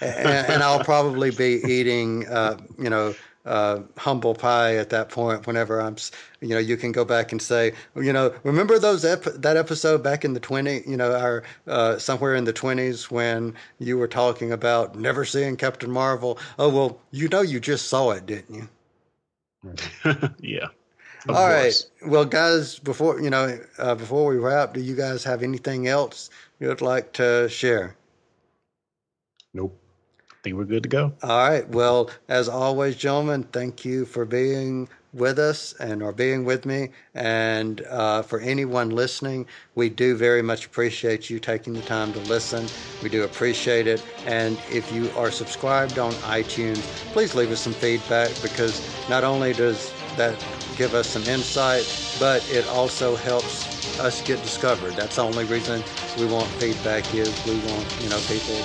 and, 0.00 0.28
and 0.28 0.62
I'll 0.62 0.84
probably 0.84 1.30
be 1.30 1.60
eating, 1.66 2.26
uh, 2.28 2.58
you 2.78 2.90
know. 2.90 3.14
Uh, 3.46 3.82
humble 3.98 4.34
pie 4.34 4.76
at 4.76 4.88
that 4.88 5.10
point. 5.10 5.46
Whenever 5.46 5.78
I'm, 5.78 5.96
you 6.40 6.48
know, 6.48 6.58
you 6.58 6.78
can 6.78 6.92
go 6.92 7.04
back 7.04 7.30
and 7.30 7.42
say, 7.42 7.74
you 7.94 8.10
know, 8.10 8.32
remember 8.42 8.78
those 8.78 9.04
ep- 9.04 9.24
that 9.24 9.58
episode 9.58 10.02
back 10.02 10.24
in 10.24 10.32
the 10.32 10.40
twenty, 10.40 10.80
you 10.86 10.96
know, 10.96 11.14
our 11.14 11.42
uh, 11.66 11.98
somewhere 11.98 12.34
in 12.36 12.44
the 12.44 12.54
twenties 12.54 13.10
when 13.10 13.54
you 13.78 13.98
were 13.98 14.08
talking 14.08 14.50
about 14.50 14.96
never 14.98 15.26
seeing 15.26 15.58
Captain 15.58 15.90
Marvel. 15.90 16.38
Oh 16.58 16.70
well, 16.70 16.98
you 17.10 17.28
know, 17.28 17.42
you 17.42 17.60
just 17.60 17.88
saw 17.88 18.12
it, 18.12 18.24
didn't 18.24 18.54
you? 18.54 18.68
yeah. 20.38 20.68
All 21.28 21.48
right. 21.48 21.74
Well, 22.06 22.24
guys, 22.24 22.78
before 22.78 23.20
you 23.20 23.28
know, 23.28 23.58
uh, 23.78 23.94
before 23.94 24.26
we 24.30 24.38
wrap, 24.38 24.72
do 24.72 24.80
you 24.80 24.94
guys 24.94 25.22
have 25.24 25.42
anything 25.42 25.86
else 25.86 26.30
you'd 26.60 26.80
like 26.80 27.12
to 27.14 27.48
share? 27.50 27.94
Nope. 29.54 29.78
I 30.30 30.36
think 30.44 30.56
we're 30.56 30.64
good 30.64 30.82
to 30.84 30.90
go. 30.90 31.12
All 31.22 31.48
right. 31.50 31.68
Well, 31.68 32.10
as 32.28 32.48
always, 32.48 32.96
gentlemen, 32.96 33.44
thank 33.44 33.84
you 33.84 34.04
for 34.06 34.26
being 34.26 34.88
with 35.14 35.38
us 35.38 35.74
and 35.74 36.02
or 36.02 36.12
being 36.12 36.44
with 36.44 36.66
me. 36.66 36.90
And 37.14 37.80
uh, 37.88 38.22
for 38.22 38.40
anyone 38.40 38.90
listening, 38.90 39.46
we 39.74 39.90
do 39.90 40.16
very 40.16 40.42
much 40.42 40.66
appreciate 40.66 41.30
you 41.30 41.40
taking 41.40 41.74
the 41.74 41.82
time 41.82 42.12
to 42.14 42.20
listen. 42.20 42.68
We 43.02 43.08
do 43.10 43.22
appreciate 43.24 43.86
it. 43.86 44.02
And 44.26 44.58
if 44.70 44.92
you 44.92 45.10
are 45.16 45.30
subscribed 45.30 45.98
on 45.98 46.12
iTunes, 46.16 46.84
please 47.12 47.34
leave 47.34 47.50
us 47.52 47.60
some 47.60 47.74
feedback 47.74 48.32
because 48.42 48.82
not 49.08 49.24
only 49.24 49.54
does 49.54 49.92
that 50.16 50.38
give 50.76 50.94
us 50.94 51.08
some 51.08 51.24
insight, 51.24 51.86
but 52.20 52.48
it 52.50 52.66
also 52.68 53.16
helps 53.16 53.66
us 54.00 54.22
get 54.22 54.42
discovered. 54.42 54.96
That's 54.96 55.16
the 55.16 55.24
only 55.24 55.44
reason 55.44 55.82
we 56.18 56.26
want 56.26 56.48
feedback 56.52 57.14
is 57.14 57.44
we 57.46 57.56
want, 57.60 57.86
you 58.02 58.08
know, 58.10 58.20
people 58.22 58.56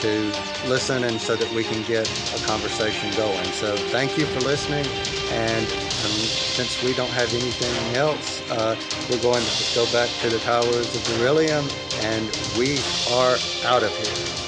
to 0.00 0.32
listen 0.66 1.04
and 1.04 1.20
so 1.20 1.36
that 1.36 1.50
we 1.52 1.64
can 1.64 1.82
get 1.84 2.08
a 2.34 2.38
conversation 2.44 3.10
going. 3.16 3.44
So 3.52 3.76
thank 3.76 4.16
you 4.16 4.26
for 4.26 4.40
listening. 4.40 4.86
And 5.30 5.66
um, 5.66 6.10
since 6.56 6.82
we 6.82 6.94
don't 6.94 7.10
have 7.10 7.32
anything 7.34 7.96
else, 7.96 8.48
uh, 8.50 8.76
we're 9.10 9.22
going 9.22 9.44
to 9.44 9.74
go 9.74 9.90
back 9.92 10.10
to 10.22 10.30
the 10.30 10.38
towers 10.40 10.94
of 10.94 11.02
Darillium 11.02 11.68
and 12.00 12.30
we 12.58 12.78
are 13.12 13.38
out 13.64 13.82
of 13.82 13.96
here. 13.98 14.47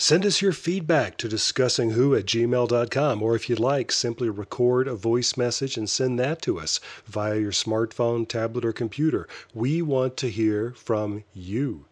Send 0.00 0.24
us 0.24 0.40
your 0.40 0.52
feedback 0.52 1.16
to 1.16 1.28
discussingwho 1.28 2.16
at 2.16 2.26
gmail.com, 2.26 3.20
or 3.20 3.34
if 3.34 3.50
you'd 3.50 3.58
like, 3.58 3.90
simply 3.90 4.28
record 4.28 4.86
a 4.86 4.94
voice 4.94 5.36
message 5.36 5.76
and 5.76 5.90
send 5.90 6.20
that 6.20 6.40
to 6.42 6.60
us 6.60 6.78
via 7.04 7.40
your 7.40 7.50
smartphone, 7.50 8.26
tablet, 8.28 8.64
or 8.64 8.72
computer. 8.72 9.26
We 9.52 9.82
want 9.82 10.16
to 10.18 10.30
hear 10.30 10.72
from 10.76 11.24
you. 11.34 11.87